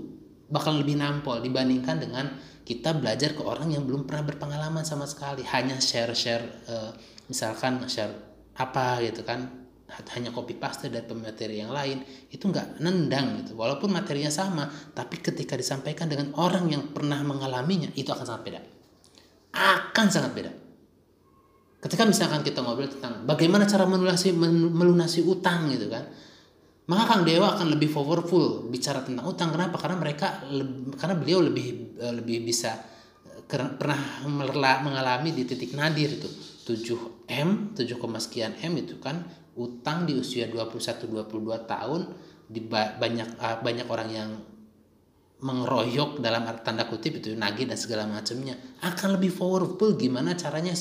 bakal 0.52 0.84
lebih 0.84 1.00
nampol 1.00 1.40
dibandingkan 1.40 1.96
dengan 1.96 2.36
kita 2.60 2.92
belajar 2.92 3.32
ke 3.32 3.40
orang 3.40 3.72
yang 3.72 3.88
belum 3.88 4.04
pernah 4.04 4.28
berpengalaman 4.28 4.84
sama 4.84 5.08
sekali. 5.08 5.40
Hanya 5.48 5.80
share-share 5.80 6.44
uh, 6.68 6.92
misalkan 7.32 7.80
share 7.88 8.12
apa 8.60 9.00
gitu 9.00 9.24
kan 9.24 9.65
hanya 9.86 10.34
copy 10.34 10.58
paste 10.58 10.90
dari 10.90 11.06
pemateri 11.06 11.62
yang 11.62 11.70
lain 11.70 12.02
itu 12.30 12.42
nggak 12.42 12.82
nendang 12.82 13.42
gitu. 13.42 13.54
Walaupun 13.54 13.94
materinya 13.94 14.30
sama 14.30 14.66
tapi 14.92 15.22
ketika 15.22 15.54
disampaikan 15.54 16.10
dengan 16.10 16.34
orang 16.38 16.66
yang 16.70 16.90
pernah 16.90 17.22
mengalaminya 17.22 17.90
itu 17.94 18.10
akan 18.10 18.26
sangat 18.26 18.42
beda. 18.42 18.60
Akan 19.56 20.06
sangat 20.10 20.32
beda. 20.34 20.52
Ketika 21.80 22.02
misalkan 22.02 22.42
kita 22.42 22.66
ngobrol 22.66 22.90
tentang 22.90 23.22
bagaimana 23.22 23.62
cara 23.68 23.86
melunasi 23.86 24.34
melunasi 24.34 25.22
utang 25.22 25.70
gitu 25.70 25.86
kan 25.86 26.02
maka 26.86 27.02
Kang 27.10 27.22
Dewa 27.26 27.58
akan 27.58 27.74
lebih 27.74 27.90
powerful 27.90 28.70
bicara 28.70 29.02
tentang 29.02 29.26
utang. 29.26 29.50
Kenapa? 29.50 29.74
Karena 29.74 29.98
mereka 29.98 30.46
karena 30.94 31.14
beliau 31.18 31.42
lebih 31.42 31.98
eh, 31.98 32.14
lebih 32.14 32.46
bisa 32.46 32.78
eh, 33.26 33.42
pernah 33.74 33.98
mengalami 34.82 35.34
di 35.34 35.42
titik 35.42 35.74
nadir 35.74 36.14
itu. 36.14 36.30
7 36.66 37.30
M 37.30 37.78
7, 37.78 37.94
sekian 38.18 38.58
M 38.58 38.74
itu 38.74 38.98
kan 38.98 39.22
utang 39.56 40.04
di 40.04 40.16
usia 40.16 40.46
21 40.48 41.08
22 41.08 41.64
tahun 41.64 42.00
di 42.46 42.60
banyak 42.70 43.40
uh, 43.40 43.58
banyak 43.64 43.86
orang 43.88 44.08
yang 44.12 44.30
mengeroyok 45.36 46.24
dalam 46.24 46.48
tanda 46.64 46.88
kutip 46.88 47.20
itu 47.20 47.36
nagih 47.36 47.68
dan 47.68 47.76
segala 47.76 48.08
macamnya. 48.08 48.56
Akan 48.80 49.16
lebih 49.20 49.36
powerful 49.36 49.96
gimana 49.98 50.32
caranya 50.32 50.72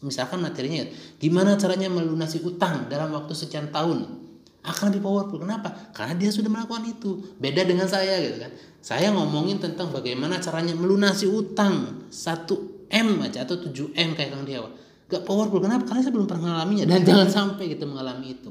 misalkan 0.00 0.42
materinya 0.42 0.82
gimana 1.20 1.54
caranya 1.54 1.86
melunasi 1.92 2.42
utang 2.42 2.90
dalam 2.90 3.14
waktu 3.14 3.36
sekian 3.36 3.70
tahun? 3.70 4.18
Akan 4.60 4.90
lebih 4.90 5.06
powerful. 5.06 5.38
Kenapa? 5.40 5.72
Karena 5.94 6.18
dia 6.18 6.30
sudah 6.34 6.50
melakukan 6.50 6.84
itu. 6.84 7.36
Beda 7.38 7.64
dengan 7.64 7.86
saya 7.86 8.18
gitu 8.20 8.44
kan. 8.44 8.52
Saya 8.80 9.12
ngomongin 9.14 9.60
tentang 9.62 9.92
bagaimana 9.92 10.40
caranya 10.40 10.74
melunasi 10.74 11.30
utang 11.30 12.06
1 12.10 12.90
M 12.90 13.08
aja 13.22 13.46
atau 13.46 13.56
7 13.56 13.94
M 13.94 14.18
kayak 14.18 14.34
Kang 14.34 14.44
Dewa 14.44 14.68
gak 15.10 15.26
powerful. 15.26 15.58
Kenapa? 15.58 15.84
Karena 15.90 16.00
saya 16.06 16.14
belum 16.14 16.30
pernah 16.30 16.54
mengalaminya. 16.54 16.86
Dan 16.86 17.02
jangan 17.02 17.28
sampai 17.28 17.66
kita 17.74 17.84
mengalami 17.84 18.38
itu. 18.38 18.50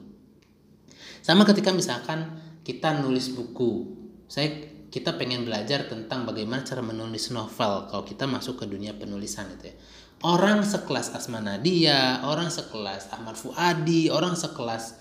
Sama 1.23 1.47
ketika 1.47 1.71
misalkan 1.71 2.35
kita 2.67 2.99
nulis 2.99 3.31
buku. 3.31 3.97
Saya 4.27 4.69
kita 4.89 5.15
pengen 5.15 5.45
belajar 5.45 5.85
tentang 5.85 6.25
bagaimana 6.25 6.65
cara 6.65 6.81
menulis 6.81 7.29
novel 7.29 7.85
kalau 7.87 8.03
kita 8.03 8.25
masuk 8.25 8.61
ke 8.61 8.65
dunia 8.65 8.97
penulisan 8.97 9.45
itu 9.53 9.69
ya. 9.69 9.75
Orang 10.19 10.67
sekelas 10.67 11.15
Asma 11.15 11.39
Nadia 11.39 12.27
orang 12.27 12.51
sekelas 12.51 13.15
Ahmad 13.15 13.39
Fuadi 13.39 14.11
orang 14.11 14.35
sekelas 14.35 14.99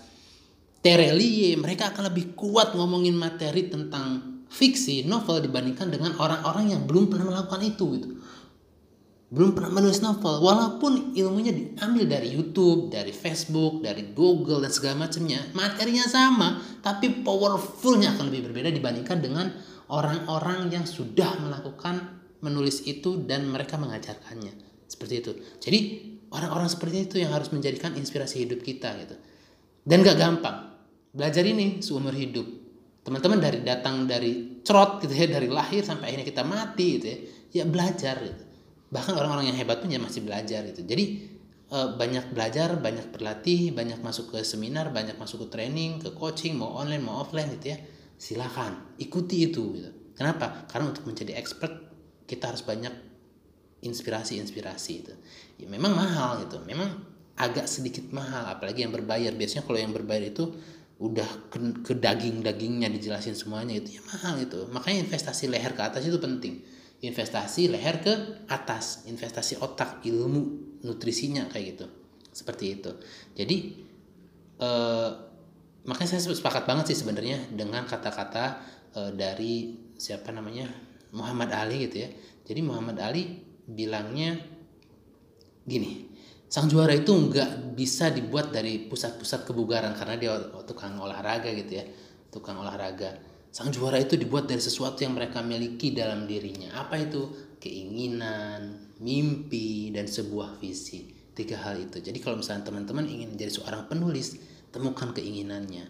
Terelie 0.79 1.59
mereka 1.59 1.91
akan 1.91 2.07
lebih 2.07 2.39
kuat 2.39 2.71
ngomongin 2.71 3.19
materi 3.19 3.67
tentang 3.67 4.39
fiksi 4.47 5.03
novel 5.03 5.43
dibandingkan 5.43 5.91
dengan 5.91 6.15
orang-orang 6.15 6.71
yang 6.71 6.87
belum 6.87 7.11
pernah 7.11 7.35
melakukan 7.35 7.61
itu 7.67 7.85
gitu 7.99 8.07
belum 9.29 9.53
pernah 9.53 9.77
menulis 9.77 10.01
novel. 10.01 10.41
Walaupun 10.41 11.13
ilmunya 11.13 11.53
diambil 11.53 12.09
dari 12.09 12.33
YouTube, 12.33 12.89
dari 12.89 13.13
Facebook, 13.13 13.85
dari 13.85 14.09
Google 14.17 14.65
dan 14.65 14.73
segala 14.73 15.05
macamnya 15.05 15.45
materinya 15.53 16.05
sama 16.09 16.57
tapi 16.81 17.21
powerfulnya 17.21 18.17
akan 18.17 18.33
lebih 18.33 18.49
berbeda 18.49 18.73
dibandingkan 18.73 19.17
dengan 19.21 19.53
orang-orang 19.93 20.73
yang 20.73 20.85
sudah 20.89 21.37
melakukan 21.45 22.17
menulis 22.41 22.81
itu 22.89 23.21
dan 23.29 23.45
mereka 23.45 23.77
mengajarkannya. 23.77 24.53
Seperti 24.89 25.13
itu. 25.21 25.31
Jadi 25.61 25.79
orang-orang 26.33 26.65
seperti 26.65 27.05
itu 27.05 27.15
yang 27.21 27.29
harus 27.29 27.53
menjadikan 27.53 27.93
inspirasi 27.93 28.49
hidup 28.49 28.65
kita 28.65 28.97
gitu. 28.97 29.13
Dan 29.85 30.01
gak 30.01 30.17
gampang. 30.17 30.73
Belajar 31.13 31.45
ini 31.45 31.85
seumur 31.85 32.17
hidup. 32.17 32.45
Teman-teman 33.05 33.37
dari 33.37 33.61
datang 33.61 34.09
dari 34.09 34.61
cerot 34.65 35.01
gitu 35.05 35.13
ya 35.13 35.29
dari 35.29 35.49
lahir 35.49 35.85
sampai 35.85 36.13
akhirnya 36.13 36.25
kita 36.25 36.41
mati 36.41 36.87
gitu 36.97 37.05
ya. 37.05 37.17
Ya 37.49 37.63
belajar 37.65 38.17
gitu 38.25 38.48
bahkan 38.89 39.13
orang-orang 39.13 39.53
yang 39.53 39.57
hebat 39.57 39.81
pun 39.81 39.89
ya 39.89 40.01
masih 40.01 40.25
belajar 40.25 40.65
itu 40.65 40.81
jadi 40.81 41.05
eh, 41.69 41.89
banyak 41.93 42.33
belajar 42.33 42.73
banyak 42.77 43.13
berlatih 43.13 43.73
banyak 43.73 44.01
masuk 44.01 44.33
ke 44.33 44.41
seminar 44.41 44.89
banyak 44.89 45.15
masuk 45.21 45.45
ke 45.45 45.47
training 45.53 46.01
ke 46.01 46.09
coaching 46.17 46.57
mau 46.57 46.77
online 46.77 47.01
mau 47.01 47.21
offline 47.21 47.49
gitu 47.57 47.73
ya. 47.73 47.79
Silakan 48.19 48.99
ikuti 48.99 49.47
itu 49.47 49.79
gitu. 49.79 49.89
kenapa? 50.11 50.67
Karena 50.67 50.91
untuk 50.91 51.07
menjadi 51.07 51.39
expert 51.39 51.71
kita 52.27 52.51
harus 52.51 52.67
banyak 52.67 52.91
inspirasi-inspirasi 53.79 54.91
itu. 54.91 55.13
Ya 55.55 55.71
memang 55.71 55.95
mahal 55.95 56.43
gitu. 56.43 56.59
Memang 56.67 56.99
agak 57.39 57.71
sedikit 57.71 58.03
mahal 58.11 58.43
apalagi 58.51 58.83
yang 58.83 58.91
berbayar. 58.91 59.31
Biasanya 59.31 59.63
kalau 59.63 59.79
yang 59.79 59.95
berbayar 59.95 60.35
itu 60.35 60.51
udah 60.99 61.47
ke, 61.47 61.57
ke 61.79 61.93
daging-dagingnya 61.95 62.91
dijelasin 62.91 63.31
semuanya 63.31 63.79
itu 63.79 63.95
ya 63.95 64.01
mahal 64.03 64.35
itu 64.35 64.67
makanya 64.67 65.07
investasi 65.07 65.47
leher 65.47 65.71
ke 65.71 65.79
atas 65.79 66.03
itu 66.03 66.19
penting 66.19 66.59
investasi 66.99 67.71
leher 67.71 68.03
ke 68.03 68.13
atas, 68.51 69.07
investasi 69.07 69.59
otak, 69.63 70.03
ilmu, 70.03 70.41
nutrisinya 70.83 71.47
kayak 71.47 71.65
gitu. 71.75 71.85
Seperti 72.31 72.65
itu. 72.79 72.91
Jadi 73.35 73.57
eh, 74.59 75.09
makanya 75.87 76.09
saya 76.19 76.35
sepakat 76.35 76.67
banget 76.67 76.91
sih 76.91 76.97
sebenarnya 76.99 77.51
dengan 77.55 77.87
kata-kata 77.87 78.45
eh, 78.95 79.11
dari 79.15 79.79
siapa 79.95 80.31
namanya 80.35 80.67
Muhammad 81.15 81.55
Ali 81.55 81.87
gitu 81.87 82.03
ya. 82.03 82.09
Jadi 82.43 82.59
Muhammad 82.65 82.99
Ali 82.99 83.39
bilangnya 83.69 84.35
gini, 85.63 86.09
sang 86.49 86.65
juara 86.65 86.97
itu 86.97 87.13
nggak 87.13 87.77
bisa 87.77 88.09
dibuat 88.09 88.49
dari 88.49 88.89
pusat-pusat 88.89 89.45
kebugaran 89.45 89.93
karena 89.93 90.15
dia 90.17 90.33
tukang 90.65 90.97
olahraga 90.97 91.53
gitu 91.53 91.77
ya, 91.77 91.85
tukang 92.33 92.57
olahraga 92.57 93.28
Sang 93.49 93.73
juara 93.73 93.97
itu 93.97 94.13
dibuat 94.13 94.45
dari 94.45 94.61
sesuatu 94.61 95.01
yang 95.01 95.17
mereka 95.17 95.41
miliki 95.41 95.89
dalam 95.89 96.29
dirinya. 96.29 96.85
Apa 96.85 97.01
itu? 97.01 97.33
Keinginan, 97.57 98.93
mimpi, 99.01 99.89
dan 99.89 100.05
sebuah 100.05 100.61
visi. 100.61 101.09
Tiga 101.33 101.57
hal 101.65 101.81
itu. 101.81 101.97
Jadi 101.97 102.21
kalau 102.21 102.37
misalnya 102.37 102.69
teman-teman 102.69 103.09
ingin 103.09 103.33
menjadi 103.33 103.57
seorang 103.57 103.89
penulis, 103.89 104.37
temukan 104.69 105.11
keinginannya, 105.17 105.89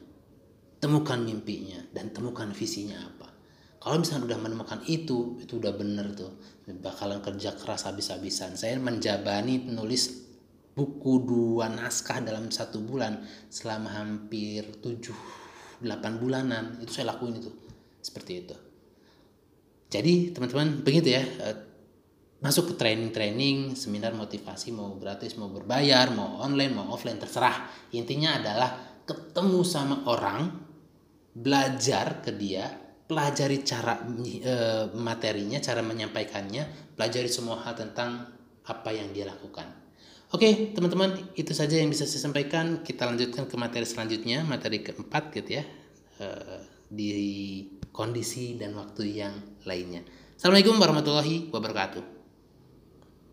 temukan 0.79 1.19
mimpinya, 1.19 1.83
dan 1.91 2.15
temukan 2.15 2.47
visinya 2.55 2.95
apa. 2.95 3.27
Kalau 3.79 3.99
misalnya 3.99 4.31
udah 4.31 4.39
menemukan 4.39 4.79
itu, 4.87 5.39
itu 5.43 5.59
udah 5.59 5.73
bener 5.75 6.15
tuh. 6.15 6.39
Bakalan 6.69 7.19
kerja 7.19 7.55
keras 7.59 7.87
habis-habisan. 7.87 8.55
Saya 8.55 8.79
menjabani 8.79 9.67
penulis 9.67 10.27
buku 10.79 11.27
dua 11.27 11.67
naskah 11.67 12.23
dalam 12.23 12.47
satu 12.47 12.79
bulan 12.79 13.19
selama 13.51 13.91
hampir 13.99 14.63
tujuh 14.79 15.48
8 15.81 16.21
bulanan 16.21 16.79
itu 16.83 16.91
saya 16.91 17.15
lakuin 17.15 17.39
itu. 17.39 17.51
Seperti 17.99 18.31
itu. 18.35 18.55
Jadi 19.89 20.31
teman-teman 20.31 20.85
begitu 20.85 21.11
ya 21.17 21.23
eh, 21.23 21.57
masuk 22.39 22.71
ke 22.71 22.73
training-training 22.79 23.75
seminar 23.75 24.15
motivasi 24.15 24.71
mau 24.71 24.95
gratis 24.95 25.35
mau 25.35 25.51
berbayar 25.51 26.07
mau 26.13 26.39
online 26.39 26.73
mau 26.75 26.93
offline 26.93 27.19
terserah. 27.19 27.67
Intinya 27.95 28.39
adalah 28.39 29.01
ketemu 29.03 29.61
sama 29.65 30.05
orang 30.05 30.47
belajar 31.33 32.21
ke 32.21 32.31
dia 32.35 32.69
pelajari 33.09 33.65
cara 33.65 34.05
e, 34.05 34.53
materinya 34.93 35.57
cara 35.57 35.81
menyampaikannya 35.81 36.93
pelajari 36.93 37.25
semua 37.25 37.57
hal 37.65 37.73
tentang 37.73 38.29
apa 38.69 38.89
yang 38.93 39.09
dia 39.09 39.25
lakukan 39.25 39.78
Oke, 40.29 40.77
teman-teman, 40.77 41.33
itu 41.33 41.57
saja 41.57 41.73
yang 41.73 41.89
bisa 41.89 42.05
saya 42.05 42.29
sampaikan. 42.29 42.85
Kita 42.85 43.09
lanjutkan 43.09 43.49
ke 43.49 43.55
materi 43.57 43.81
selanjutnya, 43.81 44.45
materi 44.45 44.85
keempat 44.85 45.33
gitu 45.33 45.57
ya, 45.57 45.65
eh, 46.21 46.61
di 46.85 47.09
kondisi 47.89 48.53
dan 48.53 48.77
waktu 48.77 49.25
yang 49.25 49.33
lainnya. 49.65 50.05
Assalamualaikum 50.37 50.77
warahmatullahi 50.77 51.49
wabarakatuh. 51.49 52.18